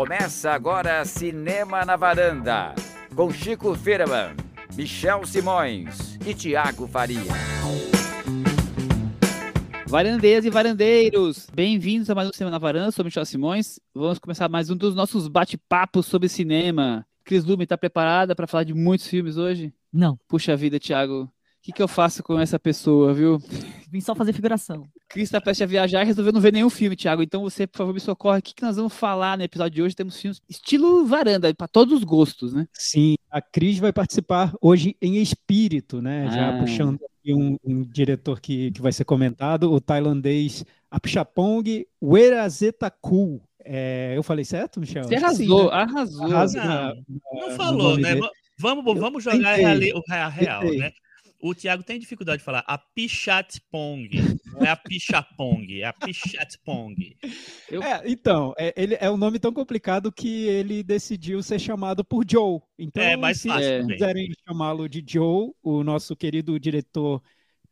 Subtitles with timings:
[0.00, 2.74] Começa agora Cinema na Varanda,
[3.14, 4.34] com Chico Firman,
[4.74, 7.20] Michel Simões e Tiago Faria.
[9.86, 13.78] Varandeiras e varandeiros, bem-vindos a mais um Cinema na Varanda, sou Michel Simões.
[13.94, 17.06] Vamos começar mais um dos nossos bate-papos sobre cinema.
[17.22, 19.70] Cris Lume, tá preparada para falar de muitos filmes hoje?
[19.92, 20.18] Não.
[20.26, 21.30] Puxa vida, Thiago.
[21.60, 23.38] O que, que eu faço com essa pessoa, viu?
[23.90, 24.88] Vim só fazer figuração.
[25.06, 27.22] Cris tá prestes a viajar e resolveu não ver nenhum filme, Thiago.
[27.22, 28.38] Então você, por favor, me socorre.
[28.38, 29.94] O que, que nós vamos falar no episódio de hoje?
[29.94, 32.66] Temos filmes estilo varanda, para todos os gostos, né?
[32.72, 36.28] Sim, a Cris vai participar hoje em espírito, né?
[36.28, 36.30] Ah.
[36.30, 43.42] Já puxando aqui um, um diretor que, que vai ser comentado, o tailandês Apchapong Weerazetakul.
[43.62, 45.04] É, eu falei certo, Michel?
[45.04, 45.76] Você que sim, arrasou, né?
[45.76, 46.24] arrasou.
[46.24, 46.94] Arrasa Não, na-
[47.34, 48.14] Não no falou, né?
[48.14, 48.28] dele.
[48.58, 50.78] Vamos, vamos jogar a, real, tentei.
[50.78, 50.92] né?
[51.42, 54.10] O Thiago tem dificuldade de falar a Pichatpong.
[54.52, 57.16] Não é a Pichapong, é a Pichatpong.
[57.70, 62.04] Eu- É, então, é, ele é um nome tão complicado que ele decidiu ser chamado
[62.04, 62.60] por Joe.
[62.78, 63.86] Então, É mais se fácil É.
[63.86, 67.22] quiserem chamá-lo de Joe, o nosso querido diretor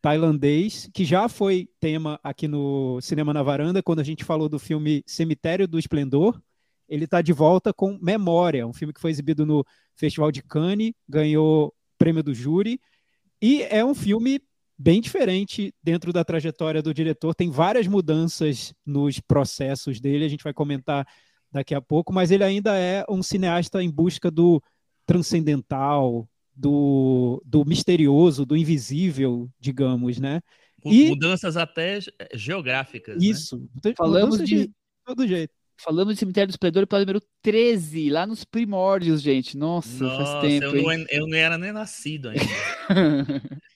[0.01, 4.57] tailandês, que já foi tema aqui no Cinema na Varanda, quando a gente falou do
[4.57, 6.41] filme Cemitério do Esplendor.
[6.87, 9.63] Ele está de volta com Memória, um filme que foi exibido no
[9.95, 12.79] Festival de Cannes, ganhou prêmio do júri,
[13.41, 14.41] e é um filme
[14.77, 17.35] bem diferente dentro da trajetória do diretor.
[17.35, 21.05] Tem várias mudanças nos processos dele, a gente vai comentar
[21.51, 24.61] daqui a pouco, mas ele ainda é um cineasta em busca do
[25.05, 30.41] transcendental, do, do misterioso, do invisível, digamos, né?
[30.85, 33.17] E- Mudanças até ge- geográficas.
[33.17, 33.25] né?
[33.29, 33.69] Isso.
[33.97, 34.71] Falamos Mudança de-
[35.05, 35.53] todo jeito.
[35.81, 39.57] Falamos de Cemitério do Esplendor, episódio número 13, lá nos primórdios, gente.
[39.57, 40.97] Nossa, Nossa, faz tempo, eu, hein?
[40.97, 42.43] não, eu não era nem nascido ainda.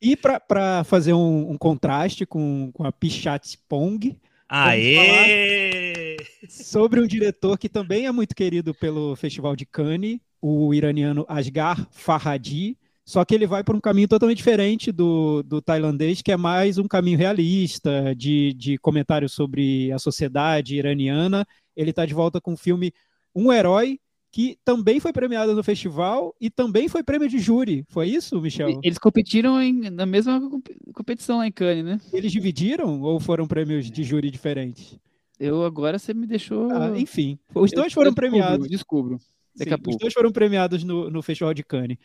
[0.00, 4.16] E para fazer um, um contraste com, com a Pichat Pong,
[4.48, 6.16] Aê!
[6.48, 11.86] sobre um diretor que também é muito querido pelo Festival de Cannes, o iraniano Asghar
[11.90, 16.36] Farhadi, só que ele vai por um caminho totalmente diferente do, do tailandês, que é
[16.36, 21.46] mais um caminho realista, de, de comentário sobre a sociedade iraniana.
[21.74, 22.92] Ele está de volta com o filme
[23.34, 23.98] Um Herói,
[24.30, 27.82] que também foi premiado no festival e também foi prêmio de júri.
[27.88, 28.78] Foi isso, Michel?
[28.82, 31.98] Eles competiram em- na mesma comp- competição lá em Cannes, né?
[32.12, 34.98] Eles dividiram ou foram prêmios de júri diferentes?
[35.40, 36.68] Eu agora você me deixou.
[36.70, 38.68] Ah, enfim, os Eu- dois foram eu descubro, premiados.
[38.68, 39.18] Descubro.
[39.56, 39.90] Daqui Sim, a pouco.
[39.92, 41.96] Os dois foram premiados no, no Festival de Cannes.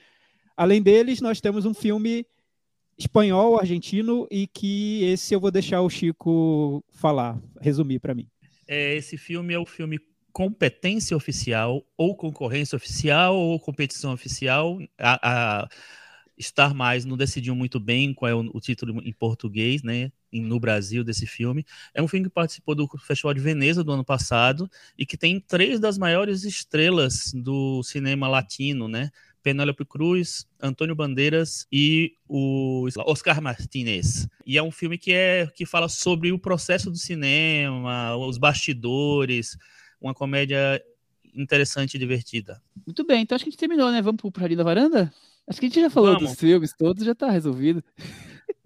[0.56, 2.26] Além deles, nós temos um filme
[2.98, 8.28] espanhol, argentino, e que esse eu vou deixar o Chico falar, resumir para mim.
[8.68, 10.00] É, esse filme é o filme
[10.32, 14.80] Competência Oficial, ou Concorrência Oficial, ou Competição Oficial.
[14.98, 15.70] A, a
[16.42, 20.12] Star Mais não decidiu muito bem qual é o, o título em português, né?
[20.32, 21.64] No Brasil, desse filme.
[21.94, 25.40] É um filme que participou do Festival de Veneza do ano passado e que tem
[25.40, 29.12] três das maiores estrelas do cinema latino, né?
[29.44, 34.28] Penélope Cruz, Antônio Bandeiras e o Oscar Martinez.
[34.46, 39.58] E é um filme que, é, que fala sobre o processo do cinema, os bastidores,
[40.00, 40.82] uma comédia
[41.36, 42.62] interessante e divertida.
[42.86, 44.02] Muito bem, então acho que a gente terminou, né?
[44.02, 45.14] Vamos pro Jardim da Varanda?
[45.46, 46.32] Acho que a gente já falou Vamos.
[46.32, 47.84] dos filmes todos, já tá resolvido.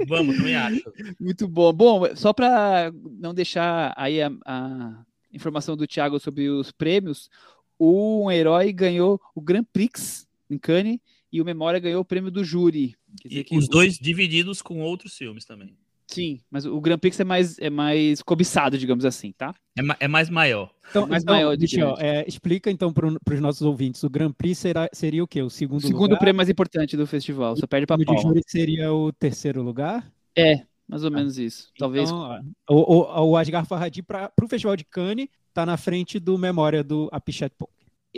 [0.08, 0.84] Vamos, também acho.
[1.20, 1.74] Muito bom.
[1.74, 7.32] Bom, só para não deixar aí a, a informação do Thiago sobre os prêmios,
[7.80, 11.00] o Um Herói ganhou o Grand Prix em Cannes
[11.32, 12.96] e o Memória ganhou o prêmio do júri.
[13.22, 15.76] Quer dizer E que os o- dois divididos com outros filmes também.
[16.10, 19.54] Sim, mas o Grand Prix é mais, é mais cobiçado, digamos assim, tá?
[19.76, 20.74] É, ma- é mais maior.
[20.90, 24.58] Então, Mais então, maior Michel, é, explica então para os nossos ouvintes, o Grand Prix
[24.58, 25.42] será, seria o quê?
[25.42, 26.20] O segundo, O segundo lugar?
[26.20, 28.32] prêmio mais importante do festival, só perde O para prêmio de pau.
[28.32, 30.10] júri seria o terceiro lugar?
[30.34, 31.74] É, mais ou menos isso.
[31.78, 36.20] Talvez Então, o, o, o Asghar Farhadi para o Festival de Cannes está na frente
[36.20, 37.54] do Memória do Apichat.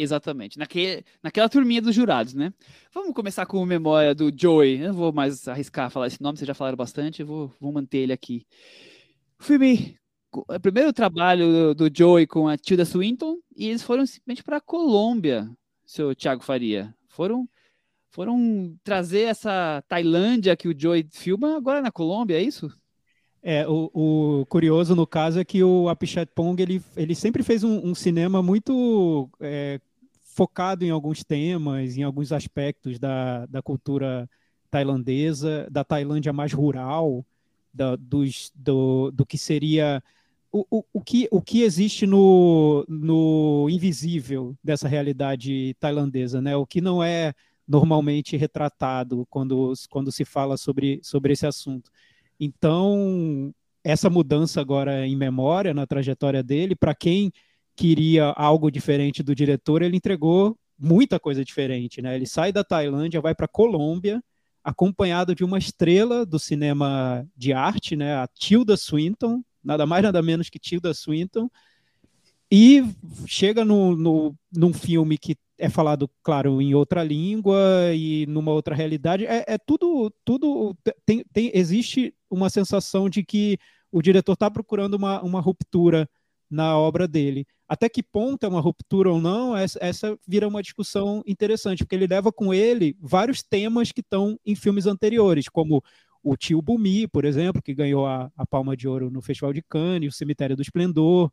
[0.02, 2.54] Exatamente, naque, naquela turminha dos jurados, né?
[2.94, 4.80] Vamos começar com a memória do Joey.
[4.80, 7.74] Eu não vou mais arriscar falar esse nome, vocês já falaram bastante, eu vou, vou
[7.74, 8.48] manter ele aqui.
[9.38, 9.98] O filme,
[10.52, 14.56] é primeiro trabalho do, do Joey com a Tilda Swinton, e eles foram simplesmente para
[14.56, 15.52] a Colômbia,
[15.86, 16.96] seu Thiago Faria.
[17.10, 17.46] Foram,
[18.10, 22.72] foram trazer essa Tailândia que o Joey filma agora na Colômbia, é isso?
[23.42, 27.64] É, o, o curioso no caso é que o Apichat Pong ele, ele sempre fez
[27.64, 29.80] um, um cinema muito é,
[30.40, 34.30] focado em alguns temas, em alguns aspectos da, da cultura
[34.72, 37.26] tailandesa, da Tailândia mais rural,
[37.74, 40.02] da, dos, do, do que seria
[40.50, 46.56] o, o, o, que, o que existe no, no invisível dessa realidade tailandesa, né?
[46.56, 47.34] O que não é
[47.68, 51.92] normalmente retratado quando, quando se fala sobre, sobre esse assunto.
[52.40, 53.54] Então,
[53.84, 57.30] essa mudança agora em memória na trajetória dele, para quem
[57.80, 62.14] queria algo diferente do diretor, ele entregou muita coisa diferente, né?
[62.14, 64.22] Ele sai da Tailândia, vai para Colômbia,
[64.62, 68.16] acompanhado de uma estrela do cinema de arte, né?
[68.18, 71.50] A Tilda Swinton, nada mais nada menos que Tilda Swinton,
[72.52, 72.84] e
[73.26, 77.58] chega no, no, num filme que é falado, claro, em outra língua
[77.96, 79.26] e numa outra realidade.
[79.26, 80.76] É, é tudo, tudo
[81.06, 83.58] tem, tem, existe uma sensação de que
[83.90, 86.10] o diretor está procurando uma, uma ruptura
[86.50, 87.48] na obra dele.
[87.70, 92.08] Até que ponto é uma ruptura ou não, essa, vira uma discussão interessante, porque ele
[92.08, 95.84] leva com ele vários temas que estão em filmes anteriores, como
[96.24, 99.62] o Tio Bumi, por exemplo, que ganhou a, a Palma de Ouro no Festival de
[99.62, 101.32] Cannes, o Cemitério do Esplendor,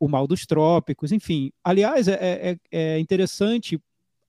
[0.00, 1.52] o Mal dos Trópicos, enfim.
[1.62, 3.78] Aliás, é, é, é interessante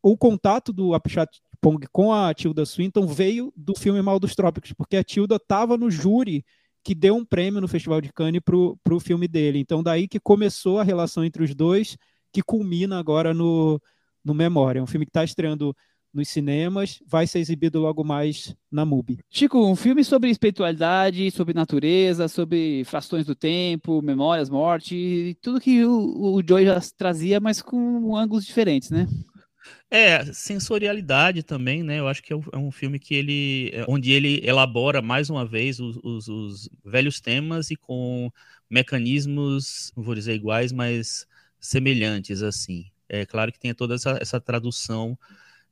[0.03, 4.73] o contato do Apichat Pong com a Tilda Swinton veio do filme Mal dos Trópicos,
[4.73, 6.45] porque a Tilda estava no júri
[6.85, 9.57] que deu um prêmio no Festival de Cannes para o filme dele.
[9.57, 11.97] Então, daí que começou a relação entre os dois,
[12.31, 13.81] que culmina agora no,
[14.23, 14.83] no Memória.
[14.83, 15.75] Um filme que está estreando
[16.13, 19.19] nos cinemas, vai ser exibido logo mais na MUBI.
[19.29, 25.83] Chico, um filme sobre espiritualidade, sobre natureza, sobre frações do tempo, memórias, morte, tudo que
[25.83, 29.07] o, o já trazia, mas com ângulos diferentes, né?
[29.89, 31.99] É, sensorialidade também, né?
[31.99, 35.45] Eu acho que é um, é filme que ele, é, onde ele elabora mais uma
[35.45, 38.31] vez os, os, os, velhos temas e com
[38.69, 41.27] mecanismos, não vou dizer iguais, mas
[41.59, 42.85] semelhantes, assim.
[43.07, 45.17] É claro que tem toda essa, essa tradução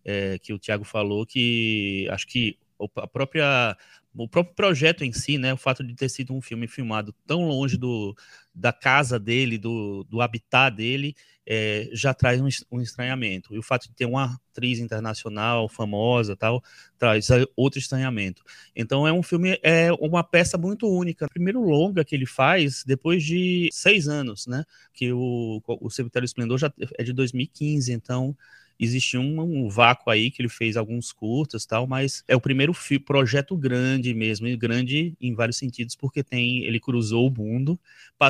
[0.06, 2.58] é, que o Tiago falou, que acho que
[2.98, 3.78] a própria
[4.16, 7.48] o próprio projeto em si, né, o fato de ter sido um filme filmado tão
[7.48, 8.16] longe do,
[8.54, 11.16] da casa dele, do, do habitat dele,
[11.46, 13.54] é, já traz um, um, estranhamento.
[13.54, 16.64] E o fato de ter uma atriz internacional famosa tal,
[16.98, 18.44] traz outro estranhamento.
[18.76, 21.28] Então é um filme, é uma peça muito única.
[21.28, 24.64] Primeiro longa que ele faz depois de seis anos, né?
[24.94, 28.36] Que o, o Cemitério Esplendor já é de 2015, então
[28.80, 32.74] existe um, um, vácuo aí que ele fez alguns curtas tal, mas é o primeiro
[33.06, 37.80] projeto grande mesmo, e grande em vários sentidos, porque tem ele cruzou o mundo,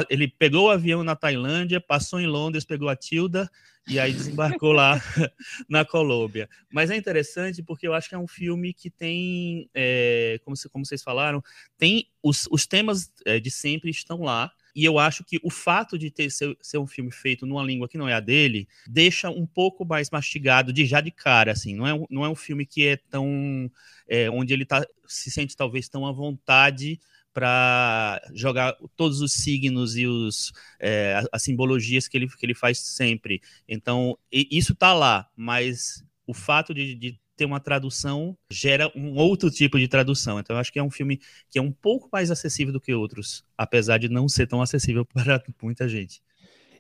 [0.10, 3.50] ele pegou o avião na Tailândia, passou em Londres, pegou a Tilda
[3.88, 5.02] e aí desembarcou lá
[5.68, 6.50] na Colômbia.
[6.72, 10.86] Mas é interessante porque eu acho que é um filme que tem, é, como, como
[10.86, 11.44] vocês falaram,
[11.78, 15.98] tem os, os temas é, de sempre estão lá, e eu acho que o fato
[15.98, 19.30] de ter ser, ser, um filme feito numa língua que não é a dele deixa
[19.30, 21.76] um pouco mais mastigado de já de cara, assim.
[21.76, 23.72] Não é, não é um filme que é tão.
[24.08, 27.00] É, onde ele tá, se sente talvez tão à vontade
[27.34, 32.80] para jogar todos os signos e os, é, as simbologias que ele, que ele faz
[32.80, 33.42] sempre.
[33.68, 39.52] Então, isso tá lá, mas o fato de, de ter uma tradução gera um outro
[39.52, 40.40] tipo de tradução.
[40.40, 41.20] Então, eu acho que é um filme
[41.50, 45.06] que é um pouco mais acessível do que outros, apesar de não ser tão acessível
[45.14, 46.22] para muita gente.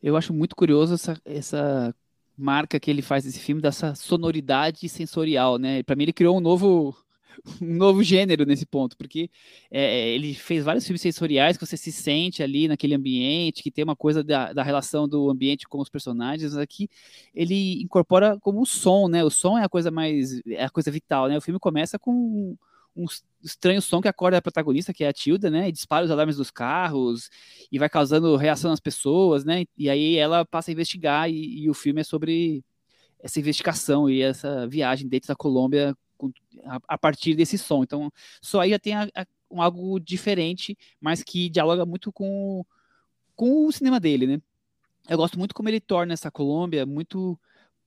[0.01, 1.95] Eu acho muito curioso essa, essa
[2.37, 5.83] marca que ele faz desse filme, dessa sonoridade sensorial, né?
[5.83, 6.95] Para mim, ele criou um novo
[7.61, 9.29] um novo gênero nesse ponto, porque
[9.71, 13.83] é, ele fez vários filmes sensoriais que você se sente ali naquele ambiente, que tem
[13.83, 16.89] uma coisa da, da relação do ambiente com os personagens, aqui
[17.33, 19.23] ele incorpora como o som, né?
[19.23, 21.37] O som é a coisa mais, é a coisa vital, né?
[21.37, 22.55] O filme começa com
[22.95, 23.05] um
[23.43, 25.69] estranho som que acorda a protagonista, que é a Tilda, né?
[25.69, 27.29] E dispara os alarmes dos carros
[27.71, 29.65] e vai causando reação nas pessoas, né?
[29.77, 32.63] E aí ela passa a investigar e, e o filme é sobre
[33.19, 35.95] essa investigação e essa viagem dentro da Colômbia
[36.87, 37.83] a, partir desse som.
[37.83, 38.11] Então,
[38.41, 42.65] só aí já tem a, a, um, algo diferente, mas que dialoga muito com,
[43.35, 44.41] com o cinema dele, né?
[45.09, 47.39] Eu gosto muito como ele torna essa Colômbia muito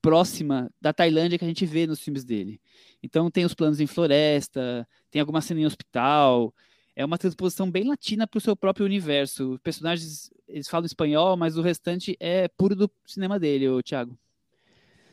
[0.02, 2.60] próxima da Tailândia que a gente vê nos filmes dele.
[3.02, 6.54] Então tem os planos em floresta, tem alguma cena em hospital,
[6.94, 9.54] é uma transposição bem latina para o seu próprio universo.
[9.54, 14.16] Os personagens, eles falam espanhol, mas o restante é puro do cinema dele, o Thiago.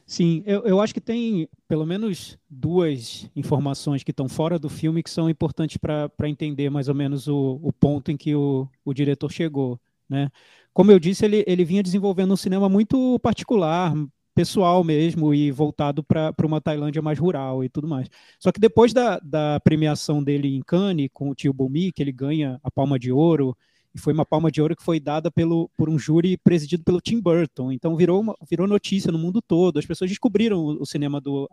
[0.05, 5.01] Sim, eu, eu acho que tem pelo menos duas informações que estão fora do filme
[5.01, 8.93] que são importantes para entender mais ou menos o, o ponto em que o, o
[8.93, 9.79] diretor chegou.
[10.09, 10.29] Né?
[10.73, 13.93] Como eu disse, ele, ele vinha desenvolvendo um cinema muito particular,
[14.35, 18.09] pessoal mesmo, e voltado para uma Tailândia mais rural e tudo mais.
[18.39, 22.11] Só que depois da, da premiação dele em Cannes, com o Tio Bumi, que ele
[22.11, 23.55] ganha a Palma de Ouro,
[23.95, 26.99] e foi uma palma de ouro que foi dada pelo, por um júri presidido pelo
[26.99, 27.71] Tim Burton.
[27.71, 29.77] Então virou, uma, virou notícia no mundo todo.
[29.77, 31.47] As pessoas descobriram o, o cinema do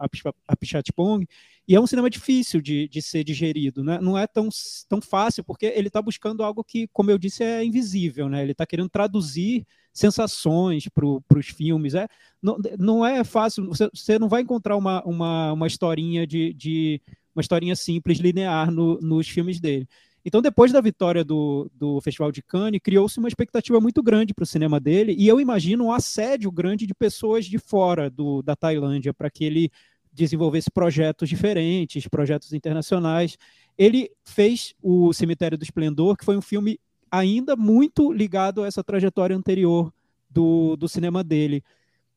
[0.48, 1.26] Apichatpong
[1.68, 3.84] e é um cinema difícil de, de ser digerido.
[3.84, 3.98] Né?
[4.00, 4.48] Não é tão,
[4.88, 8.28] tão fácil porque ele está buscando algo que, como eu disse, é invisível.
[8.28, 8.42] Né?
[8.42, 11.94] Ele está querendo traduzir sensações para os filmes.
[11.94, 12.08] É,
[12.42, 13.66] não, não é fácil.
[13.68, 17.02] Você, você não vai encontrar uma, uma, uma historinha de, de
[17.34, 19.86] uma historinha simples, linear no, nos filmes dele.
[20.24, 24.42] Então, depois da vitória do, do Festival de Cannes, criou-se uma expectativa muito grande para
[24.42, 28.54] o cinema dele, e eu imagino um assédio grande de pessoas de fora do, da
[28.54, 29.70] Tailândia para que ele
[30.12, 33.38] desenvolvesse projetos diferentes, projetos internacionais.
[33.78, 36.78] Ele fez o Cemitério do Esplendor, que foi um filme
[37.10, 39.92] ainda muito ligado a essa trajetória anterior
[40.28, 41.62] do, do cinema dele.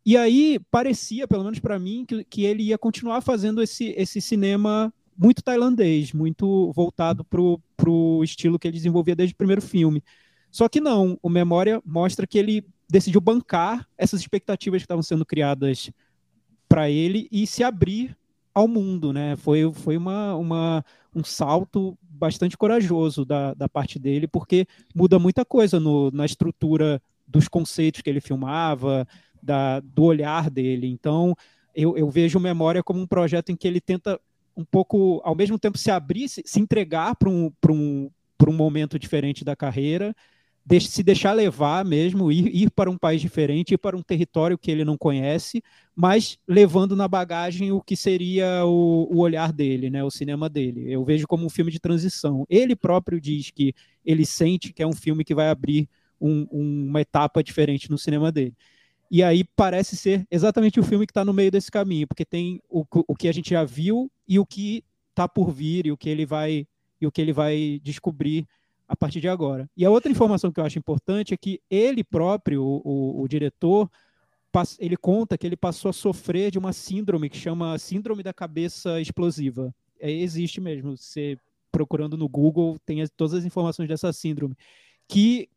[0.05, 4.19] E aí parecia, pelo menos para mim, que, que ele ia continuar fazendo esse, esse
[4.19, 10.03] cinema muito tailandês, muito voltado para o estilo que ele desenvolvia desde o primeiro filme.
[10.51, 15.25] Só que não, o Memória mostra que ele decidiu bancar essas expectativas que estavam sendo
[15.25, 15.89] criadas
[16.67, 18.15] para ele e se abrir
[18.53, 19.35] ao mundo, né?
[19.35, 25.43] Foi, foi uma, uma, um salto bastante corajoso da, da parte dele, porque muda muita
[25.43, 29.07] coisa no, na estrutura dos conceitos que ele filmava,
[29.41, 30.87] da, do olhar dele.
[30.87, 31.35] Então,
[31.73, 34.19] eu, eu vejo Memória como um projeto em que ele tenta
[34.55, 38.09] um pouco, ao mesmo tempo, se abrir, se, se entregar para um, um,
[38.47, 40.15] um momento diferente da carreira,
[40.65, 44.57] de, se deixar levar mesmo, ir, ir para um país diferente, ir para um território
[44.57, 45.61] que ele não conhece,
[45.95, 50.91] mas levando na bagagem o que seria o, o olhar dele, né, o cinema dele.
[50.91, 52.45] Eu vejo como um filme de transição.
[52.49, 53.73] Ele próprio diz que
[54.05, 58.31] ele sente que é um filme que vai abrir um, uma etapa diferente no cinema
[58.31, 58.53] dele.
[59.13, 62.59] E aí parece ser exatamente o filme que está no meio desse caminho, porque tem
[62.67, 65.97] o, o que a gente já viu e o que está por vir e o
[65.97, 66.67] que ele vai
[66.99, 68.47] e o que ele vai descobrir
[68.87, 69.69] a partir de agora.
[69.77, 73.27] E a outra informação que eu acho importante é que ele próprio, o, o, o
[73.27, 73.87] diretor,
[74.79, 78.99] ele conta que ele passou a sofrer de uma síndrome que chama síndrome da cabeça
[78.99, 79.71] explosiva.
[79.99, 80.97] É, existe mesmo.
[80.97, 81.37] Você
[81.71, 84.55] procurando no Google tem todas as informações dessa síndrome,
[85.07, 85.47] que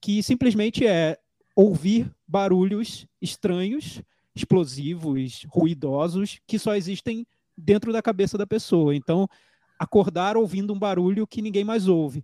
[0.00, 1.18] que simplesmente é
[1.56, 4.02] ouvir barulhos estranhos,
[4.34, 8.94] explosivos, ruidosos, que só existem dentro da cabeça da pessoa.
[8.94, 9.26] Então,
[9.78, 12.22] acordar ouvindo um barulho que ninguém mais ouve.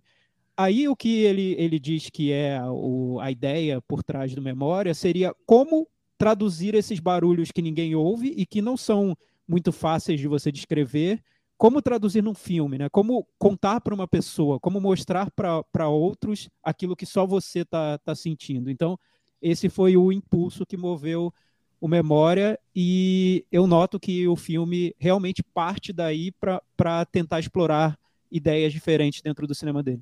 [0.55, 4.93] Aí o que ele, ele diz que é o, a ideia por trás do memória
[4.93, 10.27] seria como traduzir esses barulhos que ninguém ouve e que não são muito fáceis de
[10.27, 11.21] você descrever,
[11.57, 12.87] como traduzir num filme, né?
[12.89, 18.13] Como contar para uma pessoa, como mostrar para outros aquilo que só você está tá
[18.13, 18.69] sentindo.
[18.69, 18.97] Então,
[19.43, 21.31] esse foi o impulso que moveu
[21.79, 26.31] o Memória e eu noto que o filme realmente parte daí
[26.77, 27.99] para tentar explorar
[28.31, 30.01] ideias diferentes dentro do cinema dele.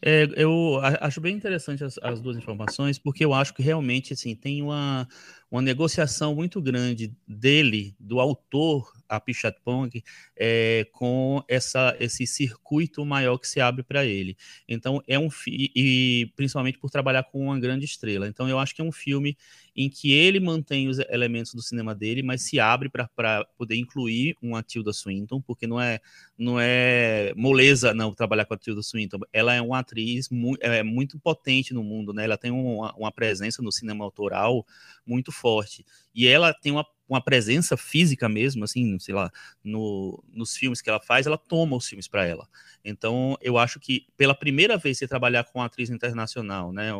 [0.00, 4.34] É, eu acho bem interessante as, as, duas informações, porque eu acho que realmente assim,
[4.34, 5.06] tem uma,
[5.50, 10.02] uma negociação muito grande dele, do autor, a Pichatpong,
[10.36, 14.36] é, com essa, esse circuito maior que se abre para ele.
[14.68, 18.28] Então, é um e principalmente por trabalhar com uma grande estrela.
[18.28, 19.36] Então, eu acho que é um filme
[19.76, 23.08] em que ele mantém os elementos do cinema dele, mas se abre para
[23.56, 26.00] poder incluir uma Tilda Swinton, porque não é
[26.38, 29.18] não é moleza não trabalhar com a Tilda Swinton.
[29.32, 32.24] Ela é uma atriz mu é, muito potente no mundo, né?
[32.24, 34.64] Ela tem uma, uma presença no cinema autoral
[35.06, 35.84] muito forte.
[36.14, 39.30] E ela tem uma uma presença física mesmo, assim, sei lá,
[39.62, 42.48] no, nos filmes que ela faz, ela toma os filmes para ela.
[42.84, 46.92] Então, eu acho que pela primeira vez você trabalhar com uma atriz internacional, né,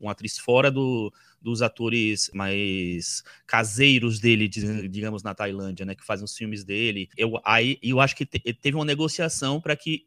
[0.00, 1.12] uma atriz fora do,
[1.42, 7.40] dos atores mais caseiros dele, digamos, na Tailândia, né, que fazem os filmes dele, eu,
[7.44, 10.04] aí, eu acho que te, teve uma negociação para que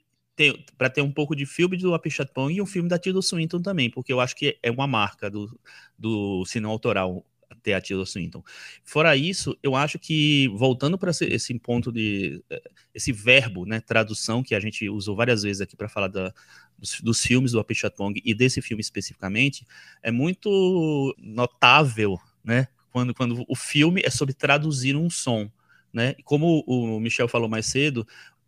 [0.77, 3.89] para ter um pouco de filme do Apichatpong e um filme da Tilda Swinton também,
[3.89, 5.57] porque eu acho que é uma marca do,
[5.97, 7.25] do cinema autoral
[7.65, 8.43] ter a Tilda Swinton.
[8.83, 12.43] Fora isso, eu acho que, voltando para esse, ponto de.
[12.49, 12.61] Eh,
[12.93, 16.33] esse verbo, né, tradução, que a gente usou várias vezes aqui para falar da,
[16.77, 19.65] dos, dos, filmes do Apichatpong e desse filme especificamente,
[20.01, 25.49] é muito notável, né, quando, quando o filme é sobre traduzir um som.
[25.91, 26.13] Né?
[26.25, 28.05] Como o Michel falou mais cedo,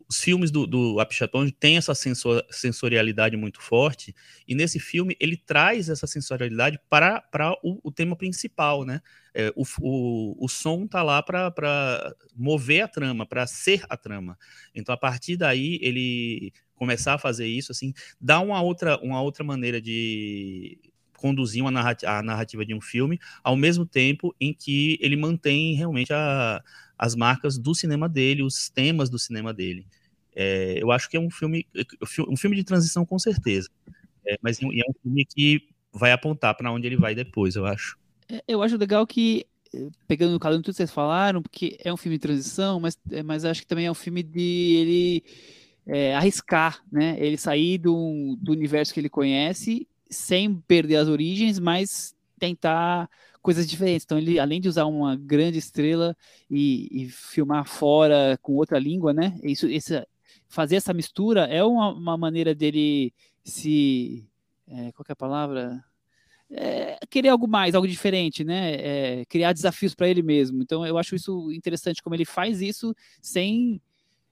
[0.08, 4.14] os filmes do, do Apichatpong têm essa sensor, sensorialidade muito forte,
[4.46, 9.02] e nesse filme ele traz essa sensorialidade para, para o, o tema principal, né?
[9.34, 14.38] É, o, o, o som tá lá para mover a trama, para ser a trama.
[14.74, 19.44] Então, a partir daí, ele começar a fazer isso, assim, dá uma outra, uma outra
[19.44, 20.78] maneira de
[21.18, 25.74] conduzir uma narrativa, a narrativa de um filme, ao mesmo tempo em que ele mantém
[25.74, 26.62] realmente a,
[26.96, 29.86] as marcas do cinema dele, os temas do cinema dele.
[30.40, 31.66] É, eu acho que é um filme,
[32.28, 33.68] um filme de transição com certeza,
[34.24, 37.98] é, mas é um filme que vai apontar para onde ele vai depois, eu acho.
[38.28, 39.44] É, eu acho legal que
[40.06, 42.96] pegando no caso de tudo que vocês falaram, porque é um filme de transição, mas,
[43.10, 45.24] é, mas acho que também é um filme de ele
[45.86, 47.16] é, arriscar, né?
[47.18, 53.10] Ele sair do, do universo que ele conhece sem perder as origens, mas tentar
[53.42, 54.04] coisas diferentes.
[54.04, 56.16] Então, ele, além de usar uma grande estrela
[56.50, 59.38] e, e filmar fora com outra língua, né?
[59.42, 60.06] Isso, esse,
[60.48, 63.12] fazer essa mistura é uma, uma maneira dele
[63.44, 64.28] se.
[64.66, 65.84] É, qual é a palavra?
[66.50, 68.74] É, querer algo mais, algo diferente, né?
[68.74, 70.62] É, criar desafios para ele mesmo.
[70.62, 73.80] Então, eu acho isso interessante como ele faz isso sem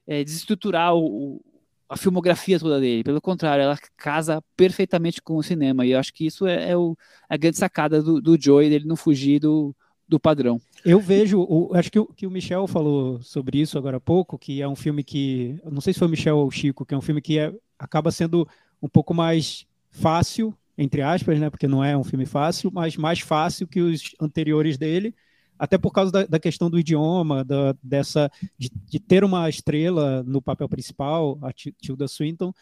[0.07, 1.43] é, desestruturar o,
[1.89, 3.05] a filmografia toda dele.
[3.05, 5.85] Pelo contrário, ela casa perfeitamente com o cinema.
[5.87, 6.97] E eu acho que isso é, é o,
[7.29, 9.75] a grande sacada do, do Joey, dele não fugir do,
[10.09, 10.61] do padrão.
[10.85, 14.39] Eu vejo, o, acho que o, que o Michel falou sobre isso agora há pouco,
[14.39, 16.95] que é um filme que, não sei se foi o Michel ou o Chico, que
[16.95, 18.47] é um filme que é, acaba sendo
[18.81, 23.21] um pouco mais fácil, entre aspas, né, porque não é um filme fácil, mas mais
[23.21, 25.15] fácil que os anteriores dele,
[25.59, 30.23] até por causa da, da questão do idioma, da, dessa de, de, ter uma estrela
[30.23, 32.53] no papel principal, a Tilda Swinton.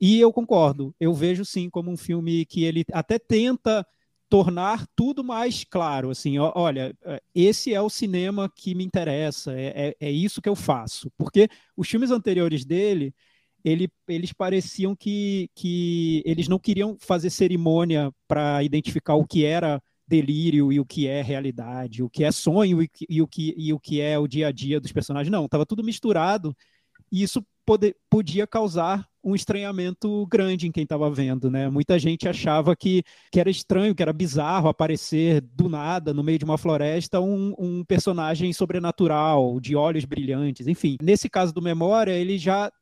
[0.00, 3.84] E eu concordo, eu vejo sim como um filme que ele até tenta
[4.28, 9.94] tornar tudo mais claro, assim, olha, é, esse é o cinema que me interessa, é,
[10.00, 13.14] é, é, isso que eu faço, porque os filmes anteriores dele,
[13.64, 19.82] ele, eles pareciam que, que eles não queriam fazer cerimônia para identificar o que era
[20.06, 23.72] delírio e o que é realidade, o que é sonho e, e, o, que, e
[23.72, 25.30] o que é o dia a dia dos personagens.
[25.30, 26.56] Não, estava tudo misturado
[27.12, 31.68] e isso pode, podia causar um estranhamento grande em quem estava vendo, né?
[31.68, 36.38] Muita gente achava que, que era estranho, que era bizarro aparecer do nada, no meio
[36.38, 40.96] de uma floresta, um, um personagem sobrenatural, de olhos brilhantes, enfim.
[41.02, 42.72] Nesse caso do Memória, ele já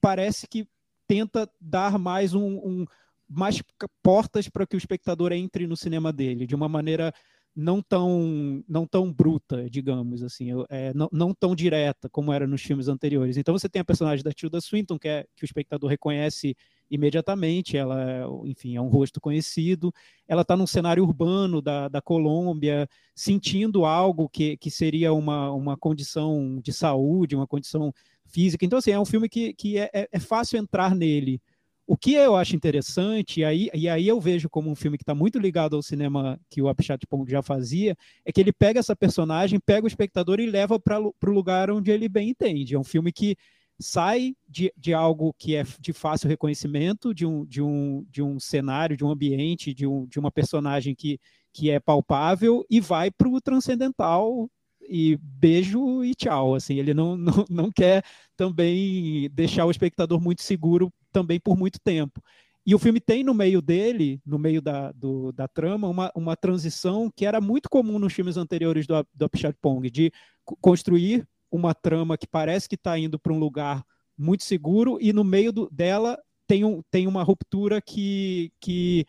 [0.00, 0.66] parece que
[1.06, 2.86] tenta dar mais um, um
[3.28, 3.62] mais
[4.02, 7.14] portas para que o espectador entre no cinema dele, de uma maneira
[7.54, 12.62] não tão não tão bruta, digamos assim, é, não, não tão direta como era nos
[12.62, 13.36] filmes anteriores.
[13.36, 16.56] Então você tem a personagem da Tilda Swinton, que, é, que o espectador reconhece
[16.90, 19.92] imediatamente, ela, enfim, é um rosto conhecido,
[20.28, 25.76] ela está num cenário urbano da, da Colômbia, sentindo algo que, que seria uma, uma
[25.76, 27.94] condição de saúde, uma condição
[28.26, 28.64] física.
[28.64, 31.40] Então, assim, é um filme que, que é, é, é fácil entrar nele,
[31.86, 35.02] o que eu acho interessante, e aí, e aí eu vejo como um filme que
[35.02, 38.80] está muito ligado ao cinema que o Apichat Pong já fazia, é que ele pega
[38.80, 42.74] essa personagem, pega o espectador e leva para o lugar onde ele bem entende.
[42.74, 43.36] É um filme que
[43.80, 48.38] sai de, de algo que é de fácil reconhecimento, de um, de um, de um
[48.38, 51.18] cenário, de um ambiente, de, um, de uma personagem que,
[51.52, 54.48] que é palpável e vai para o transcendental
[54.88, 56.54] e beijo e tchau.
[56.54, 58.04] Assim, ele não, não, não quer
[58.36, 62.22] também deixar o espectador muito seguro também por muito tempo.
[62.64, 66.36] E o filme tem no meio dele, no meio da, do, da trama, uma, uma
[66.36, 70.12] transição que era muito comum nos filmes anteriores do, do Apichat Pong, de
[70.60, 73.84] construir uma trama que parece que está indo para um lugar
[74.16, 79.06] muito seguro e no meio do, dela tem, um, tem uma ruptura que, que,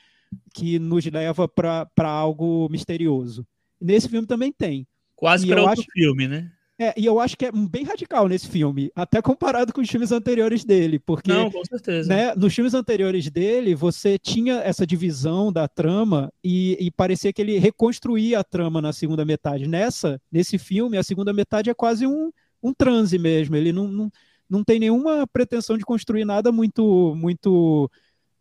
[0.54, 3.46] que nos leva para algo misterioso.
[3.80, 4.88] Nesse filme também tem.
[5.16, 5.92] Quase para outro acho...
[5.94, 6.52] filme, né?
[6.84, 10.12] É, e eu acho que é bem radical nesse filme, até comparado com os filmes
[10.12, 12.10] anteriores dele, porque Não, com certeza.
[12.10, 17.42] Né, nos filmes anteriores dele, você tinha essa divisão da trama e, e, parecia que
[17.42, 19.66] ele reconstruía a trama na segunda metade.
[19.66, 23.56] Nessa, nesse filme, a segunda metade é quase um, um transe mesmo.
[23.56, 24.12] Ele não, não,
[24.50, 27.90] não tem nenhuma pretensão de construir nada muito muito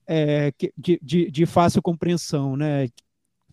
[0.05, 2.89] é, de, de, de fácil compreensão, né?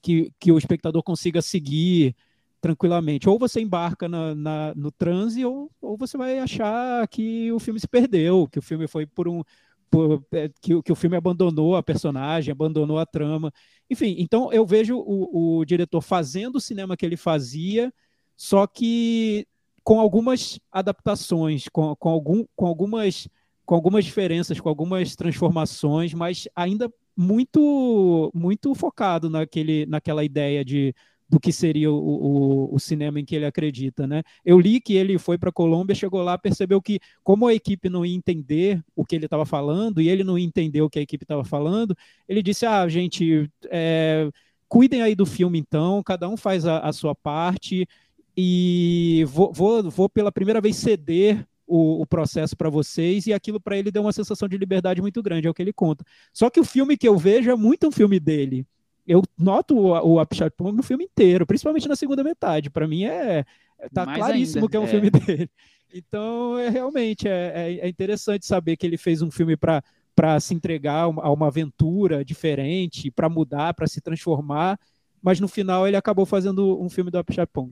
[0.01, 2.15] Que, que o espectador consiga seguir
[2.61, 3.29] tranquilamente.
[3.29, 7.79] Ou você embarca na, na, no transe, ou, ou você vai achar que o filme
[7.79, 9.43] se perdeu, que o filme foi por um.
[9.89, 13.51] Por, é, que, que o filme abandonou a personagem, abandonou a trama.
[13.89, 17.91] Enfim, então eu vejo o, o diretor fazendo o cinema que ele fazia,
[18.37, 19.47] só que
[19.83, 23.27] com algumas adaptações, com, com, algum, com, algumas,
[23.65, 30.93] com algumas diferenças, com algumas transformações, mas ainda muito muito focado naquele, naquela ideia de
[31.29, 34.23] do que seria o, o, o, cinema em que ele acredita, né?
[34.43, 37.87] Eu li que ele foi para a Colômbia, chegou lá, percebeu que como a equipe
[37.87, 40.97] não ia entender o que ele estava falando e ele não ia entender o que
[40.97, 41.95] a equipe estava falando,
[42.27, 44.29] ele disse: "Ah, gente, é,
[44.67, 47.87] cuidem aí do filme então, cada um faz a, a sua parte
[48.35, 53.59] e vou, vou, vou pela primeira vez ceder o, o, processo para vocês, e aquilo
[53.59, 56.03] para ele deu uma sensação de liberdade muito grande, é o que ele conta.
[56.33, 58.65] Só que o filme que eu vejo é muito um filme dele
[59.07, 62.69] eu noto o, o Upshot Pong no filme inteiro, principalmente na segunda metade.
[62.69, 63.45] Para mim é,
[63.79, 64.87] é tá Mais claríssimo ainda, que é um é.
[64.87, 65.49] filme dele.
[65.93, 69.83] Então, é realmente é, é, é interessante saber que ele fez um filme para
[70.15, 74.77] para se entregar a uma aventura diferente, para mudar, para se transformar,
[75.21, 77.71] mas no final ele acabou fazendo um filme do Upshot Pong.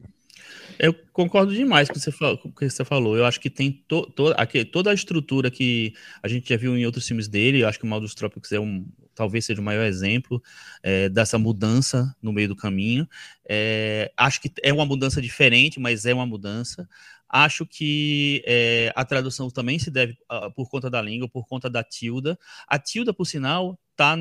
[0.79, 2.37] Eu concordo demais com o que você falou.
[2.37, 3.17] Que você falou.
[3.17, 6.77] Eu acho que tem to, to, aqui, toda a estrutura que a gente já viu
[6.77, 7.63] em outros filmes dele.
[7.63, 8.85] Eu acho que o Mal dos Trópicos é um,
[9.17, 10.41] talvez seja o maior exemplo
[10.83, 13.07] é, dessa mudança no meio do caminho.
[13.49, 16.87] É, acho que é uma mudança diferente, mas é uma mudança.
[17.27, 21.69] Acho que é, a tradução também se deve uh, por conta da língua, por conta
[21.69, 22.39] da tilda.
[22.67, 24.15] A tilda, por sinal, tá,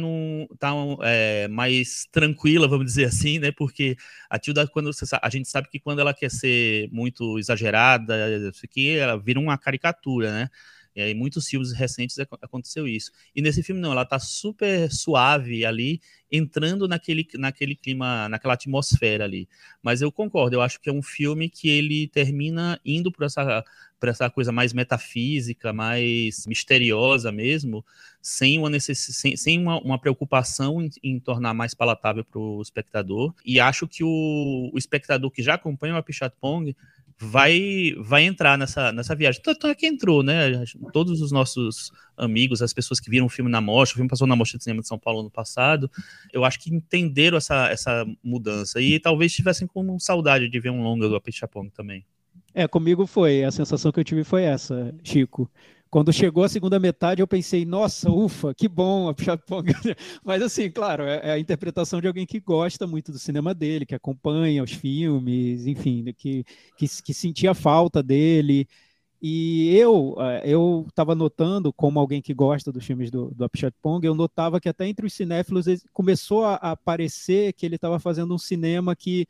[0.58, 3.52] tá é, mais tranquila, vamos dizer assim, né?
[3.52, 3.96] Porque
[4.30, 8.62] a Tilda, quando você, a gente sabe que quando ela quer ser muito exagerada, isso
[8.64, 10.50] aqui, ela vira uma caricatura, né?
[10.96, 13.12] E aí, muitos filmes recentes aconteceu isso.
[13.34, 16.00] E nesse filme, não, ela tá super suave ali,
[16.32, 19.46] entrando naquele, naquele clima, naquela atmosfera ali.
[19.82, 23.62] Mas eu concordo, eu acho que é um filme que ele termina indo por essa,
[24.02, 27.84] essa coisa mais metafísica, mais misteriosa mesmo,
[28.22, 28.98] sem uma, necess...
[28.98, 33.34] sem, sem uma, uma preocupação em, em, tornar mais palatável para o espectador.
[33.44, 36.74] E acho que o, o espectador que já acompanha o Apichatpong
[37.18, 39.40] vai vai entrar nessa, nessa viagem.
[39.42, 40.64] Tanto é que entrou, né?
[40.92, 44.26] Todos os nossos amigos, as pessoas que viram o filme na mostra, o filme passou
[44.26, 45.90] na Mostra de Cinema de São Paulo no passado,
[46.32, 50.82] eu acho que entenderam essa, essa mudança e talvez tivessem com saudade de ver um
[50.82, 52.04] longa do Apichatpong também.
[52.54, 55.50] É, comigo foi, a sensação que eu tive foi essa, Chico.
[55.90, 59.14] Quando chegou a segunda metade, eu pensei, nossa, ufa, que bom, a
[60.24, 63.86] Mas assim, claro, é, é, a interpretação de alguém que gosta muito do cinema dele,
[63.86, 66.44] que acompanha os filmes, enfim, que,
[66.76, 68.66] que, que sentia falta dele.
[69.22, 73.48] E eu é, eu estava notando, como alguém que gosta dos filmes do, do
[73.80, 77.98] Pong, eu notava que até entre os cinéfilos começou a, a parecer que ele estava
[77.98, 79.26] fazendo um cinema que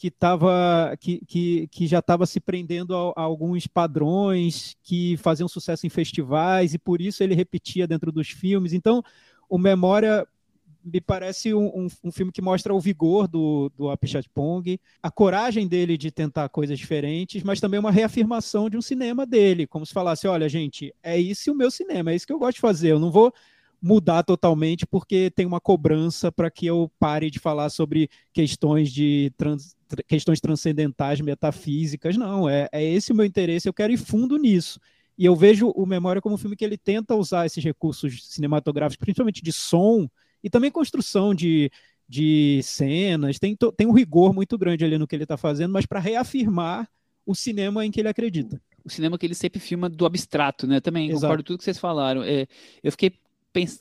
[0.00, 5.46] que, tava, que, que, que já estava se prendendo a, a, alguns padrões que faziam
[5.46, 8.72] sucesso em festivais, e por isso ele repetia dentro dos filmes.
[8.72, 9.02] Então,
[9.46, 10.26] o Memória
[10.82, 15.68] me parece um, um, um filme que mostra o vigor do, do Apichatpong, a coragem
[15.68, 19.92] dele de tentar coisas diferentes, mas também uma reafirmação de um cinema dele, como se
[19.92, 22.92] falasse, olha, gente, é isso o meu cinema, é isso que eu gosto de fazer,
[22.92, 23.34] eu não vou
[23.82, 29.30] mudar totalmente porque tem uma cobrança para que eu pare de falar sobre questões de
[29.36, 29.74] trans,
[30.06, 32.16] questões transcendentais, metafísicas.
[32.16, 34.80] Não, é, é esse o meu interesse, eu quero ir fundo nisso.
[35.16, 38.96] E eu vejo o Memória como um filme que ele tenta usar esses recursos cinematográficos,
[38.96, 40.08] principalmente de som
[40.42, 41.70] e também construção de,
[42.08, 43.38] de cenas.
[43.38, 46.88] Tem, tem um rigor muito grande ali no que ele está fazendo, mas para reafirmar
[47.26, 48.60] o cinema em que ele acredita.
[48.82, 50.80] O cinema que ele sempre filma do abstrato, né?
[50.80, 51.20] Também Exato.
[51.20, 52.22] concordo com tudo que vocês falaram.
[52.22, 52.46] É,
[52.82, 53.12] eu fiquei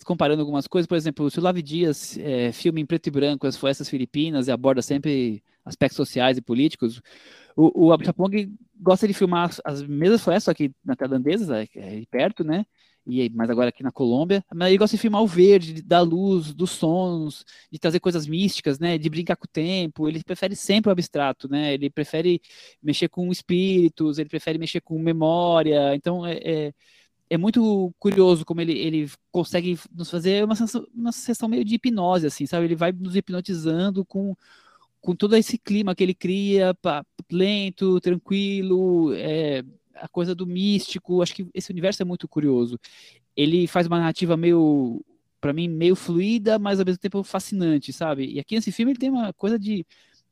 [0.05, 3.47] comparando algumas coisas, por exemplo, se o Lavi Dias é, filme em preto e branco
[3.47, 7.01] as florestas filipinas e aborda sempre aspectos sociais e políticos,
[7.55, 12.43] o, o Abchapong gosta de filmar as mesmas florestas, que na tailandesa, é, é perto,
[12.43, 12.65] né?
[13.05, 16.53] E mas agora aqui na Colômbia, mas ele gosta de filmar o verde, da luz,
[16.53, 18.97] dos sons, de trazer coisas místicas, né?
[18.97, 20.07] De brincar com o tempo.
[20.07, 21.73] Ele prefere sempre o abstrato, né?
[21.73, 22.41] Ele prefere
[22.81, 25.95] mexer com espíritos, ele prefere mexer com memória.
[25.95, 26.73] Então é, é
[27.29, 31.75] é muito curioso como ele, ele consegue nos fazer uma sensação, uma sensação meio de
[31.75, 32.65] hipnose, assim, sabe?
[32.65, 34.35] Ele vai nos hipnotizando com,
[34.99, 39.63] com todo esse clima que ele cria, pá, lento, tranquilo, é,
[39.95, 41.21] a coisa do místico.
[41.21, 42.79] Acho que esse universo é muito curioso.
[43.35, 45.05] Ele faz uma narrativa meio,
[45.39, 48.25] para mim, meio fluida, mas ao mesmo tempo fascinante, sabe?
[48.33, 49.85] E aqui nesse filme ele tem uma coisa de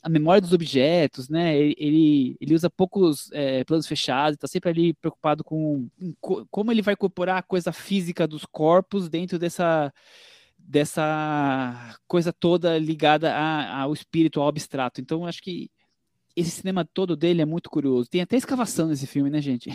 [0.03, 1.57] a memória dos objetos, né?
[1.57, 5.89] Ele, ele usa poucos é, planos fechados, está sempre ali preocupado com
[6.49, 9.91] como ele vai incorporar a coisa física dos corpos dentro dessa
[10.57, 14.99] dessa coisa toda ligada a, ao espírito, ao abstrato.
[14.99, 15.69] Então, acho que
[16.35, 18.09] esse cinema todo dele é muito curioso.
[18.09, 19.71] Tem até escavação nesse filme, né, gente?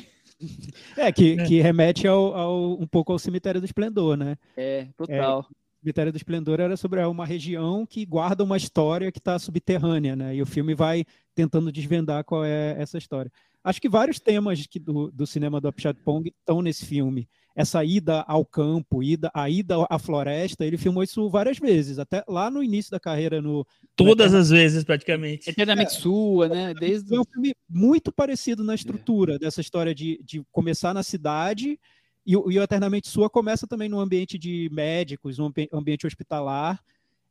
[0.96, 1.44] É, que, é.
[1.44, 4.36] que remete ao, ao, um pouco ao Cemitério do Esplendor, né?
[4.56, 5.46] É, total.
[5.48, 10.14] É, Cemitério do Esplendor era sobre uma região que guarda uma história que está subterrânea,
[10.14, 10.36] né?
[10.36, 13.32] E o filme vai tentando desvendar qual é essa história.
[13.64, 15.72] Acho que vários temas que do, do cinema do
[16.04, 17.28] Pong estão nesse filme.
[17.54, 22.24] Essa ida ao campo, ida, a ida à floresta, ele filmou isso várias vezes, até
[22.26, 23.66] lá no início da carreira no.
[23.94, 25.50] Todas as vezes, praticamente.
[25.50, 26.74] Eternamente é, sua, né?
[26.74, 27.14] Desde...
[27.14, 29.38] É um filme muito parecido na estrutura é.
[29.38, 31.78] dessa história de, de começar na cidade
[32.26, 36.82] e, e o Eternamente Sua começa também no ambiente de médicos, no ambiente hospitalar,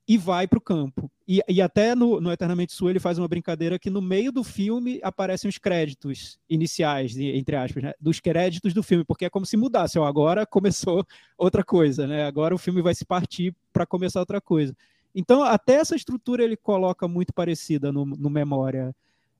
[0.08, 1.10] e vai para o campo.
[1.28, 4.44] E, e até no, no, Eternamente Sua ele faz uma brincadeira que no meio do
[4.44, 7.94] filme aparecem os créditos iniciais, entre aspas, né?
[8.00, 9.98] dos créditos do filme, porque é como se mudasse.
[9.98, 11.06] Ó, agora começou
[11.38, 12.26] outra coisa, né?
[12.26, 14.76] agora o filme vai se partir para começar outra coisa.
[15.14, 18.96] Então, até essa estrutura ele coloca muito parecida no, no Memória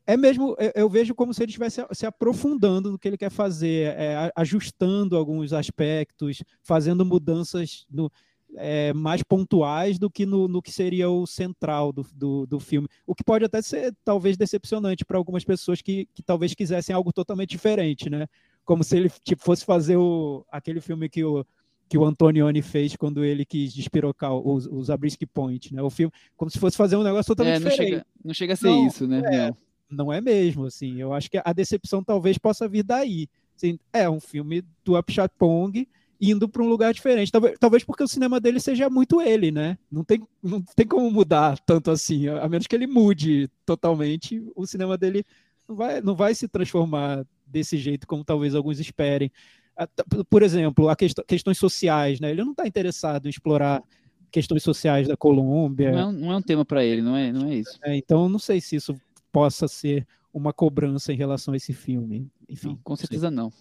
[0.06, 3.94] é mesmo, eu vejo como se ele estivesse se aprofundando no que ele quer fazer,
[3.96, 8.12] é, ajustando alguns aspectos, fazendo mudanças no,
[8.56, 12.88] é, mais pontuais do que no, no, que seria o central do, do, do, filme.
[13.06, 17.14] O que pode até ser, talvez, decepcionante para algumas pessoas que, que talvez quisessem algo
[17.14, 18.28] totalmente diferente, né?
[18.66, 21.46] Como se ele tipo, fosse fazer o, aquele filme que o,
[21.88, 25.82] que o Antonioni fez quando ele quis despirocar os, os Abrisky Point, né?
[25.82, 27.90] O filme, como se fosse fazer um negócio totalmente é, não diferente.
[27.92, 29.22] Chega, não chega a ser não, isso, né?
[29.26, 29.54] É,
[29.92, 31.00] não é mesmo, assim.
[31.00, 33.28] Eu acho que a decepção talvez possa vir daí.
[33.56, 35.88] Assim, é um filme do Apichatpong
[36.22, 37.32] indo para um lugar diferente.
[37.32, 39.78] Talvez, talvez porque o cinema dele seja muito ele, né?
[39.92, 44.68] Não tem, não tem como mudar tanto assim, a menos que ele mude totalmente, o
[44.68, 45.26] cinema dele
[45.68, 49.32] não vai, não vai se transformar desse jeito como talvez alguns esperem.
[50.30, 52.30] Por exemplo, a quest questões sociais, né?
[52.30, 53.82] Ele não está interessado em explorar
[54.32, 55.92] questões sociais da Colômbia.
[55.92, 57.80] Não é um, não é um tema para ele, não é, não é isso.
[57.84, 58.96] É, então, não sei se isso
[59.32, 62.30] possa ser uma cobrança em relação a esse filme.
[62.48, 63.52] Enfim, não, com certeza não.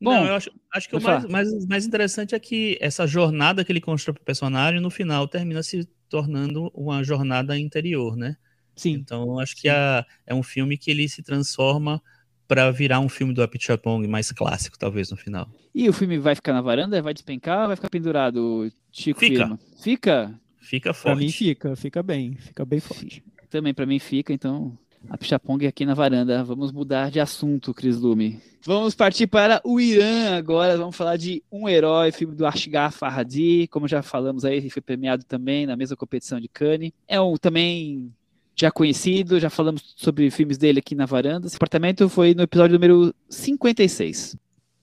[0.00, 3.64] Bom, não, eu acho, acho que o mais, mais, mais interessante é que essa jornada
[3.64, 8.36] que ele constrói para o personagem, no final, termina se tornando uma jornada interior, né?
[8.74, 8.92] Sim.
[8.92, 12.02] Então, acho que a, é um filme que ele se transforma
[12.46, 15.48] para virar um filme do Apichatpong mais clássico, talvez, no final.
[15.74, 17.00] E o filme vai ficar na varanda?
[17.00, 19.36] Vai despencar ou vai ficar pendurado, Chico Fica.
[19.36, 19.58] Firma?
[19.80, 20.40] Fica?
[20.60, 21.16] Fica forte.
[21.16, 23.24] Pra mim fica, fica bem, fica bem forte.
[23.50, 24.78] Também para mim fica, então
[25.08, 26.42] a Pichapong aqui na varanda.
[26.44, 28.40] Vamos mudar de assunto, Cris Lume.
[28.64, 30.76] Vamos partir para o Irã agora.
[30.76, 33.66] Vamos falar de Um Herói, filme do Ashgar Farhadi.
[33.68, 36.92] Como já falamos aí, foi premiado também na mesma competição de Cannes.
[37.08, 38.12] É um também
[38.54, 41.46] já conhecido, já falamos sobre filmes dele aqui na varanda.
[41.46, 44.36] Esse apartamento foi no episódio número 56.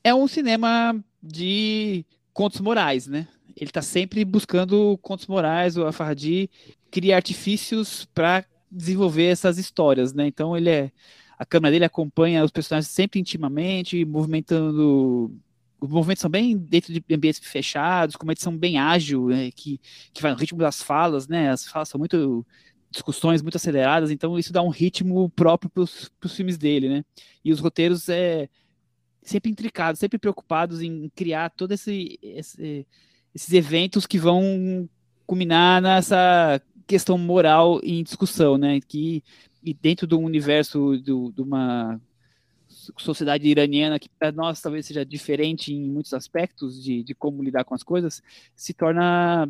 [0.04, 3.28] É um cinema de contos morais, né?
[3.56, 6.50] Ele está sempre buscando contos morais, o Farhadi
[6.90, 10.28] cria artifícios para desenvolver essas histórias, né?
[10.28, 10.92] Então ele é
[11.38, 15.34] a câmera dele acompanha os personagens sempre intimamente, movimentando
[15.80, 19.80] os movimentos são bem dentro de ambientes fechados, com uma edição bem ágil, né, que,
[20.14, 21.50] que vai no ritmo das falas, né?
[21.50, 22.46] As falas são muito
[22.92, 27.06] discussões muito aceleradas, então isso dá um ritmo próprio para os filmes dele, né?
[27.46, 28.50] E os roteiros é
[29.22, 32.86] sempre intricados, sempre preocupados em criar todo esse, esse
[33.34, 34.90] esses eventos que vão
[35.26, 38.80] culminar nessa questão moral em discussão, né?
[38.82, 39.24] Que
[39.64, 42.02] e dentro do universo do, de uma
[42.98, 47.64] sociedade iraniana que para nós talvez seja diferente em muitos aspectos de, de como lidar
[47.64, 48.24] com as coisas,
[48.56, 49.48] se torna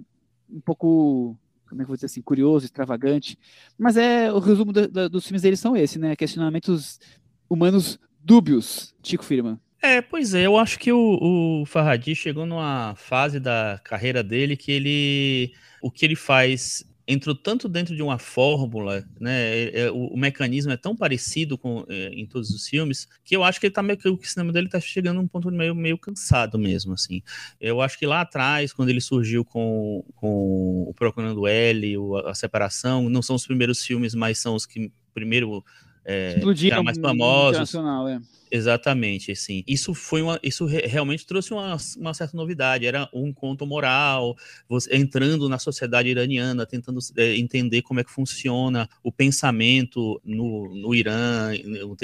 [0.49, 1.37] um pouco
[1.69, 3.37] como é que eu vou dizer assim, curioso, extravagante.
[3.77, 6.15] Mas é o resumo do, do, dos filmes deles são esse, né?
[6.15, 6.99] Questionamentos
[7.47, 9.61] humanos dúbios, Chico Firma.
[9.81, 14.57] É, pois é, eu acho que o, o Farhadi chegou numa fase da carreira dele
[14.57, 15.53] que ele.
[15.81, 19.41] O que ele faz entrou tanto dentro de uma fórmula, né?
[19.41, 23.35] É, é, o, o, mecanismo é tão parecido com é, em todos os filmes que
[23.35, 25.49] eu acho que ele tá meio que o cinema dele está chegando a um ponto
[25.49, 27.23] meio, meio cansado mesmo, assim.
[27.59, 32.35] Eu acho que lá atrás, quando ele surgiu com, com o Procurando L, o, a
[32.35, 35.63] separação, não são os primeiros filmes, mas são os que primeiro
[36.05, 37.73] é, Explodiram mais famosos.
[37.73, 38.38] É.
[38.51, 39.63] Exatamente, assim.
[39.67, 42.85] Isso foi uma, isso re realmente trouxe uma, uma, certa novidade.
[42.85, 44.35] Era um conto moral,
[44.67, 50.73] você, entrando na sociedade iraniana, tentando é, entender como é que funciona o pensamento no,
[50.73, 51.51] no Irã,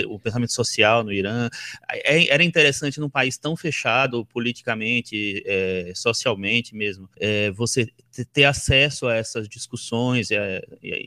[0.07, 1.49] o, o pensamento social no Irã.
[1.89, 7.87] É, era interessante num país tão fechado politicamente, é, socialmente mesmo, é, você
[8.31, 10.61] ter acesso a essas discussões e a,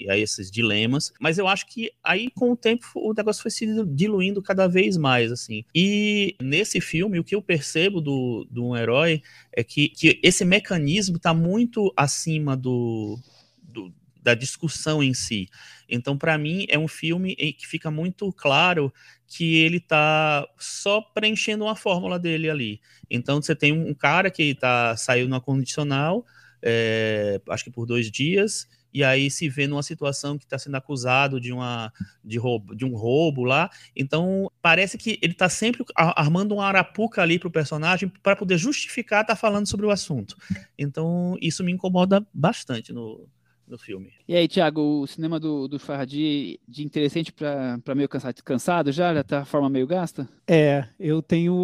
[0.08, 1.12] a, a esses dilemas.
[1.20, 4.96] Mas eu acho que aí com o tempo o negócio foi se diluindo cada vez
[4.96, 5.64] mais assim.
[5.74, 10.44] E nesse filme, o que eu percebo do, do um herói é que, que esse
[10.44, 13.18] mecanismo está muito acima do,
[13.62, 15.48] do, da discussão em si.
[15.88, 18.92] Então, para mim, é um filme em que fica muito claro
[19.26, 22.80] que ele está só preenchendo uma fórmula dele ali.
[23.10, 26.24] Então, você tem um cara que tá, saiu no condicional,
[26.62, 30.76] é, acho que por dois dias, e aí se vê numa situação que está sendo
[30.76, 31.92] acusado de, uma,
[32.24, 33.70] de, roubo, de um roubo lá.
[33.94, 38.58] Então, parece que ele está sempre armando uma arapuca ali para o personagem para poder
[38.58, 40.36] justificar estar tá falando sobre o assunto.
[40.76, 43.28] Então, isso me incomoda bastante no,
[43.68, 44.10] no filme.
[44.26, 49.14] E aí, Thiago, o cinema do, do Farhadi de interessante para meio cansado, cansado já?
[49.14, 50.28] Já tá a forma meio gasta?
[50.46, 51.54] É, eu tenho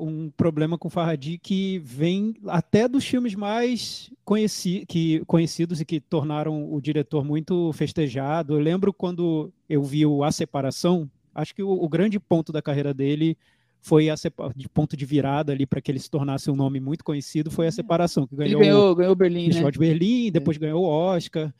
[0.00, 5.84] um problema com o Farhadi que vem até dos filmes mais conheci, que, conhecidos e
[5.84, 8.54] que tornaram o diretor muito festejado.
[8.54, 12.62] Eu lembro quando eu vi o A Separação, acho que o, o grande ponto da
[12.62, 13.36] carreira dele
[13.84, 14.14] foi a
[14.56, 17.66] de ponto de virada ali para que ele se tornasse um nome muito conhecido foi
[17.66, 19.70] a separação que ganhou ele ganhou, ganhou Berlim, né?
[19.70, 20.60] de Berlim, depois é.
[20.60, 21.52] ganhou o Oscar.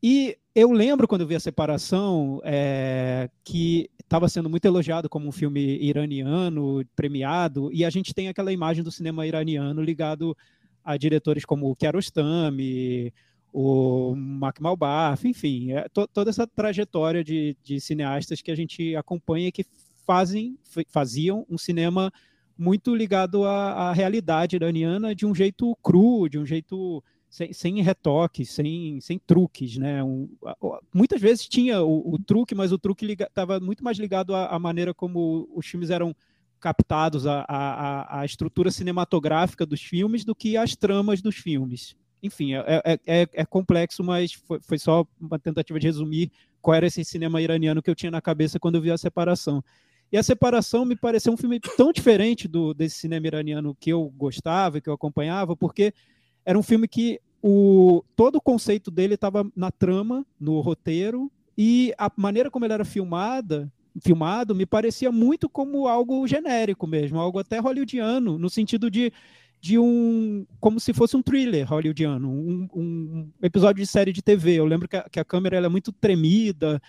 [0.00, 5.26] E eu lembro quando eu vi a separação é, que estava sendo muito elogiado como
[5.26, 10.36] um filme iraniano premiado e a gente tem aquela imagem do cinema iraniano ligado
[10.84, 13.12] a diretores como o Kiarostami,
[13.52, 18.94] o Mac Malbaf, enfim, é, to, toda essa trajetória de, de cineastas que a gente
[18.94, 19.66] acompanha que
[20.06, 22.12] fazem, faziam um cinema
[22.56, 27.82] muito ligado à, à realidade iraniana de um jeito cru, de um jeito sem, sem
[27.82, 30.02] retoques, sem, sem truques, né?
[30.02, 30.28] Um,
[30.94, 34.58] muitas vezes tinha o, o, truque, mas o truque estava muito mais ligado à, à,
[34.58, 36.14] maneira como os filmes eram
[36.58, 41.94] captados, à, à, à, estrutura cinematográfica dos filmes, do que às tramas dos filmes.
[42.22, 46.30] Enfim, é, é, é, é complexo, mas foi, foi, só uma tentativa de resumir
[46.62, 49.62] qual era esse cinema iraniano que eu tinha na cabeça quando eu vi a separação.
[50.12, 54.12] E a separação me pareceu um filme tão diferente do desse cinema iraniano que eu
[54.16, 55.92] gostava, que eu acompanhava, porque
[56.44, 61.92] era um filme que o, todo o conceito dele estava na trama, no roteiro, e
[61.98, 67.38] a maneira como ele era filmada, filmado me parecia muito como algo genérico mesmo, algo
[67.38, 69.12] até hollywoodiano, no sentido de,
[69.60, 70.46] de um.
[70.60, 74.54] como se fosse um thriller hollywoodiano, um, um episódio de série de TV.
[74.54, 76.80] Eu lembro que a, que a câmera é muito tremida.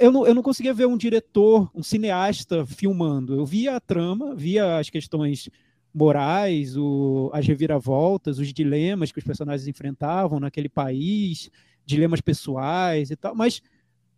[0.00, 3.34] Eu não, eu não conseguia ver um diretor, um cineasta filmando.
[3.34, 5.48] Eu via a trama, via as questões
[5.94, 11.50] morais, o, as reviravoltas, os dilemas que os personagens enfrentavam naquele país,
[11.86, 13.62] dilemas pessoais e tal, mas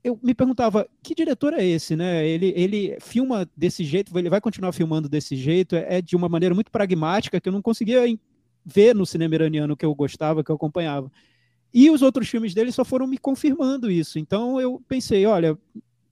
[0.03, 2.27] eu me perguntava que diretor é esse, né?
[2.27, 6.29] Ele, ele filma desse jeito, ele vai continuar filmando desse jeito, é, é de uma
[6.29, 8.03] maneira muito pragmática que eu não conseguia
[8.65, 11.11] ver no cinema iraniano que eu gostava, que eu acompanhava.
[11.81, 14.19] E os outros filmes dele só foram me confirmando isso.
[14.19, 15.57] Então eu pensei, olha,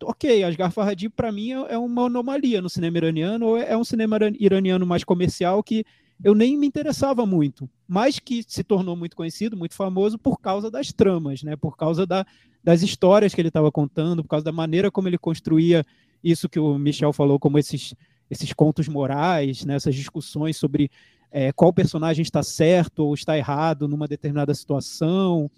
[0.01, 4.17] ok, Asghar Farhadi para mim é, uma anomalia no cinema iraniano, ou é um cinema
[4.39, 5.85] iraniano mais comercial que
[6.23, 10.71] eu nem me interessava muito, mas que se tornou muito conhecido, muito famoso por causa
[10.71, 11.57] das tramas, né?
[11.57, 12.25] Por causa da,
[12.63, 15.85] das histórias que ele estava contando, por causa da maneira como ele construía
[16.23, 17.93] isso que o Michel falou, como esses
[18.31, 19.75] esses contos morais, né?
[19.75, 20.91] Essas discussões sobre
[21.31, 25.51] é, qual personagem está certo ou está errado numa determinada situação,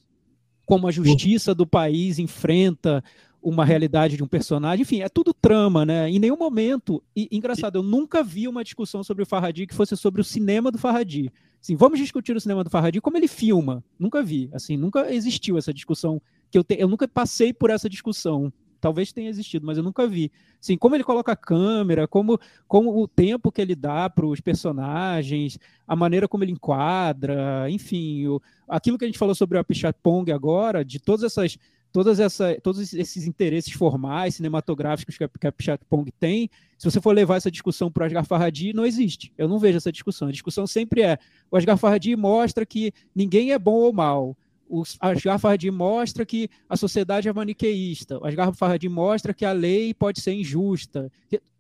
[0.67, 3.03] como a justiça do país enfrenta
[3.41, 6.11] uma realidade de um personagem, enfim, é tudo trama, né?
[6.11, 9.97] Em nenhum momento, e engraçado, eu nunca vi uma discussão sobre o Farhadi que fosse
[9.97, 11.33] sobre o cinema do Farhadi.
[11.63, 13.83] Assim, vamos discutir o cinema do Farhadi, como ele filma.
[13.99, 17.89] Nunca vi, assim, nunca existiu essa discussão que eu te, eu nunca passei por essa
[17.89, 18.53] discussão.
[18.81, 20.31] Talvez tenha existido, mas eu nunca vi.
[20.61, 24.41] Assim, como ele coloca a câmera, como, como o tempo que ele dá para os
[24.41, 29.61] personagens, a maneira como ele enquadra, enfim, o, aquilo que a gente falou sobre o
[29.61, 31.59] Apichatpong agora, de todas essas
[31.93, 37.01] todas essa, todos esses interesses formais, cinematográficos que a, que a Pichatpong tem, se você
[37.01, 39.33] for levar essa discussão para o Asghar Farhadi, não existe.
[39.37, 40.29] Eu não vejo essa discussão.
[40.29, 41.19] A discussão sempre é,
[41.51, 44.37] o Asghar Farhadi mostra que ninguém é bom ou mal.
[44.69, 48.19] O Asghar Farhadi mostra que a sociedade é maniqueísta.
[48.19, 51.11] O Asghar Farhadi mostra que a lei pode ser injusta.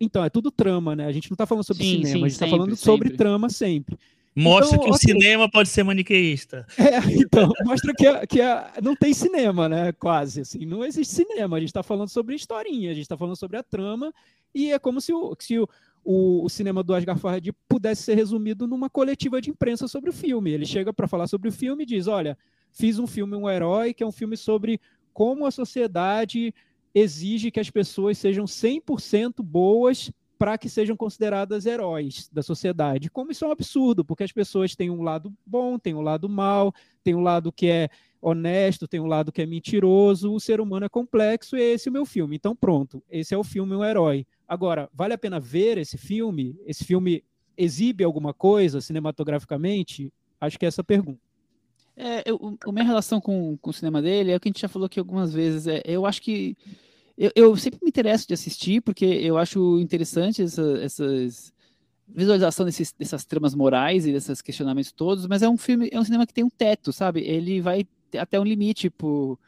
[0.00, 1.06] Então, é tudo trama, né?
[1.06, 2.84] A gente não está falando sobre sim, cinema, sim, a gente está falando sempre.
[2.84, 3.98] sobre trama sempre.
[4.38, 6.64] Mostra então, que o cinema pode ser maniqueísta.
[6.78, 9.92] É, então, mostra que, a, que a, não tem cinema, né?
[9.92, 10.64] Quase, assim.
[10.64, 11.56] Não existe cinema.
[11.56, 14.14] A gente está falando sobre historinha, a gente está falando sobre a trama,
[14.54, 15.68] e é como se o, se o,
[16.04, 20.12] o, o cinema do Asghar Farhadi pudesse ser resumido numa coletiva de imprensa sobre o
[20.12, 20.52] filme.
[20.52, 22.38] Ele chega para falar sobre o filme e diz, olha,
[22.72, 24.80] fiz um filme Um Herói, que é um filme sobre
[25.12, 26.54] como a sociedade
[26.94, 33.10] exige que as pessoas sejam 100% boas para que sejam consideradas heróis da sociedade.
[33.10, 36.28] Como isso é um absurdo, porque as pessoas têm um lado bom, têm um lado
[36.28, 37.88] mal, tem um lado que é
[38.22, 41.88] honesto, tem um lado que é mentiroso, o ser humano é complexo e é esse
[41.88, 42.36] o meu filme.
[42.36, 44.24] Então pronto, esse é o filme Um Herói.
[44.46, 46.56] Agora, vale a pena ver esse filme?
[46.64, 47.24] Esse filme
[47.56, 50.12] exibe alguma coisa cinematograficamente?
[50.40, 51.27] Acho que é essa a pergunta.
[52.00, 54.60] É, eu, a minha relação com, com o cinema dele é o que a gente
[54.60, 55.66] já falou aqui algumas vezes.
[55.66, 56.56] É, eu acho que
[57.16, 61.52] eu, eu, sempre me interesso de assistir, porque eu acho interessante essa, essas
[62.06, 66.04] visualização desses, dessas tramas morais e desses questionamentos todos, mas é um filme, é um
[66.04, 67.20] cinema que tem um teto, sabe?
[67.20, 67.84] Ele vai
[68.16, 69.38] até um limite tipo,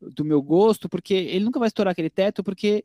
[0.00, 2.84] do meu gosto, porque ele nunca vai estourar aquele teto, porque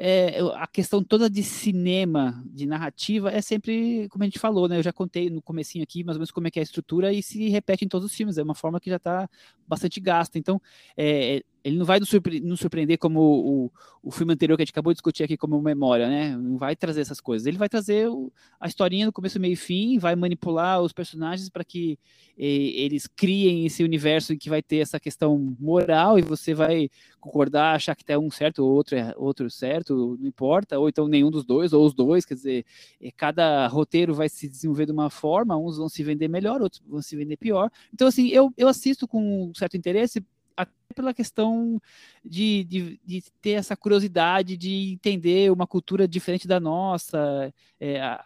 [0.00, 4.78] é, a questão toda de cinema, de narrativa, é sempre, como a gente falou, né?
[4.78, 7.12] Eu já contei no comecinho aqui, mais ou menos como é que é a estrutura
[7.12, 8.38] e se repete em todos os filmes.
[8.38, 9.28] É uma forma que já está
[9.66, 10.38] bastante gasta.
[10.38, 10.62] Então,
[10.96, 14.72] é, ele não vai nos, surpre surpreender como o, o, filme anterior que a gente
[14.72, 16.36] acabou de discutir aqui como memória, né?
[16.36, 17.46] Não vai trazer essas coisas.
[17.46, 21.48] Ele vai trazer o, a historinha do começo, meio e fim, vai manipular os personagens
[21.48, 21.98] para que
[22.36, 26.88] eles criem esse universo em que vai ter essa questão moral e você vai
[27.20, 31.08] concordar, achar que tem um certo ou outro, é, outro certo, não importa, ou então
[31.08, 32.64] nenhum dos dois, ou os dois, quer dizer,
[33.00, 36.80] é, cada roteiro vai se desenvolver de uma forma, uns vão se vender melhor, outros
[36.86, 37.70] vão se vender pior.
[37.92, 40.24] Então, assim, eu, eu assisto com um certo interesse
[40.58, 41.80] até pela questão
[42.24, 48.24] de, de, de, ter essa curiosidade de entender uma cultura diferente da nossa, é, a,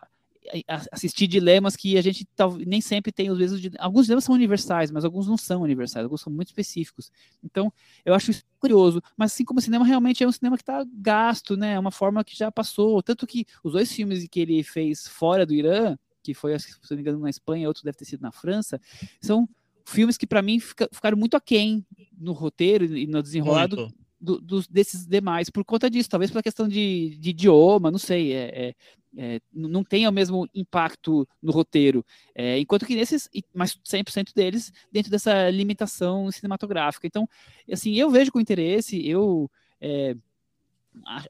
[0.67, 4.35] a, assistir dilemas que a gente tal, nem sempre tem, vezes, de, alguns dilemas são
[4.35, 7.13] universais, mas alguns não são universais, alguns são muito específicos.
[7.45, 7.71] Então,
[8.05, 10.83] eu acho isso curioso, mas assim como o cinema realmente é um cinema que está
[10.95, 14.63] gasto, né, é uma forma que já passou, tanto que os dois filmes que ele
[14.63, 18.07] fez fora do Irã, que foi, se não me engano, na Espanha, outro deve ter
[18.07, 18.81] sido na França,
[19.21, 19.47] são
[19.85, 21.85] filmes que para mim fica, ficaram muito aquém
[22.17, 26.69] no roteiro e no desenrolado do, dos, desses demais por conta disso, talvez pela questão
[26.69, 28.75] de, de idioma, não sei, é, é,
[29.17, 32.05] é, não tem o mesmo impacto no roteiro,
[32.35, 37.07] é, enquanto que nesses, mas 100% deles dentro dessa limitação cinematográfica.
[37.07, 37.29] Então,
[37.71, 40.15] assim, eu vejo com interesse, eu é,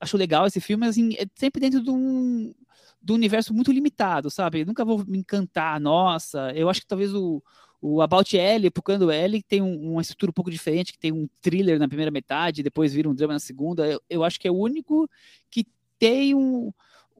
[0.00, 2.54] acho legal esse filme, mas assim, é sempre dentro de um,
[3.02, 4.60] de um universo muito limitado, sabe?
[4.60, 7.42] Eu nunca vou me encantar, nossa, eu acho que talvez o
[7.82, 11.28] o About Ellie, Pucando Ellie, tem um, uma estrutura um pouco diferente, que tem um
[11.40, 13.84] thriller na primeira metade, depois vira um drama na segunda.
[13.84, 15.10] Eu, eu acho que é o único
[15.50, 15.66] que
[15.98, 16.72] tem um,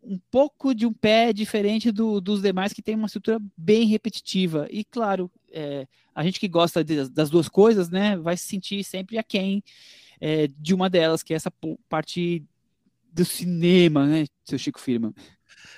[0.04, 4.68] um pouco de um pé diferente do, dos demais, que tem uma estrutura bem repetitiva.
[4.70, 5.84] E, claro, é,
[6.14, 9.64] a gente que gosta de, das duas coisas, né, vai se sentir sempre aquém
[10.20, 11.52] é, de uma delas, que é essa
[11.88, 12.44] parte
[13.12, 15.12] do cinema, né, seu Chico Firma.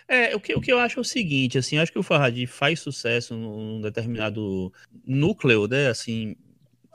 [0.06, 2.46] É, o que, o que eu acho é o seguinte, assim, acho que o Farhadi
[2.46, 4.72] faz sucesso num determinado
[5.06, 6.36] núcleo, né, assim,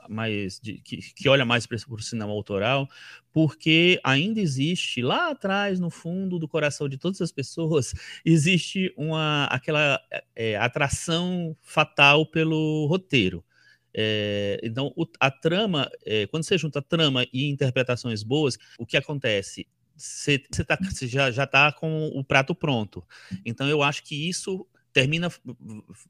[0.08, 2.88] mais de, que, que olha mais para o cinema autoral,
[3.32, 9.44] porque ainda existe lá atrás, no fundo do coração de todas as pessoas, existe uma
[9.44, 10.00] aquela
[10.34, 13.44] é, atração fatal pelo roteiro.
[13.92, 18.96] É, então, o, a trama, é, quando você junta trama e interpretações boas, o que
[18.96, 19.66] acontece?
[20.00, 23.04] Você, tá, já, já tá com o prato pronto.
[23.44, 25.30] Então eu acho que isso termina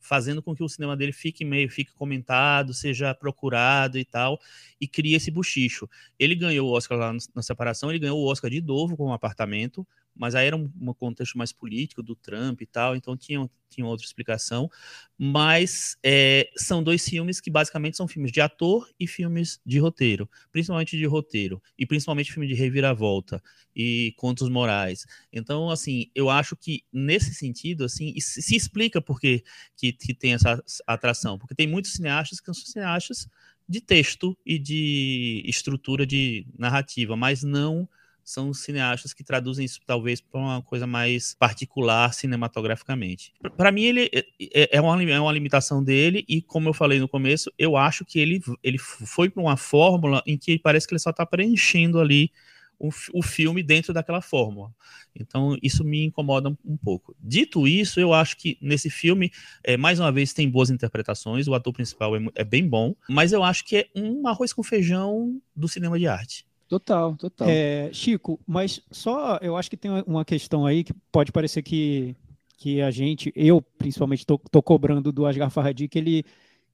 [0.00, 4.40] fazendo com que o cinema dele fique meio fique comentado, seja procurado e tal,
[4.80, 5.88] e cria esse buchicho.
[6.18, 9.12] Ele ganhou o Oscar lá na separação, ele ganhou o Oscar de novo com o
[9.12, 9.86] apartamento,
[10.20, 13.86] mas aí era um, um, contexto mais político do Trump e tal, então tinha, tinha
[13.86, 14.70] outra explicação.
[15.16, 20.28] Mas é, são dois filmes que basicamente são filmes de ator e filmes de roteiro,
[20.52, 23.42] principalmente de roteiro, e principalmente filme de reviravolta
[23.74, 25.06] e contos morais.
[25.32, 29.42] Então, assim, eu acho que nesse sentido, assim, se explica por que,
[29.74, 33.26] que, que tem essa atração, porque tem muitos cineastas que são cineastas
[33.66, 37.88] de texto e de estrutura de narrativa, mas não
[38.24, 43.32] são cineastas que traduzem isso talvez para uma coisa mais particular cinematograficamente.
[43.56, 46.98] Para mim, ele é, é, é uma, é uma limitação dele, e como eu falei
[46.98, 50.94] no começo, eu acho que ele, ele foi para uma fórmula em que parece que
[50.94, 52.30] ele só está preenchendo ali
[52.80, 54.72] o, o filme dentro daquela fórmula.
[55.14, 57.14] Então, isso me incomoda um pouco.
[57.20, 59.30] Dito isso, eu acho que nesse filme,
[59.62, 63.32] é, mais uma vez, tem boas interpretações, o ator principal é, é bem bom, mas
[63.32, 66.46] eu acho que é um arroz com feijão do cinema de arte.
[66.70, 67.48] Total, total.
[67.50, 72.14] É, Chico, mas só eu acho que tem uma questão aí que pode parecer que,
[72.56, 76.24] que a gente, eu principalmente, estou cobrando do Asghar Farhadi que ele,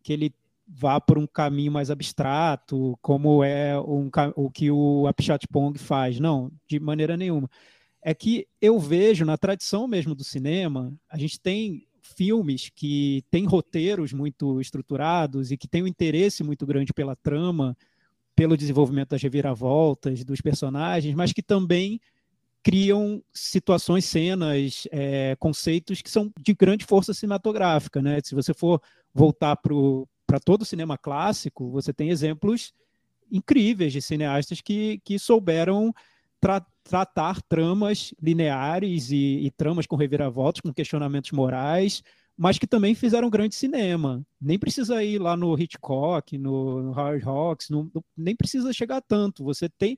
[0.03, 0.35] que ele
[0.69, 6.21] vá por um caminho mais abstrato, como é um, o que o Apichat Pong faz.
[6.21, 7.49] Não, de maneira nenhuma.
[8.03, 13.47] É que eu vejo na tradição mesmo do cinema, a gente tem filmes que têm
[13.47, 17.75] roteiros muito estruturados e que têm um interesse muito grande pela trama,
[18.37, 21.99] pelo desenvolvimento das reviravoltas dos personagens, mas que também
[22.63, 28.03] criam situações, cenas, é, conceitos que são de grande força cinematográfica.
[28.03, 28.21] Né?
[28.23, 28.83] Se você for
[29.15, 32.75] voltar para todo o cinema clássico, você tem exemplos
[33.33, 35.95] incríveis de cineastas que, que souberam
[36.41, 42.03] tra tratar tramas lineares e, e tramas com reviravoltas, com questionamentos morais,
[42.37, 44.25] mas que também fizeram grande cinema.
[44.41, 49.43] Nem precisa ir lá no Hitchcock, no, Hawks, no, no, nem precisa chegar tanto.
[49.45, 49.97] Você tem,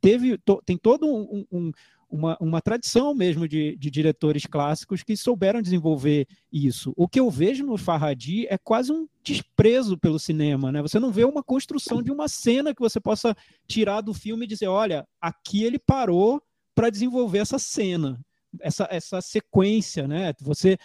[0.00, 1.72] teve, to, tem todo um, um,
[2.08, 6.92] uma, uma tradição mesmo de, de, diretores clássicos que souberam desenvolver isso.
[6.96, 10.80] O que eu vejo no Farhadi é quase um desprezo pelo cinema, né?
[10.82, 13.36] Você não vê uma construção de uma cena que você possa
[13.66, 16.40] tirar do filme e dizer, olha, aqui ele parou
[16.72, 18.20] para desenvolver essa cena
[18.60, 20.32] essa, essa sequência, né?
[20.40, 20.76] Você,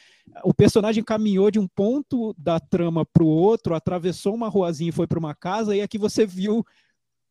[0.44, 4.94] o personagem caminhou de um ponto da trama para o outro, atravessou uma ruazinha e
[4.94, 6.64] foi para uma casa, e aqui você viu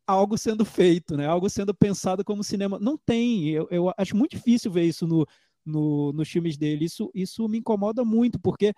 [0.07, 1.27] algo sendo feito, né?
[1.27, 2.79] Algo sendo pensado como cinema.
[2.79, 5.27] Não tem, eu, eu acho muito difícil ver isso no,
[5.65, 6.85] no, nos filmes dele.
[6.85, 8.75] Isso, isso me incomoda muito, porque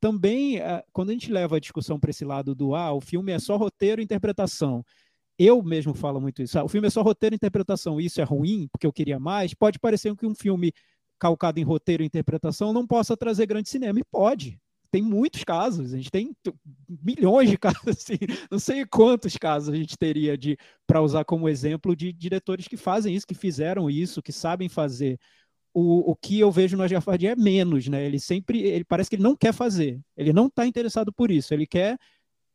[0.00, 3.32] também, eh, quando a gente leva a discussão para esse lado do ah, o filme
[3.32, 4.84] é só roteiro e interpretação,
[5.38, 6.58] eu mesmo falo muito isso.
[6.58, 9.54] Ah, o filme é só roteiro e interpretação, isso é ruim, porque eu queria mais.
[9.54, 10.72] Pode parecer que um filme
[11.20, 14.00] calcado em roteiro e interpretação não possa trazer grande cinema.
[14.00, 14.58] E pode.
[14.90, 16.34] Tem muitos casos, a gente tem
[16.88, 18.18] milhões de casos, assim,
[18.50, 22.76] não sei quantos casos a gente teria de para usar como exemplo de diretores que
[22.76, 25.16] fazem isso, que fizeram isso, que sabem fazer.
[25.72, 28.04] O, o que eu vejo no Ajafardi é menos, né?
[28.04, 31.54] Ele sempre, ele parece que ele não quer fazer, ele não está interessado por isso,
[31.54, 31.96] ele quer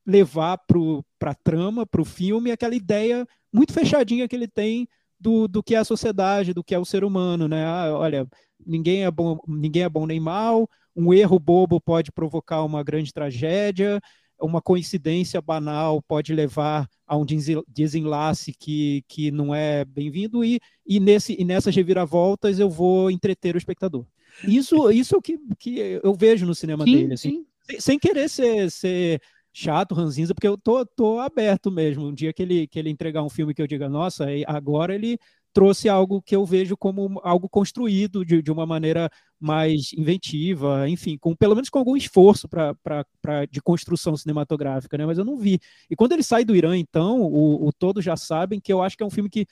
[0.05, 4.89] levar para a trama, para o filme, aquela ideia muito fechadinha que ele tem
[5.19, 7.65] do, do que é a sociedade, do que é o ser humano, né?
[7.65, 8.27] Ah, olha,
[8.65, 13.11] ninguém é bom, ninguém é bom nem mal, um erro bobo pode provocar uma grande
[13.11, 13.99] tragédia,
[14.39, 17.25] uma coincidência banal pode levar a um
[17.67, 23.55] desenlace que, que não é bem-vindo e, e, nesse, e nessas reviravoltas eu vou entreter
[23.55, 24.05] o espectador.
[24.43, 27.45] Isso, isso é o que, que eu vejo no cinema Sim, dele, assim, sim.
[27.63, 29.21] sem, sem querer ser, ser
[29.55, 32.07] chato, ranzinza, porque eu tô, tô aberto mesmo.
[32.07, 34.93] Um dia que ele, que ele entregar um filme que eu diga, nossa, e agora
[34.93, 35.17] ele
[35.53, 41.17] trouxe algo que eu vejo como algo construído de, de uma maneira mais inventiva, enfim,
[41.17, 45.05] com pelo menos com algum esforço pra, pra, pra, de construção cinematográfica, né?
[45.05, 45.57] Mas eu não vi.
[45.89, 48.97] E quando ele sai do Irã, então, o, o todos já sabem que eu acho
[48.97, 49.47] que é um filme que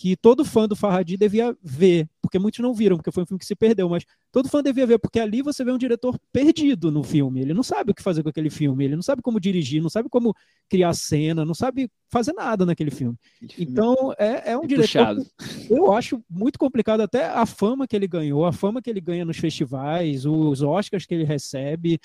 [0.00, 3.40] que todo fã do Farhadi devia ver, porque muitos não viram, porque foi um filme
[3.40, 6.88] que se perdeu, mas todo fã devia ver, porque ali você vê um diretor perdido
[6.92, 7.40] no filme.
[7.40, 9.90] Ele não sabe o que fazer com aquele filme, ele não sabe como dirigir, não
[9.90, 10.32] sabe como
[10.70, 13.16] criar cena, não sabe fazer nada naquele filme.
[13.58, 14.82] Então, é, é um É diretor.
[14.86, 15.26] puxado.
[15.66, 19.00] que Eu acho muito complicado até a fama que ele ganhou, a fama que ele
[19.00, 21.98] ganha nos festivais, os Oscars que ele recebe.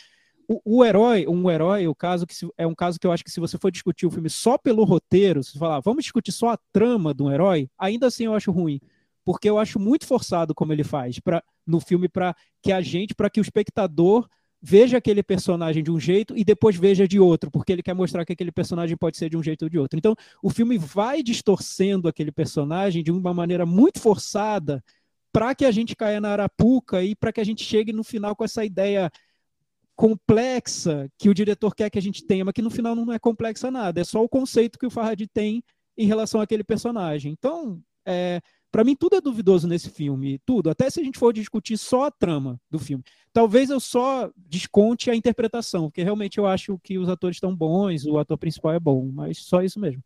[0.47, 3.23] O, o herói, um herói, o caso que se- é um caso que eu acho
[3.23, 6.49] que se você for discutir o filme só pelo roteiro, se falar, vamos discutir só
[6.49, 8.79] a trama de um herói, ainda assim eu acho ruim,
[9.23, 13.15] porque eu acho muito forçado como ele faz para no filme para que a gente,
[13.15, 14.27] para que o espectador
[14.61, 18.25] veja aquele personagem de um jeito e depois veja de outro, porque ele quer mostrar
[18.25, 19.97] que aquele personagem pode ser de um jeito ou de outro.
[19.97, 24.81] Então, o filme vai distorcendo aquele personagem de uma maneira muito forçada
[25.31, 28.35] para que a gente caia na arapuca e para que a gente chegue no final
[28.35, 29.11] com essa ideia
[29.95, 33.19] complexa que o diretor quer que a gente tenha, mas que no final não é
[33.19, 35.63] complexa nada, é só o conceito que o Farhadi tem
[35.97, 37.31] em relação àquele personagem.
[37.31, 38.41] Então, é,
[38.71, 42.05] para mim tudo é duvidoso nesse filme, tudo, até se a gente for discutir só
[42.05, 43.03] a trama do filme.
[43.31, 48.05] Talvez eu só desconte a interpretação, porque realmente eu acho que os atores estão bons,
[48.05, 50.03] o ator principal é bom, mas só isso mesmo.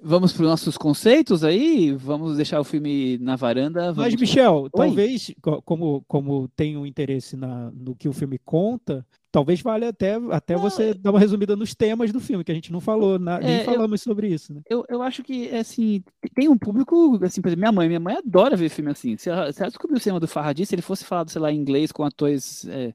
[0.00, 1.92] Vamos para os nossos conceitos aí?
[1.92, 3.86] Vamos deixar o filme na varanda?
[3.94, 4.20] Mas, Vamos...
[4.20, 9.62] Michel, talvez, co- como, como tem um interesse na, no que o filme conta, talvez
[9.62, 12.80] valha até, até você dar uma resumida nos temas do filme, que a gente não
[12.82, 14.60] falou, na- nem É, eu- falamos sobre isso, né?
[14.68, 16.02] Eu, eu acho que, assim,
[16.34, 19.16] tem um público, assim, por exemplo, minha mãe, minha mãe adora ver filme assim.
[19.16, 21.50] Se ela, se ela descobrir o cinema do Farhadi, se ele fosse falado, sei lá,
[21.50, 22.92] em inglês com atores, é,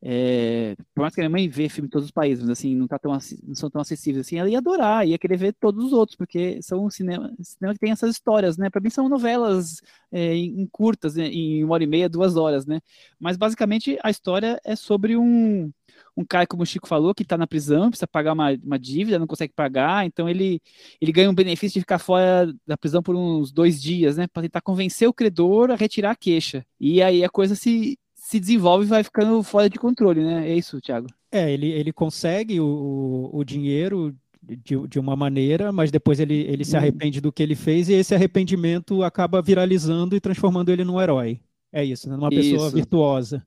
[0.00, 2.74] é, por mais que a minha mãe vê filme em todos os países, mas assim,
[2.74, 5.84] não, tá tão, não são tão acessíveis assim, ela ia adorar, ia querer ver todos
[5.86, 8.70] os outros, porque são cinema, cinema que tem essas histórias, né?
[8.70, 9.80] Para mim são novelas
[10.12, 11.26] é, em curtas, né?
[11.26, 12.80] em uma hora e meia, duas horas, né?
[13.18, 15.72] Mas basicamente a história é sobre um,
[16.16, 19.18] um cara, como o Chico falou, que está na prisão, precisa pagar uma, uma dívida,
[19.18, 20.60] não consegue pagar, então ele,
[21.00, 24.26] ele ganha um benefício de ficar fora da prisão por uns dois dias, né?
[24.28, 26.64] Para tentar convencer o credor a retirar a queixa.
[26.80, 30.50] E aí a coisa se, se desenvolve e vai ficando fora de controle, né?
[30.50, 31.06] É isso, Thiago.
[31.32, 36.62] É, ele, ele consegue o, o, dinheiro de, de uma maneira, mas depois ele, ele
[36.62, 36.78] se Hum.
[36.78, 41.40] arrepende do que ele fez e esse arrependimento acaba viralizando e transformando ele num herói.
[41.72, 42.16] É isso, né?
[42.16, 42.76] Numa pessoa Isso.
[42.76, 43.46] virtuosa.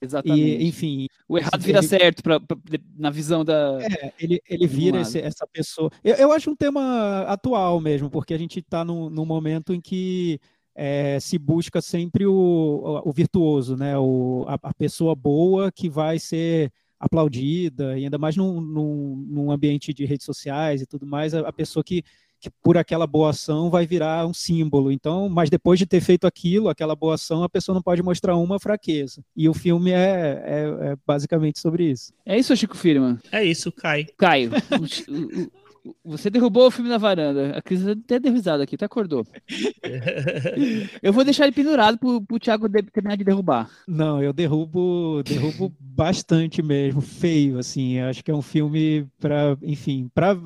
[0.00, 0.40] Exatamente.
[0.62, 2.56] E, enfim, o errado vira ele- certo pra, pra-
[2.96, 3.78] na visão da.
[3.82, 5.90] É, ele, ele vira esse- essa pessoa.
[6.02, 9.80] Eu, eu acho um tema atual mesmo, porque a gente está num, num momento em
[9.80, 10.40] que
[10.74, 13.96] é, se busca sempre o, o, o virtuoso, né?
[13.98, 19.50] O, a, a pessoa boa que vai ser aplaudida, e ainda mais num, num, num
[19.50, 22.02] ambiente de redes sociais e tudo mais, a, a pessoa que,
[22.40, 24.90] que por aquela boa ação vai virar um símbolo.
[24.90, 28.36] Então, mas depois de ter feito aquilo, aquela boa ação, a pessoa não pode mostrar
[28.36, 29.22] uma fraqueza.
[29.36, 32.12] E o filme é, é- é basicamente sobre isso.
[32.24, 33.18] É isso, Chico Firman.
[33.30, 34.06] É isso, cai.
[34.16, 34.50] Caio,
[34.80, 35.61] o Chi- o- o-
[36.04, 37.56] você derrubou o filme na varanda.
[37.56, 39.26] A Cris até deu risada aqui, até acordou.
[41.02, 43.68] Eu vou deixar ele pendurado pro, pro Thiago de- terminar de derrubar.
[43.86, 47.94] Não, eu derrubo, derrubo bastante mesmo, feio, assim.
[47.94, 50.36] Eu Acho que é um filme para, enfim, para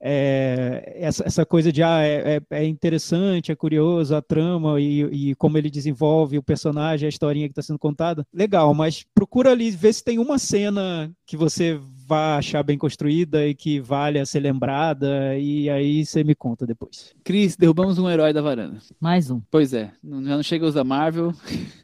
[0.00, 5.34] essa, essa coisa de ah, é, é- é interessante, é curioso a trama e, e
[5.34, 8.26] como ele desenvolve o personagem, a historinha que está sendo contada.
[8.32, 13.46] Legal, mas procura ali ver se tem uma cena que você vai achar bem construída
[13.46, 17.14] e que vale a ser lembrada, e aí você me conta depois.
[17.22, 18.78] Cris, derrubamos um herói da varanda.
[18.98, 19.42] Mais um.
[19.50, 21.34] Pois é, não, já não chega os da Marvel.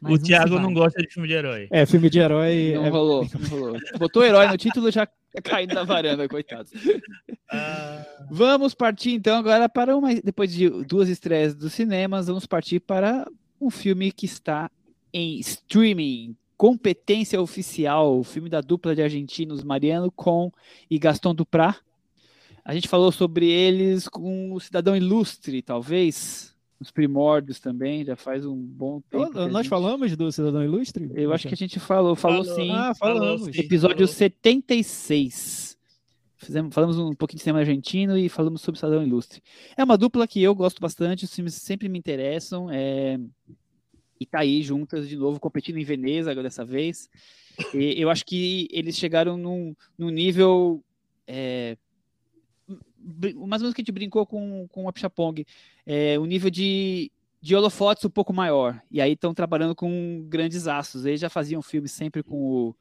[0.01, 1.67] mais o um Thiago não gosta de filme de herói.
[1.69, 2.73] É, filme de herói.
[2.73, 3.77] Não é- rolou, não rolou.
[3.99, 5.07] Botou herói no título já
[5.43, 6.69] caindo da varanda, coitado.
[7.51, 10.15] Ah, Vamos partir então agora para uma.
[10.15, 13.29] Depois de duas estreias dos cinemas, vamos partir para
[13.61, 14.71] um filme que está
[15.13, 16.35] em streaming.
[16.57, 20.51] Competência Oficial, o filme da dupla de argentinos Mariano Com
[20.89, 21.77] e Gaston Duprat.
[22.63, 26.53] A gente falou sobre eles com o Cidadão Ilustre, talvez.
[26.79, 29.31] Os primórdios também, já faz um bom tempo.
[29.33, 31.09] Nós gente- falamos do Cidadão Ilustre?
[31.13, 32.59] Eu acho que a gente falou, falou, Falou.
[32.59, 32.69] sim.
[32.71, 33.47] Ah, falamos.
[33.47, 34.07] Episódio falou.
[34.13, 35.77] 76.
[36.37, 39.41] Fizemos, falamos um pouquinho de cinema argentino e falamos sobre Cidadão Ilustre.
[39.77, 42.69] É uma dupla que eu gosto bastante, os filmes sempre me interessam.
[42.69, 43.17] é,
[44.19, 47.09] e tá aí juntas de novo, competindo em Veneza dessa vez.
[47.73, 50.83] E eu acho que eles chegaram num, num nível.
[51.27, 51.77] É,
[52.97, 55.45] mais ou menos que a gente brincou com, com o Apchapong,
[55.85, 57.11] é, um nível de,
[57.41, 58.81] de holofotes um pouco maior.
[58.89, 61.05] E aí estão trabalhando com grandes astros.
[61.05, 62.75] Eles já faziam filmes sempre com o,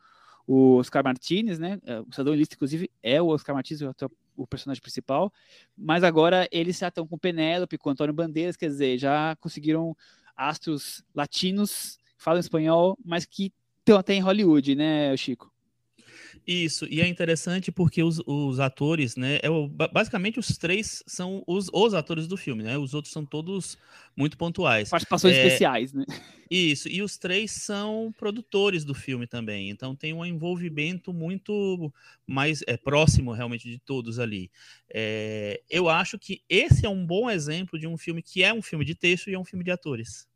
[0.46, 1.78] o Oscar Martinez, né?
[1.84, 3.94] É, o Cidadão Ilícito, inclusive, é o Oscar Martinez, o,
[4.36, 5.32] o personagem principal.
[5.76, 9.96] Mas agora eles já estão com Penélope, com Antônio Bandeiras, quer dizer, já conseguiram
[10.36, 15.53] astros latinos, falam espanhol, mas que estão até em Hollywood, né, Chico?
[16.46, 19.38] Isso, e é interessante porque os, os atores, né?
[19.42, 22.76] É o, basicamente os três são os, os atores do filme, né?
[22.76, 23.78] Os outros são todos
[24.14, 24.90] muito pontuais.
[24.90, 26.04] Participações é, especiais, né?
[26.50, 31.92] Isso, e os três são produtores do filme também, então tem um envolvimento muito
[32.26, 34.50] mais é, próximo realmente de todos ali.
[34.92, 38.60] É, eu acho que esse é um bom exemplo de um filme que é um
[38.60, 40.28] filme de texto e é um filme de atores.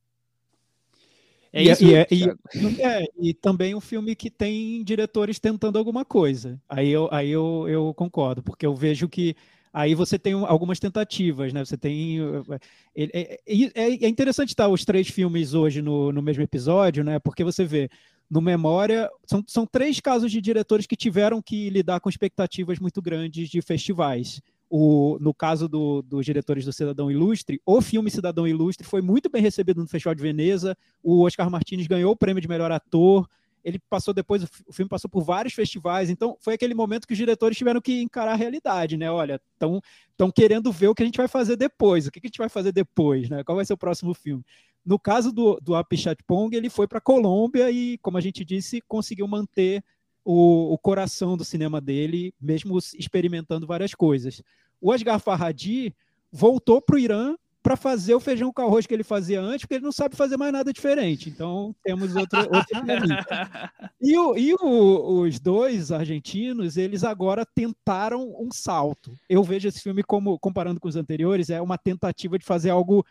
[1.53, 2.25] É e, é, isso, e, é, e,
[2.83, 6.61] é, e, também um filme que tem diretores tentando alguma coisa.
[6.69, 9.35] Aí eu, aí eu, eu concordo, porque eu vejo que
[9.73, 11.65] aí você tem algumas tentativas, né?
[11.65, 12.19] Você tem.
[12.97, 17.19] É, é, é interessante estar os três filmes hoje no, no mesmo episódio, né?
[17.19, 17.89] Porque você vê.
[18.31, 23.01] No Memória, são, são três casos de diretores que tiveram que lidar com expectativas muito
[23.01, 28.47] grandes de festivais o, no caso do, dos diretores do Cidadão Ilustre, o filme Cidadão
[28.47, 30.77] Ilustre foi muito bem recebido no Festival de Veneza.
[31.03, 33.29] O Oscar Martinez ganhou o prêmio de melhor ator.
[33.65, 36.11] Ele passou depois, o filme passou por vários festivais.
[36.11, 39.11] Então, foi aquele momento que os diretores tiveram que encarar a realidade, né?
[39.11, 42.07] Olha, estão querendo ver o que a gente vai fazer depois.
[42.07, 43.43] O que, a gente vai fazer depois, né?
[43.45, 44.45] Qual vai ser o próximo filme?
[44.85, 48.45] No caso do, do Apichat Pong, ele foi para a Colômbia e, como a gente
[48.45, 49.83] disse, conseguiu manter
[50.31, 54.43] o, o coração do cinema dele, mesmo experimentando várias coisas.
[54.79, 55.97] O Asghar Farhadi
[56.31, 59.77] voltou para o Irã para fazer o feijão com arroz que ele fazia antes, porque
[59.77, 61.31] ele não sabe fazer mais nada diferente.
[61.31, 62.67] Então, temos outro, outro
[64.03, 69.19] E, o, e o, os dois argentinos, eles agora tentaram um salto.
[69.31, 73.03] Eu vejo esse filme como, comparando com os anteriores, é uma tentativa de fazer algo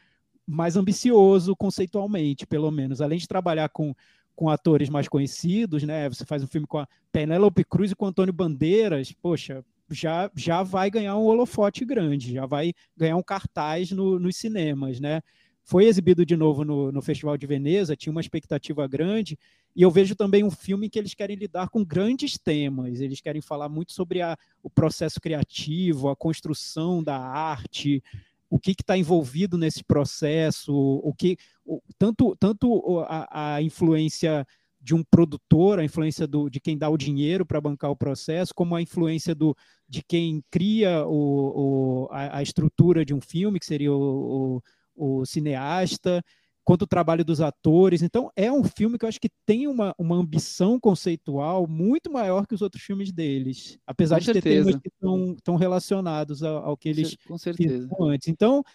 [0.46, 3.02] mais ambicioso conceitualmente, pelo menos.
[3.02, 3.96] Além de trabalhar com
[4.38, 6.08] com atores mais conhecidos, né?
[6.08, 10.30] Você faz um filme com a Penélope Cruz e com o Antônio Bandeiras, poxa, já,
[10.36, 15.22] já vai ganhar um holofote grande, já vai ganhar um cartaz no, nos cinemas, né?
[15.64, 19.40] Foi exibido de novo no, no Festival de Veneza, tinha uma expectativa grande,
[19.76, 23.42] e eu vejo também um filme que eles querem lidar com grandes temas, eles querem
[23.42, 28.04] falar muito sobre a, o processo criativo, a construção da arte,
[28.50, 34.46] o que está envolvido nesse processo, o que o, tanto, tanto a, a, influência
[34.80, 38.54] de um produtor, a influência do, de quem dá o dinheiro para bancar o processo,
[38.56, 39.56] como a influência do,
[39.88, 44.62] de quem cria o, o a, a, estrutura de um filme, que seria o,
[44.96, 46.24] o, o cineasta,
[46.68, 48.02] quanto o trabalho dos atores.
[48.02, 52.46] Então, é um filme que eu acho que tem uma, uma ambição conceitual muito maior
[52.46, 54.44] que os outros filmes deles, apesar Com de certeza.
[54.44, 54.90] ter temas que
[55.38, 57.88] estão, relacionados ao, ao, que eles Com certeza.
[58.02, 58.28] antes.
[58.28, 58.66] Então,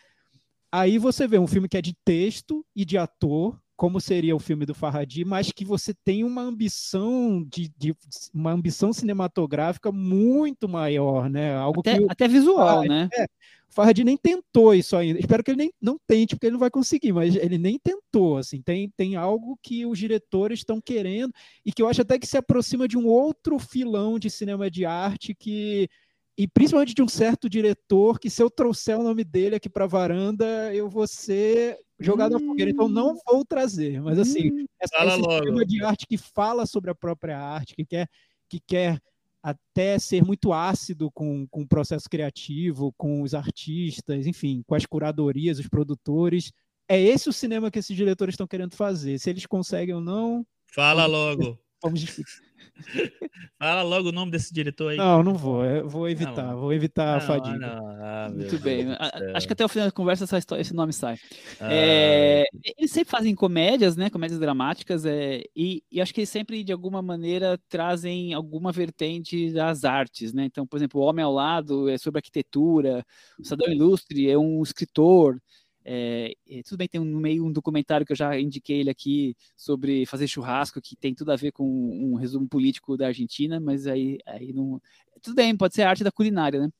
[0.72, 4.39] aí você vê um filme que é de texto e de ator, como seria o
[4.39, 7.93] filme do Farhadi, mas que você tem uma ambição de, de
[8.33, 11.57] uma ambição cinematográfica muito maior, né?
[11.57, 13.09] Algo até, que até visual, né?
[13.12, 15.18] É, o Farhadi nem tentou isso ainda.
[15.18, 18.37] Espero que ele nem não tente, porque ele não vai conseguir, mas ele nem tentou,
[18.37, 18.62] assim.
[18.62, 21.35] Tem, tem algo que os diretores estão querendo
[21.66, 24.85] e que eu acho até que se aproxima de um outro filão de cinema de
[24.85, 25.89] arte que
[26.37, 29.85] e principalmente de um certo diretor que se eu trouxer o nome dele aqui para
[29.85, 32.37] a varanda, eu vou ser jogado hum.
[32.37, 32.70] à fogueira.
[32.70, 34.64] Então não vou trazer, mas assim, hum.
[34.80, 38.09] essa, esse cinema de arte que fala sobre a própria arte, que quer
[38.49, 39.01] que quer
[39.43, 44.87] até ser muito ácido com, com o processo criativo, com os artistas, enfim, com as
[44.87, 46.53] curadorias, os produtores.
[46.89, 49.18] É esse o cinema que esses diretores estão querendo fazer.
[49.18, 50.47] Se eles conseguem ou não.
[50.66, 51.59] Fala logo.
[51.83, 52.53] Vamos discutir.
[53.59, 54.97] Fala logo o nome desse diretor aí.
[54.97, 55.64] Não, não vou.
[55.64, 56.49] Eu vou evitar.
[56.49, 57.59] Não, vou evitar não, a fadiga.
[57.59, 58.87] Não, ah, Muito bem.
[59.35, 61.16] Acho que até o final da conversa essa história, esse nome sai.
[61.61, 62.45] Ah, é,
[62.76, 64.11] eles sempre fazem comédias, né?
[64.11, 65.05] Comédias dramáticas.
[65.05, 70.33] É, e, e, acho que eles sempre, de alguma maneira, trazem alguma vertente das artes,
[70.33, 70.45] né?
[70.45, 73.05] Então, por exemplo, O Homem ao Lado é sobre arquitetura.
[73.39, 75.39] O Sadão Ilustre é um escritor.
[75.85, 76.33] É,
[76.64, 80.26] tudo bem, tem no meio um documentário que eu já indiquei ele aqui sobre fazer
[80.28, 84.53] churrasco, que tem tudo a ver com um resumo político da Argentina, mas aí, aí
[84.53, 84.80] não.
[85.22, 86.70] Tudo bem, pode ser arte da culinária, né?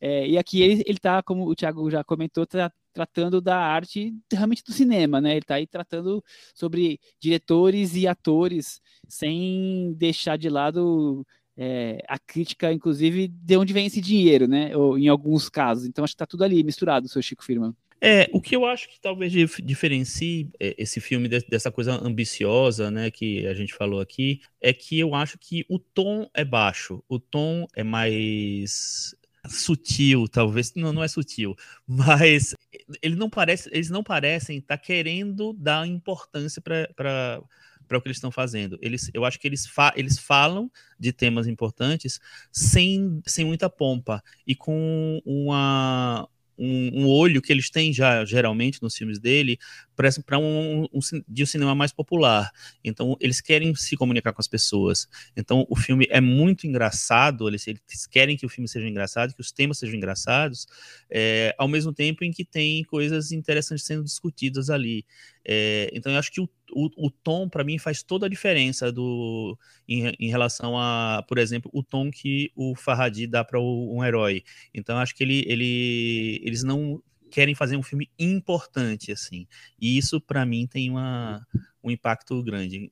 [0.00, 2.46] É, e aqui ele, ele tá, como o Thiago já comentou,
[2.92, 5.32] tratando da arte realmente do cinema, né?
[5.32, 12.72] Ele está aí tratando sobre diretores e atores, sem deixar de lado é, a crítica,
[12.72, 14.74] inclusive, de onde vem esse dinheiro, né?
[14.76, 15.84] Ou, em alguns casos.
[15.86, 17.76] Então, acho que está tudo ali misturado, seu Chico Firma.
[18.02, 19.30] É, o que eu acho que talvez
[19.62, 24.98] diferencie é, esse filme dessa coisa ambiciosa, né, que a gente falou aqui, é que
[24.98, 29.14] eu acho que o tom é baixo, o tom é mais
[29.48, 31.54] sutil, talvez não, não é sutil,
[31.86, 32.54] mas
[33.02, 37.42] ele não parece, eles não parecem estar tá querendo dar importância para
[37.90, 38.78] para o que eles estão fazendo.
[38.80, 42.20] Eles, eu acho que eles, fa eles falam de temas importantes
[42.52, 46.28] sem, sem muita pompa e com uma,
[46.60, 49.58] um, um, olho que eles têm já geralmente nos filmes dele
[49.96, 52.50] para um, um, de um cinema mais popular.
[52.84, 55.08] Então eles querem se comunicar com as pessoas.
[55.36, 57.48] Então o filme é muito engraçado.
[57.48, 60.66] Eles, eles querem que o filme seja engraçado, que os temas sejam engraçados,
[61.10, 65.04] é, ao mesmo tempo em que tem coisas interessantes sendo discutidas ali.
[65.44, 68.90] É, então eu acho que o o, o tom, para mim, faz toda a diferença
[68.90, 69.56] do,
[69.88, 74.42] em, em, relação a, por exemplo, o tom que o Farhadi dá para um herói.
[74.74, 79.46] Então, acho que ele, ele, eles não querem fazer um filme importante, assim.
[79.80, 81.46] E isso, para mim, tem uma,
[81.82, 82.90] um impacto grande.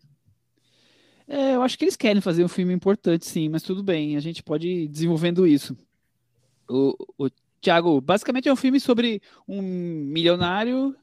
[1.27, 4.21] É, eu acho que eles querem fazer um filme importante, sim, mas tudo bem, a
[4.21, 5.77] gente pode ir desenvolvendo isso.
[6.69, 10.97] O, o Thiago, basicamente é um filme sobre um milionário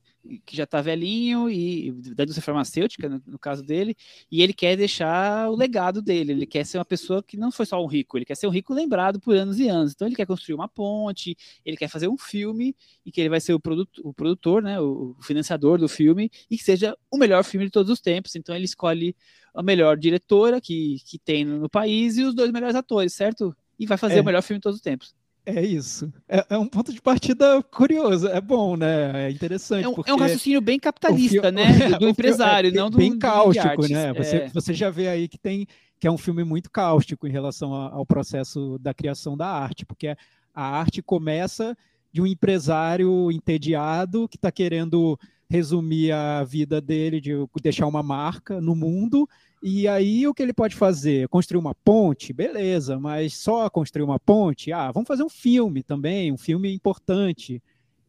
[0.45, 3.95] que já está velhinho e da indústria farmacêutica, no, no, caso dele,
[4.31, 6.31] e ele quer deixar o legado dele.
[6.31, 8.51] Ele quer ser uma pessoa que não foi só um rico, ele quer ser um
[8.51, 9.93] rico lembrado por anos e anos.
[9.93, 13.39] Então ele quer construir uma ponte, ele quer fazer um filme e que ele vai
[13.39, 17.43] ser o, produto, o produtor, né, o financiador do filme e que seja o melhor
[17.43, 18.35] filme de todos os tempos.
[18.35, 19.15] Então ele escolhe
[19.53, 23.55] a melhor diretora que, que tem no país e os dois melhores atores, certo?
[23.79, 24.21] E vai fazer é.
[24.21, 25.15] o melhor filme de todos os tempos.
[25.45, 26.11] É isso.
[26.27, 28.27] É, é, um ponto de partida curioso.
[28.27, 29.27] É bom, né?
[29.27, 29.85] É interessante.
[29.85, 31.89] É um, é um raciocínio bem capitalista, né?
[31.89, 32.97] Do, do empresário, é não do.
[32.97, 34.11] Bem cáustico, né?
[34.13, 34.49] Você, é.
[34.49, 35.67] você já vê aí que tem
[35.99, 40.15] que é um filme muito cáustico em relação ao processo da criação da arte, porque
[40.53, 41.75] a arte começa
[42.11, 45.19] de um empresário entediado que está querendo
[45.49, 49.27] resumir a vida dele, de deixar uma marca no mundo
[49.67, 51.27] e aí o que ele pode fazer?
[51.27, 52.31] Construir uma ponte?
[52.31, 54.71] Beleza, mas só construir uma ponte?
[54.71, 57.59] Ah, vamos fazer um filme também, um filme importante.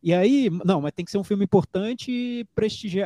[0.03, 2.47] E aí, não, mas tem que ser um filme importante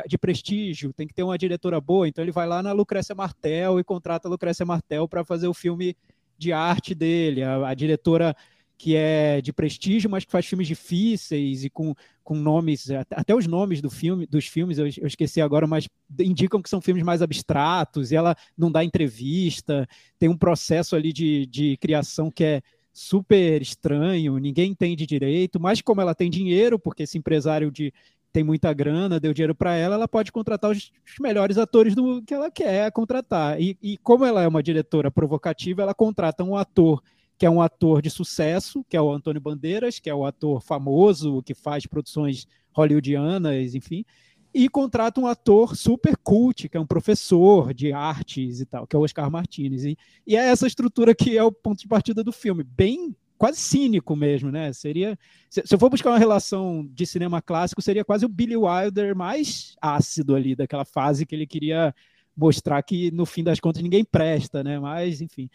[0.05, 2.09] de prestígio, tem que ter uma diretora boa.
[2.09, 5.53] Então ele vai lá na Lucrécia Martel e contrata a Lucrécia Martel para fazer o
[5.53, 5.95] filme
[6.37, 7.43] de arte dele.
[7.43, 8.35] A, a diretora
[8.81, 13.45] que é de prestígio, mas que faz filmes difíceis e com, com nomes, até os
[13.45, 15.87] nomes do filme, dos filmes eu, eu esqueci agora, mas
[16.19, 21.13] indicam que são filmes mais abstratos, e ela não dá entrevista, tem um processo ali
[21.13, 22.61] de, de criação que é
[22.91, 27.93] super estranho, ninguém entende direito, mas como ela tem dinheiro, porque esse empresário de
[28.33, 32.23] tem muita grana, deu dinheiro para ela, ela pode contratar os, os, melhores atores do
[32.23, 33.61] que ela quer contratar.
[33.61, 37.03] E, e como ela é uma diretora provocativa, ela contrata um ator
[37.41, 40.61] que é um ator de sucesso, que é o Antônio Bandeiras, que é o ator
[40.61, 44.05] famoso, que faz produções hollywoodianas, enfim,
[44.53, 48.95] e contrata um ator super cult, que é um professor de artes e tal, que
[48.95, 49.85] é o Oscar Martinez.
[49.85, 53.57] E, e é essa estrutura que é o ponto de partida do filme, bem quase
[53.57, 54.71] cínico mesmo, né?
[54.71, 55.17] Seria,
[55.49, 59.15] se, se eu for buscar uma relação de cinema clássico, seria quase o Billy Wilder
[59.15, 61.91] mais ácido ali daquela fase que ele queria
[62.37, 64.79] mostrar que no fim das contas ninguém presta, né?
[64.79, 65.49] Mas enfim,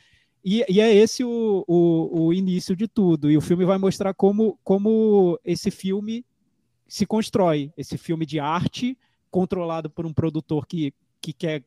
[0.48, 3.28] e, e, é esse o, o, o, início de tudo.
[3.28, 6.24] E o filme vai mostrar como, como esse filme
[6.86, 7.72] se constrói.
[7.76, 8.96] Esse filme de arte,
[9.28, 11.64] controlado por um produtor que, que quer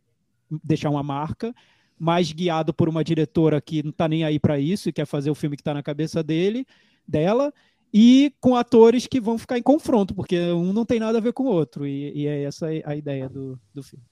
[0.63, 1.53] deixar uma marca,
[1.99, 5.30] mas guiado por uma diretora que não está nem aí para isso e quer fazer
[5.30, 6.65] o filme que está na cabeça dele,
[7.05, 7.53] dela,
[7.93, 11.34] e com atores que vão ficar em confronto, porque um não tem nada a ver
[11.34, 11.86] com o outro.
[11.86, 14.05] E, e é essa a ideia do, do filme.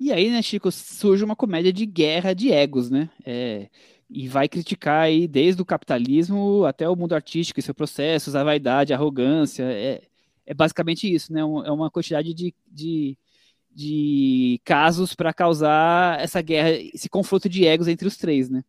[0.00, 3.10] E aí, né, Chico, surge uma comédia de guerra de egos, né?
[3.24, 3.68] É,
[4.14, 8.44] e vai criticar aí desde o capitalismo até o mundo artístico e seus processos, a
[8.44, 9.64] vaidade, a arrogância.
[9.64, 10.02] É,
[10.46, 11.40] é basicamente isso, né?
[11.40, 13.18] É uma quantidade de, de,
[13.74, 18.62] de casos para causar essa guerra, esse confronto de egos entre os três, né?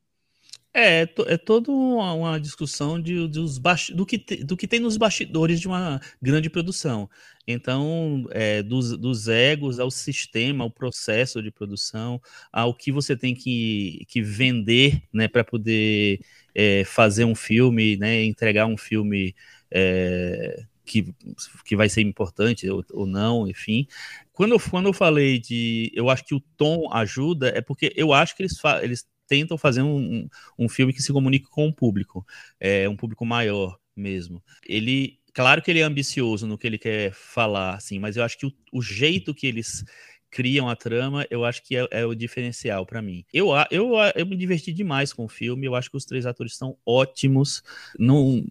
[0.78, 3.58] É, é, é toda uma, uma discussão de, de os
[3.94, 7.10] do, que te, do que tem nos bastidores de uma grande produção.
[7.48, 12.22] Então, é, dos, dos egos ao sistema, ao processo de produção,
[12.52, 16.20] ao que você tem que, que vender né, para poder
[16.54, 19.34] é, fazer um filme, né, entregar um filme
[19.72, 21.16] é, que,
[21.64, 23.88] que vai ser importante ou, ou não, enfim.
[24.34, 25.90] Quando eu, quando eu falei de.
[25.96, 29.82] Eu acho que o tom ajuda, é porque eu acho que eles, eles tentam fazer
[29.82, 32.26] um, um filme que se comunique com o público,
[32.60, 34.44] é, um público maior mesmo.
[34.66, 38.38] Ele, claro que ele é ambicioso no que ele quer falar, assim, mas eu acho
[38.38, 39.84] que o, o jeito que eles
[40.30, 43.24] criam a trama, eu acho que é, é o diferencial para mim.
[43.34, 46.54] Eu, eu, eu me diverti demais com o filme, eu acho que os três atores
[46.54, 47.64] estão ótimos,
[47.98, 48.46] não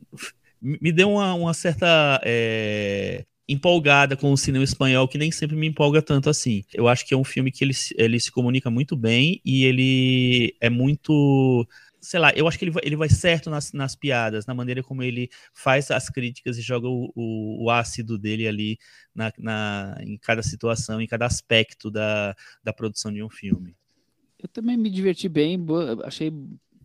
[0.62, 5.66] me deu uma, uma certa é, empolgada com o cinema espanhol, que nem sempre me
[5.66, 6.64] empolga tanto assim.
[6.72, 10.56] Eu acho que é um filme que ele, ele se comunica muito bem e ele
[10.60, 11.66] é muito
[12.04, 14.82] sei lá, eu acho que ele vai, ele vai certo nas, nas piadas, na maneira
[14.82, 18.78] como ele faz as críticas e joga o, o, o ácido dele ali
[19.14, 23.74] na, na, em cada situação, em cada aspecto da, da produção de um filme.
[24.38, 25.58] Eu também me diverti bem,
[26.04, 26.30] achei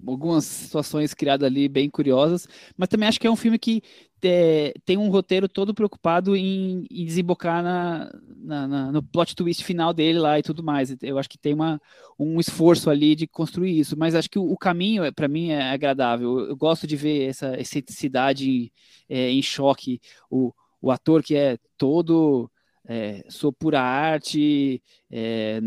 [0.05, 2.47] algumas situações criadas ali bem curiosas,
[2.77, 3.81] mas também acho que é um filme que
[4.23, 9.63] é, tem um roteiro todo preocupado em, em desembocar na, na, na, no plot twist
[9.63, 10.95] final dele lá e tudo mais.
[11.01, 11.81] Eu acho que tem uma,
[12.17, 15.71] um esforço ali de construir isso, mas acho que o, o caminho, para mim, é
[15.71, 16.39] agradável.
[16.39, 18.71] Eu, eu, gosto de ver essa excentricidade
[19.07, 22.49] é, em choque, o, o ator que é todo
[22.87, 24.81] é, sou pura arte,
[25.11, 25.59] é,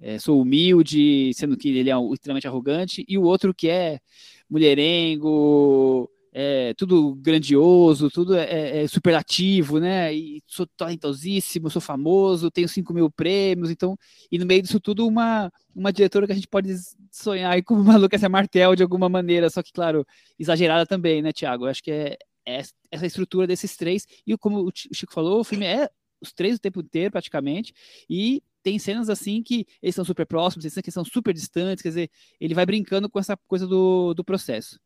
[0.00, 4.00] é, sou humilde, sendo que ele é extremamente arrogante, e o outro que é
[4.48, 10.14] mulherengo, é, tudo grandioso, tudo é, é, é superlativo, né?
[10.14, 13.96] E sou talentosíssimo, sou famoso, tenho 5 mil prêmios, então,
[14.30, 16.74] e no meio disso tudo, uma, uma diretora que a gente pode
[17.10, 20.06] sonhar com uma Lucas Martel de alguma maneira, só que, claro,
[20.38, 21.66] exagerada também, né, Tiago?
[21.66, 25.66] Acho que é, é essa estrutura desses três, e como o Chico falou, o filme
[25.66, 25.88] é
[26.20, 27.72] os três o tempo inteiro, praticamente,
[28.08, 31.82] e tem cenas assim que eles são super próximos, tem cenas que são super distantes,
[31.82, 32.10] quer dizer,
[32.40, 34.78] ele vai brincando com essa coisa do, do processo.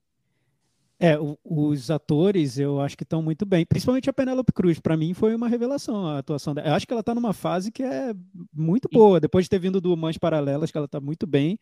[1.00, 4.96] É, o, os atores eu acho que estão muito bem, principalmente a Penélope Cruz, para
[4.96, 6.68] mim foi uma revelação a atuação dela.
[6.68, 8.14] Eu acho que ela está numa fase que é
[8.52, 11.58] muito boa, depois de ter vindo do Mães Paralelas, que ela está muito bem.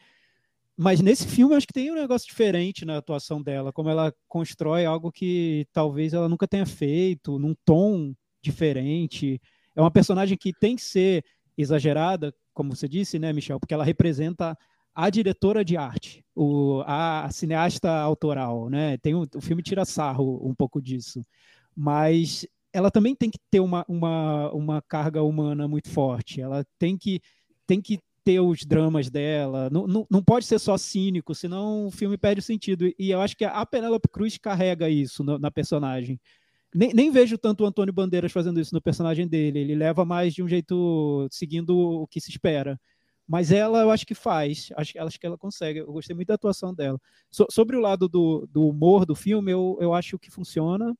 [0.76, 4.14] Mas nesse filme eu acho que tem um negócio diferente na atuação dela, como ela
[4.28, 9.40] constrói algo que talvez ela nunca tenha feito, num tom diferente.
[9.74, 11.24] É uma personagem que tem que ser
[11.56, 13.60] exagerada, como você disse, né, Michel?
[13.60, 14.56] Porque ela representa
[14.94, 18.96] a diretora de arte, o, a, cineasta autoral, né?
[18.98, 21.24] Tem o filme tira sarro um pouco disso,
[21.76, 26.40] mas ela também tem que ter uma, uma, uma carga humana muito forte.
[26.40, 27.20] Ela tem que
[27.66, 29.70] tem que ter os dramas dela.
[29.70, 32.92] Não, não, não pode ser só cínico, senão o filme perde o sentido.
[32.98, 36.20] E eu acho que a Penélope Cruz carrega isso no, na personagem.
[36.74, 39.58] Nem, nem, vejo tanto o Antônio Bandeiras fazendo isso no personagem dele.
[39.58, 42.78] Ele leva mais de um jeito seguindo o que se espera.
[43.30, 44.70] Mas ela, eu acho que faz.
[44.76, 45.78] Acho, acho que ela consegue.
[45.78, 46.98] Eu gostei muito da atuação dela.
[47.30, 50.92] So, sobre o lado do, do, humor do filme, eu, eu acho que funciona.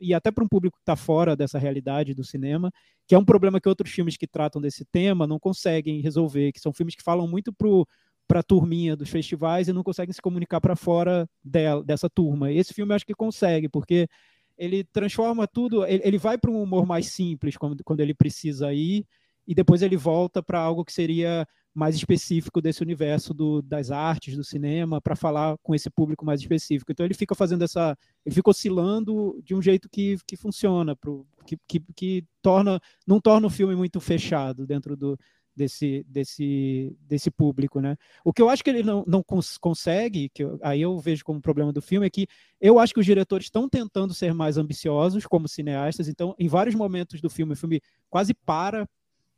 [0.00, 2.70] E até para um público que está fora dessa realidade do cinema,
[3.04, 6.52] que é um problema que outros filmes que tratam desse tema não conseguem resolver.
[6.52, 10.22] Que são filmes que falam muito para a turminha dos festivais e não conseguem se
[10.22, 12.52] comunicar para fora dela, dessa turma.
[12.52, 14.08] Esse filme eu acho que consegue, porque
[14.56, 18.72] ele transforma tudo, ele, ele vai para um humor mais simples quando, quando ele precisa
[18.72, 19.06] ir,
[19.46, 24.36] e depois ele volta para algo que seria mais específico desse universo do, das artes,
[24.36, 26.92] do cinema, para falar com esse público mais específico.
[26.92, 27.96] Então ele fica fazendo essa.
[28.24, 32.80] Ele fica oscilando de um jeito que, que funciona, pro, que, que, que torna.
[33.06, 35.18] não torna o filme muito fechado dentro do,
[35.54, 37.96] desse, desse, desse público, né?
[38.24, 41.24] O que eu acho que ele não, não cons consegue, que eu, aí eu vejo
[41.24, 42.26] como problema do filme, é que
[42.60, 46.74] eu acho que os diretores estão tentando ser mais ambiciosos como cineastas, então em vários
[46.74, 48.88] momentos do filme, o filme quase para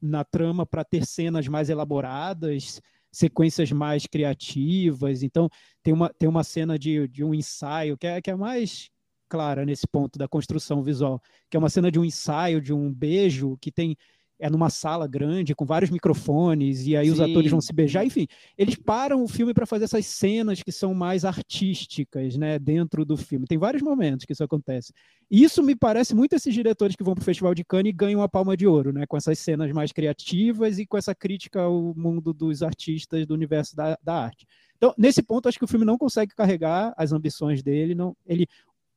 [0.01, 5.49] na trama para ter cenas mais elaboradas, sequências mais criativas, então
[5.83, 8.91] tem uma, tem uma cena de, de um ensaio que é, que é mais
[9.29, 12.93] clara nesse ponto da construção visual, que é uma cena de um ensaio, de um
[12.93, 13.97] beijo, que tem
[14.45, 17.13] é numa sala grande com vários microfones e aí Sim.
[17.13, 18.27] os atores vão se beijar, enfim,
[18.59, 23.17] eles param o filme para fazer essas cenas que são mais artísticas, né, dentro do
[23.17, 23.47] filme.
[23.47, 24.93] Tem vários momentos que isso acontece.
[25.31, 27.97] E isso me parece muito esses diretores que vão para o Festival de Cannes e
[27.97, 31.63] ganham a palma de ouro, né, com essas cenas mais criativas e com essa crítica
[31.63, 34.47] ao mundo dos artistas do universo da, da arte.
[34.77, 38.47] Então, nesse ponto, acho que o filme não consegue carregar as ambições dele, não, ele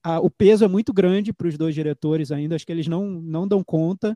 [0.03, 3.05] a, o peso é muito grande para os dois diretores ainda, acho que eles não,
[3.07, 4.13] não dão conta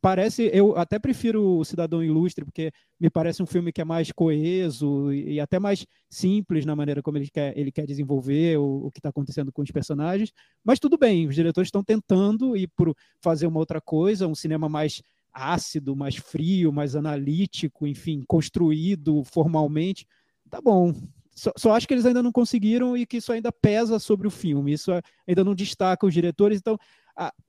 [0.00, 2.70] parece, eu até prefiro o Cidadão Ilustre, porque
[3.00, 7.02] me parece um filme que é mais coeso e, e até mais simples na maneira
[7.02, 10.32] como ele quer, ele quer desenvolver o, o que está acontecendo com os personagens.
[10.64, 14.68] Mas tudo bem, os diretores estão tentando ir por fazer uma outra coisa, um cinema
[14.68, 20.06] mais ácido, mais frio, mais analítico, enfim, construído formalmente.
[20.50, 20.92] Tá bom.
[21.34, 24.30] Só, só acho que eles ainda não conseguiram e que isso ainda pesa sobre o
[24.30, 24.72] filme.
[24.72, 24.90] Isso
[25.26, 26.58] ainda não destaca os diretores.
[26.58, 26.76] Então,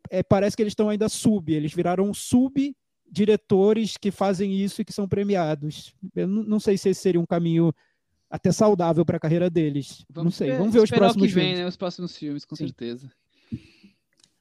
[0.10, 2.76] é, parece que eles estão ainda sub, eles viraram sub
[3.12, 5.94] diretores que fazem isso e que são premiados.
[6.16, 7.74] Eu não sei se esse seria um caminho
[8.30, 10.06] até saudável para a carreira deles.
[10.10, 10.56] Vamos não sei.
[10.56, 11.66] vamos ver os próximos que vem, né?
[11.66, 12.66] Os próximos filmes, com Sim.
[12.66, 13.12] certeza.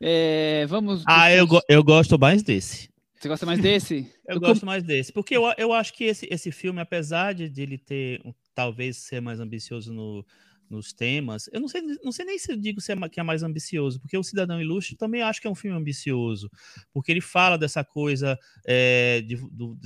[0.00, 1.02] É, vamos.
[1.06, 2.88] Ah, eu, go eu gosto mais desse.
[3.18, 4.06] Você gosta mais desse?
[4.28, 4.66] eu, eu gosto com...
[4.66, 5.12] mais desse.
[5.12, 8.22] Porque eu, eu acho que esse, esse filme, apesar de, de ele ter
[8.54, 10.24] talvez ser mais ambicioso no,
[10.70, 11.48] nos temas.
[11.52, 14.00] Eu não sei, não sei nem se eu digo se é, que é mais ambicioso,
[14.00, 16.50] porque o Cidadão Ilustre também acho que é um filme ambicioso,
[16.92, 19.36] porque ele fala dessa coisa é, de,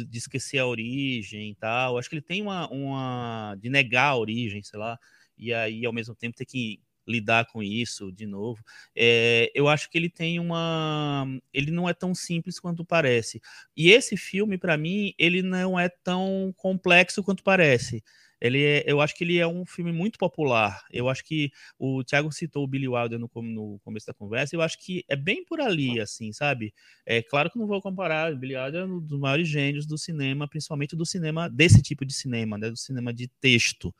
[0.04, 1.98] de, esquecer a origem e tal.
[1.98, 3.56] Acho que ele tem uma, uma.
[3.60, 4.98] de negar a origem, sei lá,
[5.36, 8.62] e aí ao mesmo tempo ter que lidar com isso de novo.
[8.94, 11.26] É, eu acho que ele tem uma.
[11.52, 13.40] Ele não é tão simples quanto parece.
[13.76, 18.02] E esse filme, para mim, ele não é tão complexo quanto parece.
[18.42, 20.84] Ele é, eu acho que ele é um filme muito popular.
[20.90, 24.56] Eu acho que o Thiago citou o Billy Wilder no, no começo da conversa.
[24.56, 26.74] Eu acho que é bem por ali, assim, sabe?
[27.06, 28.32] É claro que não vou comparar.
[28.32, 32.04] O Billy Wilder é um dos maiores gênios do cinema, principalmente do cinema desse tipo
[32.04, 32.68] de cinema, né?
[32.68, 33.94] Do cinema de texto.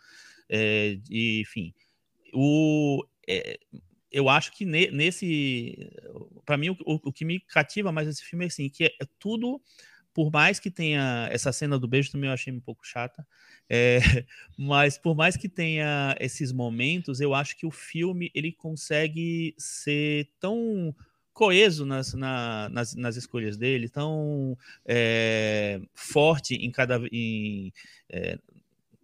[0.49, 1.72] É, enfim,
[2.34, 3.59] o, é,
[4.11, 5.90] eu acho que ne, nesse.
[6.45, 9.07] Para mim, o, o, que me cativa mais nesse filme é assim, que é, é,
[9.18, 9.61] tudo.
[10.15, 13.27] Por mais que tenha essa cena do beijo, também eu achei um pouco chata.
[13.69, 13.99] É,
[14.59, 20.29] mas por mais que tenha esses momentos, eu acho que o filme ele consegue ser
[20.39, 20.95] tão
[21.33, 24.57] coeso nas, na, nas, nas escolhas dele, tão
[24.87, 27.73] é, forte em cada em,
[28.09, 28.39] é,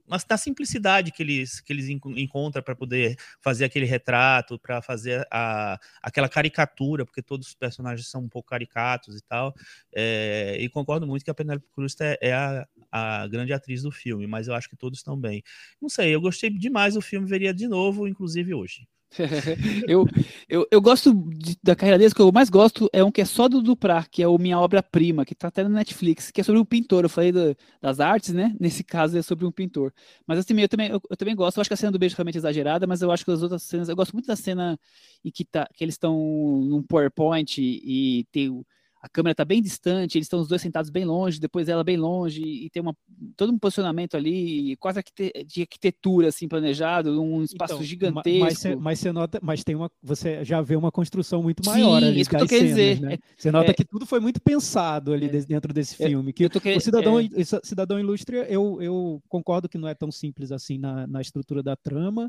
[0.09, 5.27] mas da simplicidade que eles, que eles encontram para poder fazer aquele retrato, para fazer
[5.31, 9.55] a, aquela caricatura, porque todos os personagens são um pouco caricatos e tal.
[9.95, 13.91] É, e concordo muito que a Penélope Cruz é, é a, a grande atriz do
[13.91, 15.43] filme, mas eu acho que todos estão bem.
[15.81, 18.87] Não sei, eu gostei demais do filme, veria de novo, inclusive hoje.
[19.89, 20.07] eu,
[20.49, 23.25] eu, eu gosto de, da carreira deles, que eu mais gosto é um que é
[23.25, 26.45] só do Duprá, que é o Minha Obra-Prima, que tá até no Netflix, que é
[26.45, 27.05] sobre um pintor.
[27.05, 28.55] Eu falei do, das artes, né?
[28.61, 29.93] Nesse caso é sobre um pintor.
[30.27, 31.57] Mas assim, eu também, eu, eu, também gosto.
[31.57, 33.43] Eu acho que a cena do beijo é realmente exagerada, mas eu acho que as
[33.43, 33.89] outras cenas.
[33.89, 34.79] Eu gosto muito da cena
[35.25, 38.65] em que, tá, que eles estão num PowerPoint e tem o
[39.01, 41.97] a câmera está bem distante, eles estão os dois sentados bem longe, depois ela bem
[41.97, 42.97] longe, e tem uma,
[43.37, 45.01] todo um posicionamento ali, quase
[45.47, 48.81] de arquitetura assim planejado, um espaço então, gigantesco.
[48.81, 52.21] Mas você nota, mas tem uma, você já vê uma construção muito maior Sim, ali
[52.21, 53.01] isso que eu tô cenas, dizer.
[53.01, 53.19] Né?
[53.37, 56.33] Você nota é, que tudo foi muito pensado ali é, dentro desse é, filme.
[56.33, 57.29] Que o cidadão, é.
[57.63, 61.77] cidadão ilustre, eu, eu concordo que não é tão simples assim na, na estrutura da
[61.77, 62.29] trama,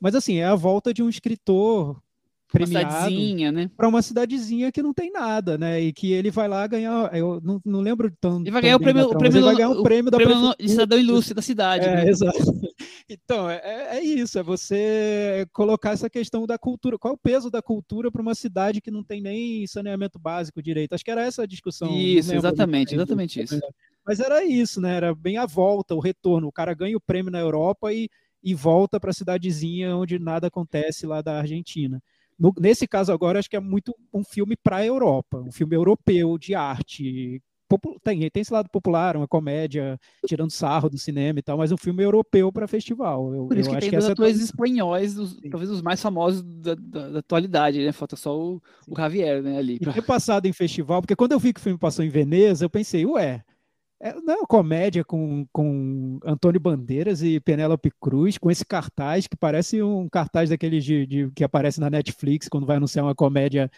[0.00, 2.00] mas assim é a volta de um escritor
[2.50, 3.10] premiado
[3.52, 3.70] né?
[3.76, 5.80] para uma cidadezinha que não tem nada, né?
[5.80, 8.40] E que ele vai lá ganhar, eu não, não lembro tão.
[8.40, 10.68] Ele vai ganhar o prêmio, o prêmio, ele vai ganhar um prêmio da prêmio de
[10.68, 11.86] cidadão ilustre da cidade.
[11.86, 12.08] É, né?
[12.08, 12.38] exato.
[13.08, 16.98] Então é, é, é isso, é você colocar essa questão da cultura.
[16.98, 20.60] Qual é o peso da cultura para uma cidade que não tem nem saneamento básico
[20.60, 20.92] direito?
[20.92, 21.96] Acho que era essa a discussão.
[21.96, 23.60] Isso, exatamente, exatamente isso.
[24.04, 24.96] Mas era isso, né?
[24.96, 26.48] Era bem a volta, o retorno.
[26.48, 28.08] O cara ganha o prêmio na Europa e,
[28.42, 32.02] e volta para a cidadezinha onde nada acontece lá da Argentina.
[32.38, 35.74] No, nesse caso agora, acho que é muito um filme para a Europa, um filme
[35.74, 37.42] europeu de arte.
[38.04, 41.76] Tem, tem esse lado popular, uma comédia tirando sarro do cinema e tal, mas um
[41.76, 43.34] filme europeu para festival.
[43.34, 44.44] Eu, Por isso eu que acho tem que dois atores é...
[44.44, 45.14] espanhóis,
[45.50, 47.90] talvez os mais famosos da, da, da, atualidade, né?
[47.90, 49.78] Falta só o, o Javier, né, ali.
[49.80, 52.64] E ter passado em festival, porque quando eu vi que o filme passou em Veneza,
[52.64, 53.42] eu pensei, ué,
[54.00, 59.26] é, não é uma comédia com, com Antônio Bandeiras e Penélope Cruz, com esse cartaz
[59.26, 63.14] que parece um cartaz daqueles de, de, que aparece na Netflix quando vai anunciar uma
[63.14, 63.70] comédia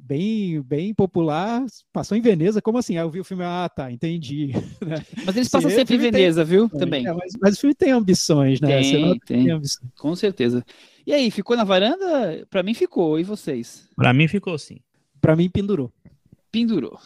[0.00, 1.64] bem, bem popular.
[1.92, 2.96] Passou em Veneza, como assim?
[2.96, 4.50] Aí eu vi o filme, ah, tá, entendi.
[5.24, 6.50] Mas eles passam sempre em Veneza, tem...
[6.50, 6.68] viu?
[6.68, 7.06] Também.
[7.06, 8.80] É, mas, mas, o filme tem ambições, né?
[8.80, 9.18] Tem, tem.
[9.20, 9.92] tem ambições.
[9.96, 10.64] Com certeza.
[11.06, 12.44] E aí, ficou na varanda?
[12.50, 13.88] Para mim ficou, e vocês?
[13.94, 14.80] Para mim ficou sim.
[15.20, 15.92] Para mim pendurou.
[16.50, 16.98] Pendurou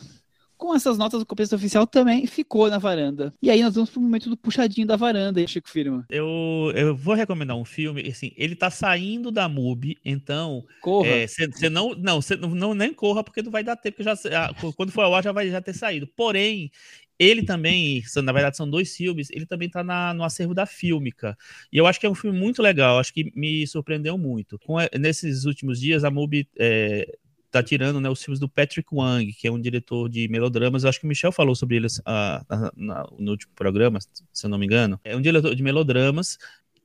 [0.64, 3.34] com essas notas do competência oficial também ficou na varanda.
[3.42, 6.06] E aí nós vamos pro momento do puxadinho da varanda, Chico Firma.
[6.08, 10.64] Eu, eu vou recomendar um filme, assim, ele tá saindo da MUBI, então...
[10.80, 11.28] Corra.
[11.28, 14.30] Você é, não, não, cê não, não, nem corra, porque não vai dar tempo, porque
[14.30, 16.06] já, quando for ao ar já vai já ter saído.
[16.16, 16.70] Porém,
[17.18, 19.84] ele também, na verdade são dois filmes, ele também está
[20.14, 21.36] no acervo da Fílmica.
[21.70, 24.58] E eu acho que é um filme muito legal, acho que me surpreendeu muito.
[24.60, 27.18] Com, nesses últimos dias, a MUBI é,
[27.54, 30.82] tá tirando né, os filmes do Patrick Wang, que é um diretor de melodramas.
[30.82, 34.00] Eu acho que o Michel falou sobre ele uh, no último programa,
[34.32, 34.98] se eu não me engano.
[35.04, 36.36] É um diretor de melodramas.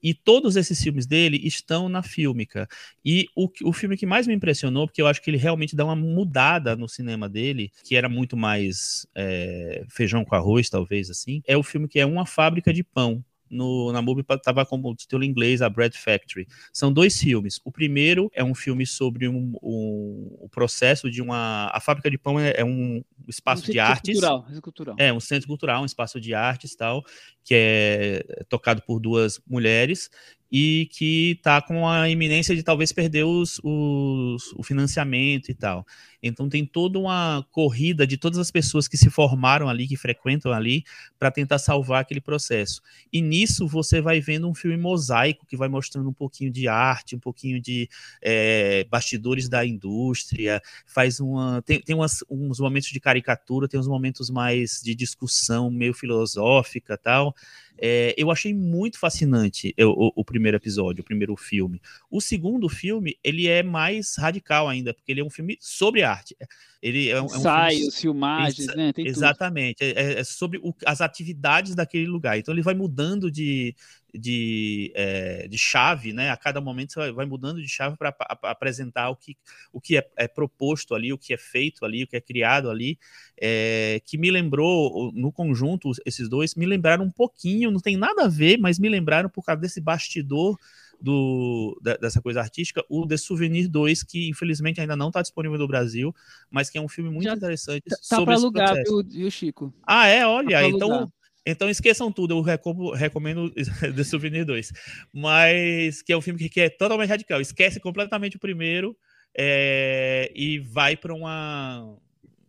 [0.01, 2.67] E todos esses filmes dele estão na fílmica.
[3.03, 5.83] E o, o filme que mais me impressionou, porque eu acho que ele realmente dá
[5.83, 11.41] uma mudada no cinema dele, que era muito mais é, feijão com arroz, talvez assim,
[11.45, 15.23] é o filme que é Uma Fábrica de Pão, no, na MUBI estava como título
[15.23, 16.47] em inglês a Bread Factory.
[16.71, 17.59] São dois filmes.
[17.63, 21.69] O primeiro é um filme sobre um, um, o processo de uma.
[21.73, 24.19] A fábrica de pão é, é um espaço um de artes.
[24.19, 24.95] Cultural, cultural.
[24.97, 27.03] É, um centro cultural, um espaço de artes tal,
[27.43, 30.09] que é tocado por duas mulheres
[30.51, 35.85] e que está com a iminência de talvez perder os, os, o financiamento e tal.
[36.21, 40.51] Então tem toda uma corrida de todas as pessoas que se formaram ali, que frequentam
[40.51, 40.83] ali,
[41.17, 42.81] para tentar salvar aquele processo.
[43.11, 47.15] E nisso você vai vendo um filme mosaico que vai mostrando um pouquinho de arte,
[47.15, 47.87] um pouquinho de
[48.21, 51.61] é, bastidores da indústria, faz uma.
[51.61, 56.97] Tem, tem umas, uns momentos de caricatura, tem uns momentos mais de discussão meio filosófica
[56.97, 57.33] tal.
[57.81, 61.81] É, eu achei muito fascinante o, o, primeiro episódio, o primeiro filme.
[62.11, 66.35] O segundo filme, ele é mais radical ainda, porque ele é um filme sobre arte.
[66.81, 67.91] Ele é um, Ensaios, é um filme...
[67.91, 68.93] filmagens, Ex né?
[68.93, 69.83] Tem exatamente.
[69.83, 72.37] É, é, sobre o, as atividades daquele lugar.
[72.37, 73.75] Então ele vai mudando de,
[74.13, 76.29] de, é, de chave, né?
[76.29, 79.37] A cada momento você vai mudando de chave para apresentar o que,
[79.71, 82.69] o que é, é, proposto ali, o que é feito ali, o que é criado
[82.69, 82.97] ali,
[83.39, 88.25] é, que me lembrou, no conjunto, esses dois, me lembraram um pouquinho, não tem nada
[88.25, 90.57] a ver, mas me lembraram por causa desse bastidor
[91.01, 95.67] do, dessa coisa artística, o The Souvenir 2, que infelizmente ainda não está disponível no
[95.67, 96.13] Brasil,
[96.51, 97.83] mas que é um filme muito Já interessante.
[97.87, 99.73] Tá, tá para alugar, viu, viu, Chico?
[99.83, 100.25] Ah, é?
[100.27, 101.11] Olha, tá então.
[101.49, 103.51] Então esqueçam tudo, eu recomendo
[103.95, 104.71] The Souvenir 2.
[105.13, 107.41] Mas que é um filme que, que é totalmente radical.
[107.41, 108.97] Esquece completamente o primeiro
[109.37, 111.97] é, e vai para uma,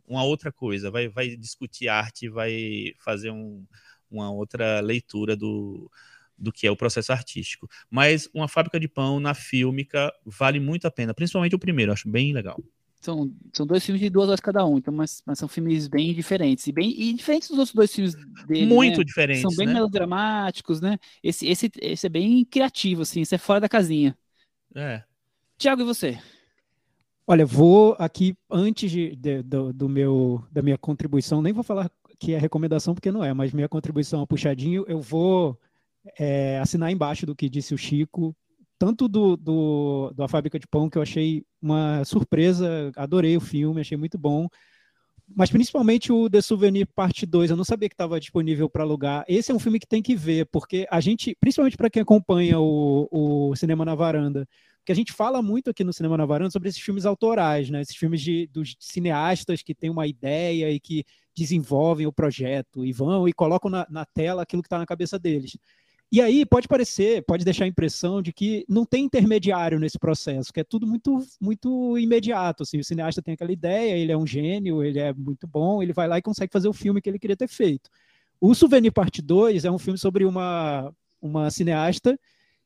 [0.07, 0.91] uma outra coisa.
[0.91, 3.65] Vai, vai discutir arte, vai fazer um,
[4.11, 5.91] uma outra leitura do,
[6.37, 7.69] do que é o processo artístico.
[7.91, 12.09] Mas uma fábrica de pão na fílmica vale muito a pena, principalmente o primeiro, acho
[12.09, 12.61] bem legal.
[13.01, 16.13] São, são dois filmes de duas horas cada um, então, mas, mas são filmes bem
[16.13, 16.67] diferentes.
[16.67, 18.15] E, bem, e diferentes dos outros dois filmes
[18.47, 18.67] dele.
[18.67, 19.05] Muito né?
[19.05, 19.41] diferentes.
[19.41, 19.73] São bem né?
[19.73, 20.99] melodramáticos, né?
[21.23, 24.17] Esse, esse, esse é bem criativo, assim, esse é fora da casinha.
[24.75, 25.03] É.
[25.57, 26.19] Tiago, e você?
[27.27, 31.91] Olha, vou aqui, antes de, de, do, do, meu, da minha contribuição, nem vou falar
[32.19, 35.59] que é recomendação, porque não é, mas minha contribuição é puxadinho, eu vou
[36.19, 38.37] é, assinar embaixo do que disse o Chico,
[38.81, 43.41] tanto do, do, do A Fábrica de Pão, que eu achei uma surpresa, adorei o
[43.41, 44.49] filme, achei muito bom,
[45.37, 49.23] mas principalmente o The Souvenir Parte 2, eu não sabia que estava disponível para alugar.
[49.29, 52.59] Esse é um filme que tem que ver, porque a gente, principalmente para quem acompanha
[52.59, 54.49] o, o Cinema na Varanda,
[54.83, 57.83] que a gente fala muito aqui no Cinema na Varanda sobre esses filmes autorais, né?
[57.83, 61.05] Esses filmes de, dos cineastas que têm uma ideia e que
[61.37, 65.19] desenvolvem o projeto e vão e colocam na, na tela aquilo que está na cabeça
[65.19, 65.57] deles.
[66.13, 70.53] E aí pode parecer, pode deixar a impressão de que não tem intermediário nesse processo,
[70.53, 72.65] que é tudo muito, muito imediato.
[72.65, 75.93] Assim, o cineasta tem aquela ideia, ele é um gênio, ele é muito bom, ele
[75.93, 77.89] vai lá e consegue fazer o filme que ele queria ter feito.
[78.41, 80.93] O Souvenir Parte 2 é um filme sobre uma,
[81.23, 82.19] uma cineasta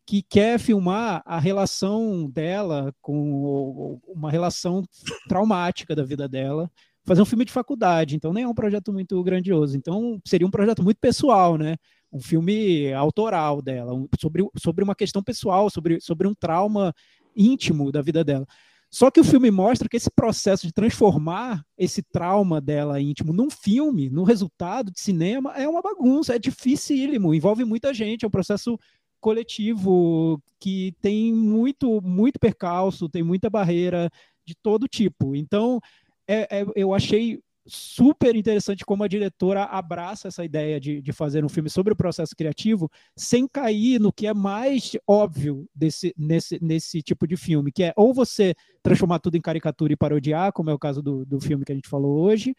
[0.06, 4.84] que quer filmar a relação dela com uma relação
[5.28, 6.70] traumática da vida dela,
[7.04, 10.50] fazer um filme de faculdade, então nem é um projeto muito grandioso, então seria um
[10.50, 11.76] projeto muito pessoal, né?
[12.14, 16.94] Um filme autoral dela, um, sobre, sobre uma questão pessoal, sobre, sobre um trauma
[17.34, 18.46] íntimo da vida dela.
[18.88, 23.50] Só que o filme mostra que esse processo de transformar esse trauma dela íntimo num
[23.50, 28.30] filme, no resultado de cinema, é uma bagunça, é dificílimo, envolve muita gente, é um
[28.30, 28.78] processo
[29.20, 34.08] coletivo que tem muito, muito percalço, tem muita barreira
[34.46, 35.34] de todo tipo.
[35.34, 35.80] Então,
[36.28, 41.44] é, é, eu achei super interessante como a diretora abraça essa ideia de, de fazer
[41.44, 46.58] um filme sobre o processo criativo sem cair no que é mais óbvio desse, nesse,
[46.62, 50.70] nesse tipo de filme, que é ou você transformar tudo em caricatura e parodiar, como
[50.70, 52.54] é o caso do, do filme que a gente falou hoje,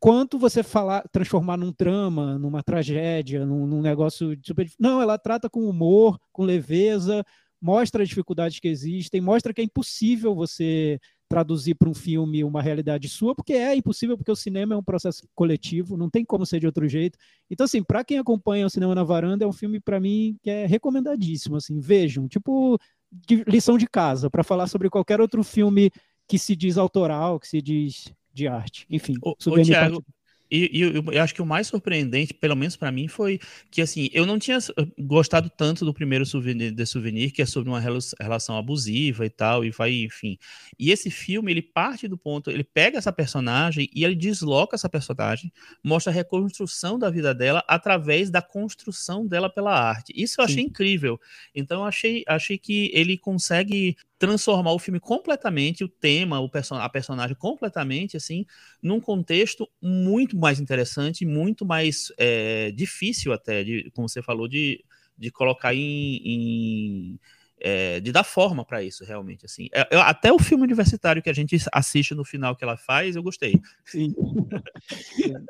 [0.00, 4.68] quanto você falar, transformar num drama, numa tragédia, num, num negócio super.
[4.78, 7.24] Não, ela trata com humor, com leveza,
[7.60, 10.98] mostra as dificuldades que existem, mostra que é impossível você
[11.30, 14.82] traduzir para um filme uma realidade sua, porque é impossível, porque o cinema é um
[14.82, 17.16] processo coletivo, não tem como ser de outro jeito.
[17.48, 20.50] Então, assim, para quem acompanha o Cinema na Varanda, é um filme, para mim, que
[20.50, 22.76] é recomendadíssimo, assim, vejam, tipo,
[23.12, 25.92] de lição de casa, para falar sobre qualquer outro filme
[26.26, 28.84] que se diz autoral, que se diz de arte.
[28.90, 30.04] Enfim, o, o Thiago,
[30.50, 33.38] e, e eu, eu, acho que o mais surpreendente, pelo menos para mim, foi
[33.70, 37.46] que assim, eu não tinha eh, gostado tanto do primeiro souvenir, de souvenir, que é
[37.46, 40.38] sobre uma relação abusiva e tal, e vai, enfim.
[40.78, 44.88] E esse filme, ele parte do ponto, ele pega essa personagem e ele desloca essa
[44.88, 45.52] personagem,
[45.84, 50.12] mostra a reconstrução da vida dela através da construção dela pela arte.
[50.16, 50.68] Isso eu achei Sim.
[50.68, 51.20] incrível.
[51.54, 56.88] Então, eu achei, achei que ele consegue transformar o filme completamente, o tema, o a
[56.90, 58.44] personagem completamente, assim,
[58.82, 64.84] num contexto muito mais interessante, muito mais é, difícil até, de, como você falou, de,
[65.16, 67.20] de colocar em, em
[67.58, 69.68] é, de dar forma para isso, realmente, assim.
[69.72, 73.16] É, eu, até o filme universitário que a gente assiste no final que ela faz,
[73.16, 73.58] eu gostei.
[73.86, 74.14] Sim.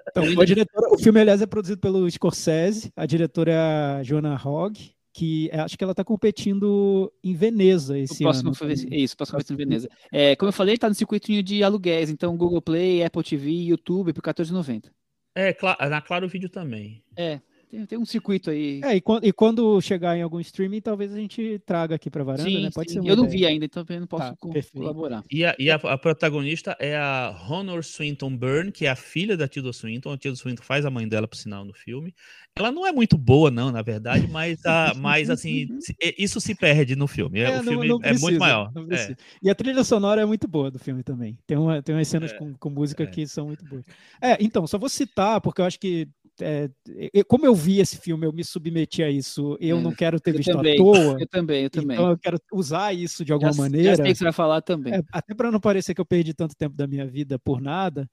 [0.09, 4.41] então, a diretora, o filme, aliás, é produzido pelo Scorsese, a diretora é a Joanna
[4.41, 8.55] Hogg, que é, acho que ela está competindo em Veneza esse o próximo ano.
[8.55, 9.05] foi também.
[9.05, 9.87] isso, próximo foi em Veneza.
[10.11, 14.15] É, como eu falei, tá no circuitinho de aluguéis, então Google Play, Apple TV, YouTube
[14.15, 14.91] por 14,90.
[15.35, 15.55] É,
[15.91, 17.05] na Claro Vídeo também.
[17.15, 17.39] É,
[17.71, 18.81] tem, tem um circuito aí.
[18.85, 22.25] É, e quando, e quando chegar em algum streaming, talvez a gente traga aqui para
[22.25, 22.71] varanda, sim, né?
[22.75, 23.01] Pode sim.
[23.03, 23.39] ser eu não ideia.
[23.39, 24.37] vi ainda, então eu não posso Tá,
[24.73, 25.25] colaborar.
[25.31, 29.37] E, a, e a, a protagonista é a Honor Swinton Byrne, que é a filha
[29.37, 30.13] da Tilda Swinton.
[30.13, 32.15] A Tilda Swinton faz a mãe dela, por sinal, no filme.
[32.57, 35.69] Ela não é muito boa, não, na verdade, mas, a, mas assim,
[36.19, 37.39] isso se perde no filme.
[37.41, 38.73] É, É, o não- filme não é muito precisa, maior.
[38.75, 38.87] não É.
[38.87, 39.17] precisa.
[39.43, 41.39] E a trilha sonora é muito boa do filme também.
[41.47, 43.07] Tem, uma, tem umas cenas com, com música é.
[43.07, 43.85] que são muito boas.
[44.21, 46.09] É, então, só vou citar, porque eu acho que.
[46.43, 46.71] É,
[47.13, 49.57] e- como eu vi esse filme, eu me submeti a isso.
[49.61, 51.17] Eu É, não quero ter visto também, à toa.
[51.21, 51.97] Eu também, eu também.
[51.97, 53.97] Então eu quero usar isso de alguma já, maneira.
[53.97, 54.95] já sei que você vai falar também.
[54.95, 58.09] É, até para não parecer que eu perdi tanto tempo da minha vida por nada,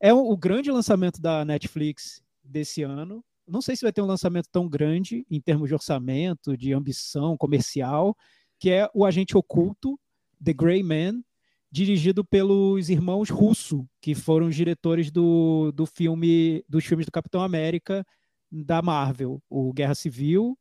[0.00, 3.24] é o, o grande lançamento da Netflix desse ano.
[3.46, 7.36] Não sei se vai ter um lançamento tão grande em termos de orçamento, de ambição
[7.36, 8.16] comercial,
[8.58, 9.98] que é o Agente Oculto,
[10.42, 11.22] The Grey Man,
[11.72, 17.40] dirigido pelos irmãos Russo, que foram os diretores do, do filme, dos filmes do Capitão
[17.40, 18.04] América
[18.50, 20.56] da Marvel, o Guerra Civil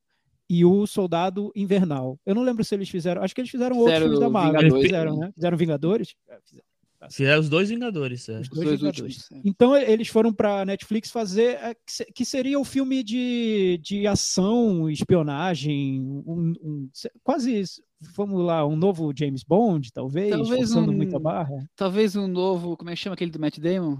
[0.49, 2.17] e o Soldado Invernal.
[2.25, 4.61] Eu não lembro se eles fizeram, acho que eles fizeram, outros Fizeram filmes da Marvel.
[4.61, 5.31] Vingadores, fizeram, né?
[5.35, 6.15] Fizeram Vingadores?
[6.29, 6.70] É, fizeram.
[7.09, 8.27] Fizeram os dois Vingadores.
[8.29, 8.33] É.
[8.39, 9.15] Os Os dois dois Vingadores.
[9.17, 9.31] últimos.
[9.31, 9.49] é.
[9.49, 14.05] Então eles foram para Netflix fazer é, que se- que seria o filme de, de
[14.05, 17.63] ação, espionagem, um, um- se- quase
[18.15, 21.55] vamos lá, um novo James Bond, talvez, Talvez forçando um- muita barra.
[21.75, 23.97] Talvez um novo, como é que chama aquele do Matt Damon?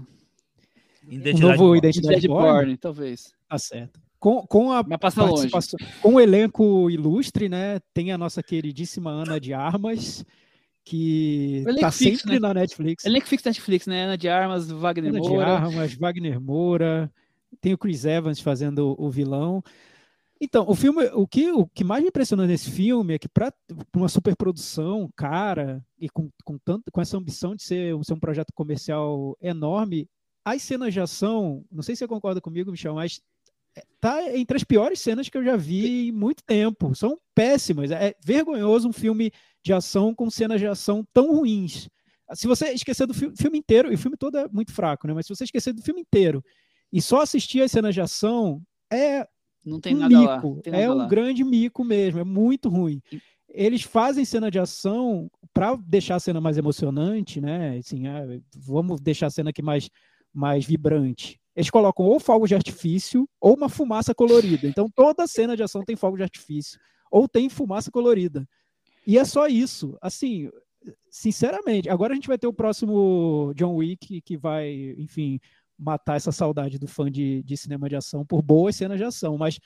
[1.06, 1.78] Um Identidade novo Born.
[1.78, 3.32] Identidade Dead Born, Born, talvez.
[3.48, 4.00] tá certo.
[4.20, 5.50] Com, com a passa longe.
[5.50, 7.80] participação, com o elenco ilustre, né?
[7.92, 10.24] Tem a nossa queridíssima Ana de Armas,
[10.84, 12.38] que elenco tá sempre né?
[12.38, 13.04] na Netflix.
[13.04, 14.04] Elenco fixo Netflix, né?
[14.04, 15.46] Ana de Armas, Wagner Ana de Moura.
[15.46, 17.12] Armas, Wagner Moura,
[17.60, 19.62] tem o Chris Evans fazendo o vilão.
[20.40, 23.52] Então, o filme, o que, o que mais me impressionou nesse filme é que para
[23.94, 28.52] uma superprodução cara e com, com, tanto, com essa ambição de ser, ser um projeto
[28.52, 30.08] comercial enorme,
[30.44, 33.20] as cenas de ação, não sei se você concorda comigo, Michel, mas
[34.00, 36.92] tá entre as piores cenas que eu já vi em muito tempo.
[36.92, 37.92] São péssimas.
[37.92, 39.30] É vergonhoso um filme
[39.62, 41.88] de ação com cenas de ação tão ruins.
[42.34, 45.12] Se você esquecer do fi- filme inteiro, e o filme todo é muito fraco, né?
[45.14, 46.42] Mas se você esquecer do filme inteiro
[46.92, 49.26] e só assistir as cenas de ação, é
[49.64, 50.36] Não tem um nada lá.
[50.36, 50.60] mico.
[50.62, 51.06] tem É um lá.
[51.06, 52.20] grande mico mesmo.
[52.20, 53.00] É muito ruim.
[53.48, 57.76] Eles fazem cena de ação para deixar a cena mais emocionante, né?
[57.76, 58.22] Assim, ah,
[58.56, 59.90] vamos deixar a cena aqui mais,
[60.32, 61.38] mais vibrante.
[61.54, 64.66] Eles colocam ou fogos de artifício ou uma fumaça colorida.
[64.66, 66.80] Então toda cena de ação tem fogo de artifício
[67.10, 68.48] ou tem fumaça colorida.
[69.06, 69.96] E é só isso.
[70.00, 70.50] Assim,
[71.10, 75.40] sinceramente, agora a gente vai ter o próximo John Wick que vai, enfim,
[75.78, 79.36] matar essa saudade do fã de, de cinema de ação por boas cenas de ação.
[79.36, 79.58] Mas,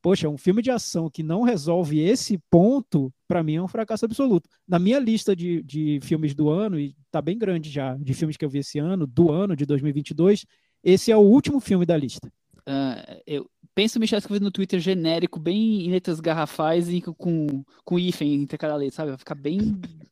[0.00, 4.04] poxa, um filme de ação que não resolve esse ponto, para mim é um fracasso
[4.04, 4.48] absoluto.
[4.66, 8.36] Na minha lista de, de filmes do ano, e tá bem grande já, de filmes
[8.36, 10.46] que eu vi esse ano, do ano de 2022,
[10.82, 12.32] esse é o último filme da lista.
[12.72, 17.64] Ah, eu penso o Michel escrevendo no Twitter genérico, bem em letras garrafais e com,
[17.84, 19.10] com hífen entre cada letra, sabe?
[19.10, 19.58] Vai ficar bem.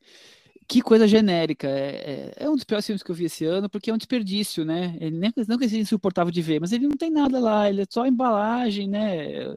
[0.70, 1.66] Que coisa genérica.
[1.66, 3.96] É, é, é um dos piores filmes que eu vi esse ano, porque é um
[3.96, 4.98] desperdício, né?
[5.00, 7.80] Ele nem, não que seja insuportável de ver, mas ele não tem nada lá, ele
[7.80, 9.54] é só embalagem, né?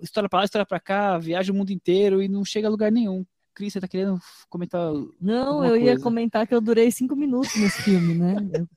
[0.00, 2.92] História pra lá, história pra cá, viaja o mundo inteiro e não chega a lugar
[2.92, 3.26] nenhum.
[3.54, 4.18] Cris, você tá querendo
[4.48, 4.92] comentar?
[5.20, 6.02] Não, eu ia coisa.
[6.02, 8.34] comentar que eu durei cinco minutos nesse filme, né?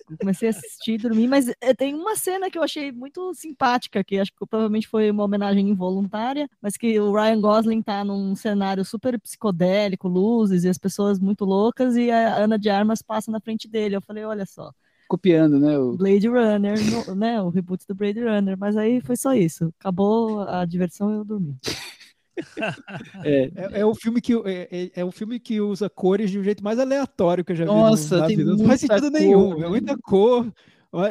[0.09, 4.03] Eu comecei a assistir, dormir, mas eh, tem uma cena que eu achei muito simpática,
[4.03, 8.35] que acho que provavelmente foi uma homenagem involuntária, mas que o Ryan Gosling tá num
[8.35, 13.31] cenário super psicodélico, luzes e as pessoas muito loucas, e a Ana de Armas passa
[13.31, 13.95] na frente dele.
[13.95, 14.71] Eu falei, olha só,
[15.07, 15.77] Copiando, né?
[15.77, 15.95] O...
[15.95, 16.77] Blade Runner,
[17.07, 17.41] no- né?
[17.41, 19.71] O reboot do Blade Runner, mas aí foi só isso.
[19.79, 21.55] Acabou a diversão e eu dormi.
[23.23, 26.39] É, É, é o filme que é, é, é o filme que usa cores de
[26.39, 28.55] um jeito mais aleatório que eu já vi no- Nossa, tem vida.
[28.55, 30.51] Não faz sentido cor, nenhum, é muita cor.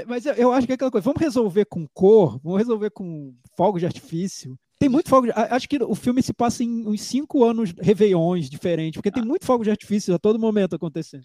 [0.06, 1.04] Mas- eu- acho que é aquela coisa.
[1.04, 4.58] Vamos resolver com cor, vamos resolver com fogos de artifício.
[4.78, 8.48] Tem muito fogo de, Acho que o filme se passa em uns cinco anos réveillons
[8.50, 9.26] diferentes, porque tem Ah.
[9.26, 11.24] muito fogo de artifício a todo momento acontecendo.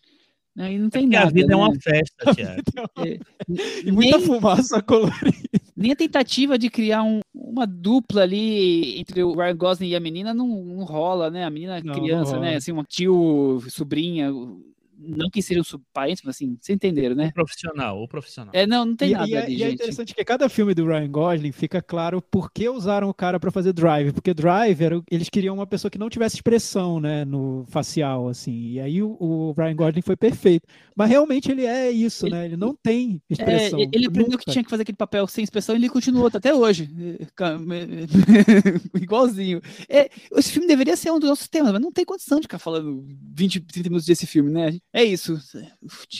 [0.57, 1.27] Aí não tem Porque nada.
[1.29, 1.55] a vida é né?
[1.55, 2.61] uma festa, Thiago.
[3.85, 5.37] E muita Nem- fumaça colorida.
[5.75, 9.99] Nem a tentativa de criar um- uma dupla ali entre o Ryan Gosling e a
[9.99, 11.45] menina não, não rola, né?
[11.45, 12.41] A menina Não, não criança, rola.
[12.45, 12.55] né?
[12.57, 14.29] Assim, uma tio, sobrinha.
[14.99, 17.27] Não que sejam subparentes, mas assim, vocês entenderam, né?
[17.27, 18.51] O profissional, o profissional.
[18.53, 20.73] É, não, não tem e, nada e é, ali, e é interessante que cada filme
[20.73, 24.81] do Ryan Gosling fica claro por que usaram o cara para fazer Drive, porque Drive
[24.81, 28.71] era, eles queriam uma pessoa que não tivesse expressão, né, no facial, assim.
[28.71, 30.67] E aí o, o Ryan Gosling foi perfeito.
[30.95, 32.45] Mas realmente ele é isso, Ele- né?
[32.45, 33.79] Ele não tem É, expressão.
[33.79, 34.43] ele aprendeu nunca.
[34.43, 36.89] que tinha que fazer aquele papel sem expressão e ele continuou até hoje.
[36.99, 37.25] É,
[39.01, 39.61] Igualzinho.
[39.87, 42.59] É, esse filme deveria ser um dos nossos temas, mas não tem condição de ficar
[42.59, 44.77] falando 20, 30 minutos desse filme, né?
[44.91, 45.37] É isso.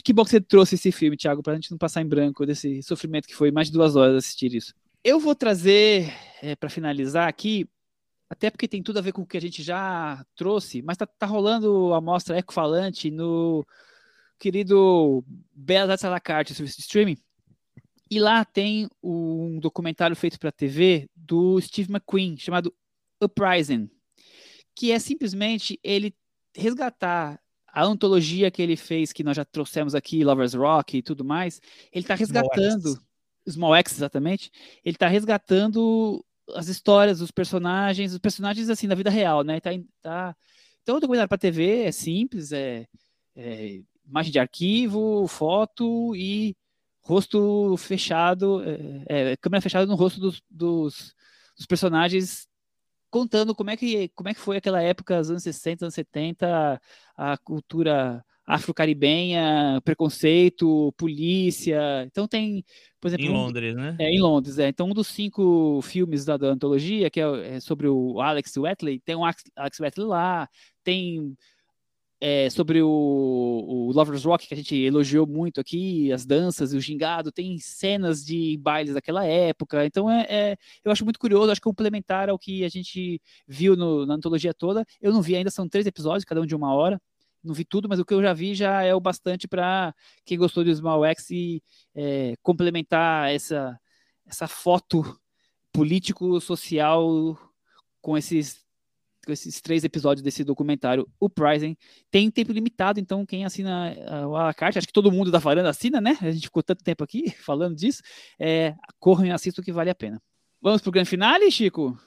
[0.04, 2.84] Que bom que você trouxe esse filme, Thiago, pra gente não passar em branco desse
[2.84, 4.74] sofrimento que foi mais de duas horas assistir isso.
[5.04, 7.68] Eu vou trazer, é, para finalizar aqui,
[8.30, 11.08] até porque tem tudo a ver com o que a gente já trouxe, mas tá,
[11.08, 13.66] tá rolando a mostra Ecofalante no
[14.38, 17.18] querido Belas Artes à la carte, serviço de streaming.
[18.12, 22.74] E lá tem um documentário feito para TV do Steve McQueen, chamado
[23.22, 23.90] Uprising,
[24.76, 26.16] que é simplesmente ele
[26.56, 27.40] resgatar
[27.74, 31.62] a antologia que ele fez, que nós já trouxemos aqui, Lovers Rock e tudo mais.
[31.92, 33.02] Ele está Small resgatando.
[33.48, 34.52] Small X exatamente,
[34.84, 36.24] ele está resgatando
[36.56, 39.60] as histórias, os personagens, os personagens assim da vida real, né?
[39.60, 39.72] Tá,
[40.02, 40.36] tá...
[40.84, 42.88] Então o documentário para TV é simples, é,
[43.36, 46.56] é imagem de arquivo, foto e
[47.02, 51.14] rosto fechado, é, é, câmera fechada no rosto dos, dos,
[51.58, 52.48] dos, personagens,
[53.10, 56.82] contando como é, que, como é que foi aquela época, os anos 60, anos 70,
[57.18, 62.04] a cultura afro-caribenha, preconceito, polícia.
[62.06, 62.66] Então tem,
[63.00, 63.28] por exemplo.
[63.28, 63.96] Em Londres, né?
[64.00, 64.68] É, em Londres, é.
[64.68, 69.00] Então, um dos cinco filmes da, da antologia, que é, é, sobre o Alex Wetley,
[69.00, 70.50] tem o Alex Wetley lá,
[70.84, 71.38] tem
[72.22, 76.78] é, sobre o, o, Lovers Rock, que a gente elogiou muito aqui, as danças e
[76.78, 81.52] o gingado, tem cenas de bailes daquela época, então é, é eu acho muito curioso,
[81.52, 85.50] acho complementar ao que a gente viu no, na antologia toda, eu não vi ainda,
[85.50, 87.02] são três episódios, cada um de uma hora,
[87.44, 89.94] não vi tudo, mas o que eu já vi já é o bastante para
[90.26, 91.64] quem gostou de Small X e
[91.96, 93.80] é, complementar essa,
[94.26, 95.18] essa foto
[95.72, 97.38] político-social
[98.02, 98.62] com esses
[99.28, 101.76] esses três episódios desse documentário, o Pricing,
[102.10, 103.96] tem tempo limitado, então quem assina
[104.28, 106.18] o a la carte, acho que todo mundo da varanda assina, né?
[106.22, 108.02] A gente ficou tanto tempo aqui falando disso,
[108.40, 110.22] é, corram e assistam que vale a pena.
[110.62, 111.98] Vamos pro grande finale, Chico?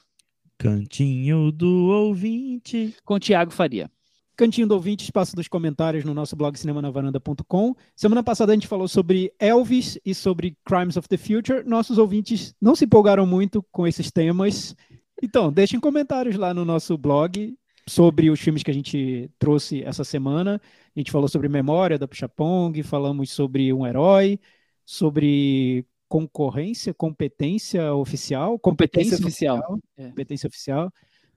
[0.58, 2.94] Cantinho do ouvinte.
[3.04, 3.90] Com Tiago Faria.
[4.36, 7.74] Cantinho do ouvinte, espaço dos comentários no nosso blog cinemanavaranda.com.
[7.94, 11.62] Semana passada a gente falou sobre Elvis e sobre Crimes of the Future.
[11.64, 14.74] Nossos ouvintes não se empolgaram muito com esses temas.
[15.22, 17.56] Então, deixem comentários lá no nosso blog
[17.88, 20.60] sobre os filmes que a gente trouxe essa semana.
[20.94, 24.40] A gente falou sobre Memória da Puxapong, falamos sobre Um Herói,
[24.84, 30.08] sobre concorrência, competência oficial, competência, competência oficial, oficial é.
[30.08, 30.92] competência oficial,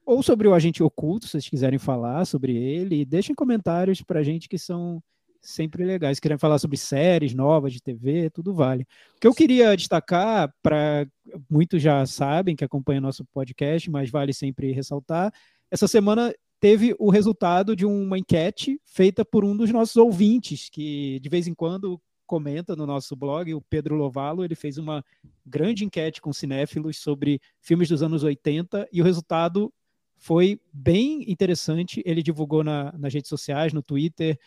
[0.05, 3.05] ou sobre o Agente Oculto, se vocês quiserem falar sobre ele.
[3.05, 5.01] Deixem comentários para a gente que são
[5.45, 6.19] sempre legais.
[6.19, 8.84] Querem falar sobre séries novas de TV, tudo vale.
[9.15, 11.07] O que eu queria destacar, para
[11.49, 15.31] muitos já sabem que acompanham nosso podcast, mas vale sempre ressaltar,
[15.69, 21.19] essa semana teve o resultado de uma enquete feita por um dos nossos ouvintes, que
[21.19, 25.05] de vez em quando comenta no nosso blog, o Pedro Lovalo, ele fez uma
[25.45, 29.72] grande enquete com cinéfilos sobre filmes dos anos 80 e o resultado
[30.17, 32.01] foi bem interessante.
[32.05, 34.39] Ele divulgou na, nas redes sociais, no Twitter,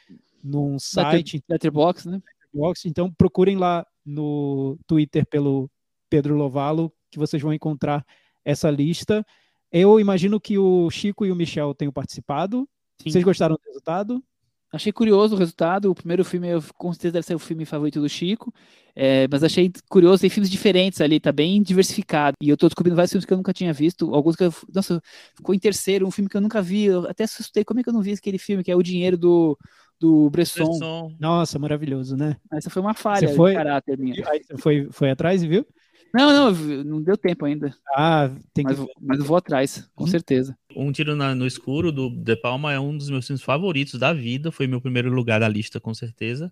[0.43, 1.43] num site.
[1.48, 2.23] Letterboxd, né?
[2.44, 2.89] Letterboxd.
[2.89, 5.70] Então procurem lá no Twitter pelo
[6.09, 8.05] Pedro Lovalo, que vocês vão encontrar
[8.44, 9.24] essa lista.
[9.70, 12.69] Eu imagino que o Chico e o Michel tenham participado.
[13.02, 13.10] Sim.
[13.10, 14.23] Vocês gostaram do resultado?
[14.70, 15.90] Achei curioso o resultado.
[15.90, 18.52] O primeiro filme, eu, com certeza, deve ser o filme favorito do Chico.
[18.94, 22.35] É, mas achei curioso, tem filmes diferentes ali, tá bem diversificado.
[22.43, 24.15] E eu tô descobrindo vários filmes que eu nunca tinha visto.
[24.15, 24.52] Alguns que eu.
[24.74, 25.01] Nossa,
[25.36, 26.85] ficou em terceiro, um filme que eu nunca vi.
[26.85, 27.65] Eu até assustei.
[27.65, 29.56] Como é que eu não vi aquele filme, que é O Dinheiro do,
[30.01, 30.65] do Bresson?
[30.65, 31.16] Bresson.
[31.19, 32.37] Nossa, maravilhoso, né?
[32.53, 34.29] Essa foi uma falha foi, de caráter minha.
[34.29, 35.66] Aí você foi, foi atrás e viu?
[36.15, 37.75] Não, não, não deu tempo ainda.
[37.95, 38.75] Ah, tem que.
[38.75, 40.07] Mas, mas eu vou atrás, com hum.
[40.07, 40.57] certeza.
[40.75, 44.12] Um Tiro na, no Escuro do De Palma é um dos meus filmes favoritos da
[44.12, 44.51] vida.
[44.51, 46.51] Foi meu primeiro lugar da lista, com certeza.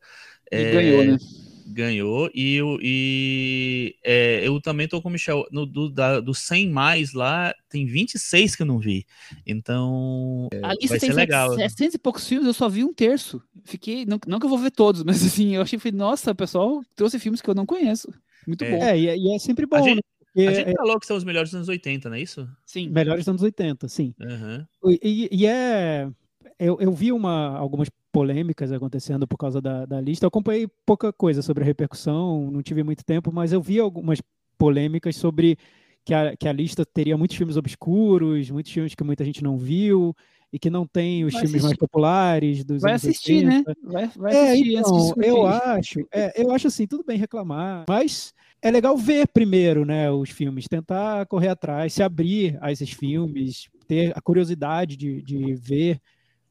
[0.52, 1.16] E é, ganhou, né?
[1.68, 2.30] Ganhou.
[2.34, 5.44] E, e é, eu também tô com o Michel.
[5.50, 9.04] No, do, da, do 100 mais lá, tem 26 que eu não vi.
[9.46, 10.48] Então.
[10.62, 11.54] A lista vai tem ser legal.
[11.54, 13.42] 700 e poucos filmes, eu só vi um terço.
[13.64, 14.04] Fiquei.
[14.06, 15.78] Não, não que eu vou ver todos, mas assim, eu achei.
[15.92, 18.12] Nossa, o pessoal trouxe filmes que eu não conheço.
[18.46, 18.70] Muito É.
[18.70, 18.82] bom.
[18.82, 19.76] É, e é, e é sempre bom.
[19.76, 19.96] A gente-
[20.34, 20.46] né?
[20.48, 22.46] A gente é- falou que são os melhores dos anos 80, não é isso?
[22.66, 22.88] Sim.
[22.90, 24.14] melhores dos anos 80, sim.
[24.84, 26.08] E, e- e é.
[26.58, 30.24] Eu, eu vi uma, algumas polêmicas acontecendo por causa da, da lista.
[30.24, 34.22] Eu acompanhei pouca coisa sobre a repercussão, não tive muito tempo, mas eu vi algumas
[34.56, 35.58] polêmicas sobre
[36.02, 39.58] que a, que a lista teria muitos filmes obscuros, muitos filmes que muita gente não
[39.58, 40.14] viu.
[40.50, 41.78] e que não tem os Vai filmes mais assistir.
[41.78, 43.68] populares dos Vai anos assistir, 80.
[43.68, 43.74] né?
[43.82, 48.32] Vai, vai É, assistir então, eu acho, é, eu acho assim, tudo bem reclamar, mas
[48.62, 53.68] é legal ver primeiro, né, os filmes, tentar correr atrás, se abrir a esses filmes,
[53.86, 56.00] ter a curiosidade de, de ver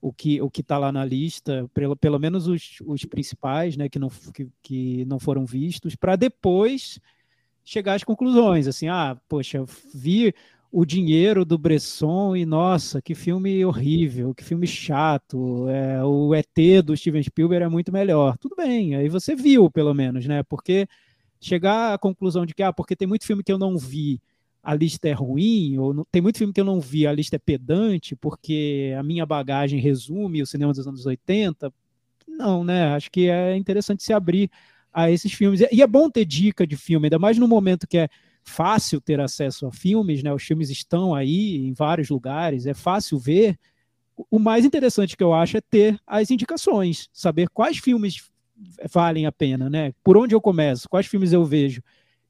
[0.08, 3.90] o que o que está lá na lista, pelo, pelo menos os, os principais, né,
[3.90, 7.00] que não, que, que não foram vistos, para depois
[7.64, 10.32] chegar às conclusões, assim, ah, poxa, vi
[10.72, 16.84] o dinheiro do Bresson e nossa, que filme horrível, que filme chato, é, o ET
[16.84, 18.38] do Steven Spielberg é muito melhor.
[18.38, 20.44] Tudo bem, aí você viu pelo menos, né?
[20.44, 20.88] Porque
[21.40, 24.22] chegar à conclusão de que ah, porque tem muito filme que eu não vi,
[24.66, 27.38] a lista é ruim, ou não- tem muito filme que eu não vi, a lista
[27.38, 31.72] é pedante, porque a minha bagagem resume o cinema dos anos 80.
[32.28, 32.88] Não, né?
[32.96, 34.50] Acho que é interessante se abrir
[34.94, 35.62] a esses filmes.
[35.72, 38.10] E é bom ter dica de filme, ainda mais no momento que é
[38.44, 40.34] fácil ter acesso a filmes, né?
[40.34, 43.58] Os filmes estão aí em vários lugares, é fácil ver.
[44.32, 48.30] O mais interessante que eu acho é ter as indicações, saber quais filmes
[48.92, 49.94] valem a pena, né?
[50.04, 51.82] Por onde eu começo, quais filmes eu vejo.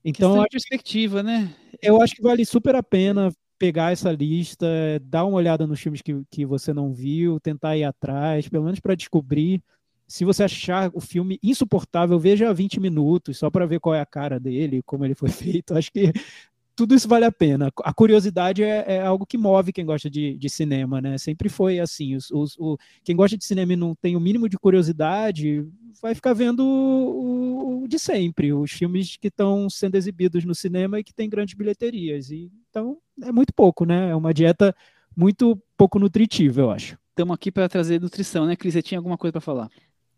[0.05, 1.51] Então, de perspectiva, né?
[1.81, 4.67] eu acho que vale super a pena pegar essa lista,
[5.01, 8.79] dar uma olhada nos filmes que, que você não viu, tentar ir atrás, pelo menos
[8.79, 9.63] para descobrir.
[10.07, 14.05] Se você achar o filme insuportável, veja 20 minutos, só para ver qual é a
[14.05, 15.29] cara dele, como ele foi
[15.63, 15.73] feito.
[15.75, 16.13] Acho que
[16.75, 17.71] tudo isso vale a pena.
[17.83, 21.17] A curiosidade é, é algo que move quem gosta de, de cinema, né?
[21.17, 22.15] Sempre foi assim.
[22.15, 25.65] Os, os, o, quem gosta de cinema e não tem o mínimo de curiosidade
[26.01, 30.99] vai ficar vendo o, o de sempre, os filmes que estão sendo exibidos no cinema
[30.99, 32.29] e que têm grandes bilheterias.
[32.29, 34.09] E, então, é muito pouco, né?
[34.09, 34.75] É uma dieta
[35.15, 36.97] muito pouco nutritiva, eu acho.
[37.09, 38.73] Estamos aqui para trazer nutrição, né, Cris?
[38.73, 39.69] Você tinha alguma coisa para falar?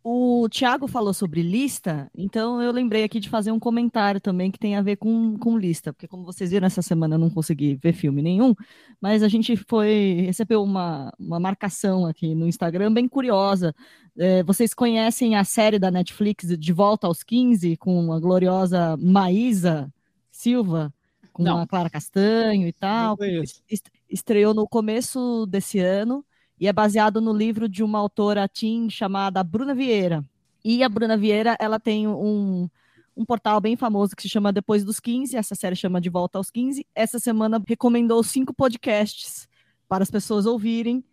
[0.10, 4.58] O Thiago falou sobre lista, então eu lembrei aqui de fazer um comentário também que
[4.58, 7.76] tem a ver com, com lista, porque como vocês viram essa semana eu não consegui
[7.76, 8.56] ver filme nenhum,
[9.02, 13.76] mas a gente foi recebeu uma, uma marcação aqui no Instagram bem curiosa.
[14.18, 19.94] É, vocês conhecem a série da Netflix De Volta aos 15 com a gloriosa Maísa
[20.32, 20.94] Silva,
[21.34, 21.60] com Não.
[21.60, 23.18] a Clara Castanho e tal?
[24.10, 26.24] Estreou no começo desse ano
[26.60, 30.24] e é baseado no livro de uma autora teen chamada Bruna Vieira.
[30.64, 32.70] E a Bruna Vieira, ela tem um,
[33.16, 36.38] um portal bem famoso que se chama Depois dos 15, essa série chama De Volta
[36.38, 36.86] aos 15.
[36.94, 39.48] Essa semana recomendou cinco podcasts
[39.88, 41.04] para as pessoas ouvirem,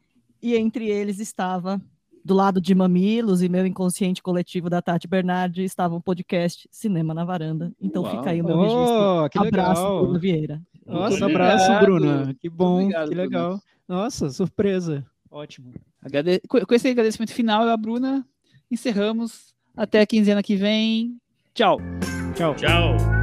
[0.42, 1.80] e entre eles estava,
[2.24, 7.14] do lado de Mamilos e meu inconsciente coletivo da Tati Bernardi, estava um podcast Cinema
[7.14, 7.72] na Varanda.
[7.80, 8.16] Então Uau.
[8.16, 9.24] fica aí o meu registro.
[9.24, 10.02] Oh, que Abraço, legal.
[10.02, 10.62] Bruna Vieira.
[10.86, 11.84] Nossa, Muito abraço, obrigado.
[11.84, 12.34] Bruna.
[12.40, 13.60] Que bom, obrigado, que legal.
[13.88, 15.06] Nossa, surpresa.
[15.34, 15.74] Ótimo.
[16.00, 16.40] Agrade...
[16.48, 18.24] Com esse agradecimento final, eu a Bruna
[18.70, 19.52] encerramos.
[19.76, 21.18] Até a quinzena que vem.
[21.52, 21.78] Tchau.
[22.36, 22.54] Tchau.
[22.54, 23.13] Tchau.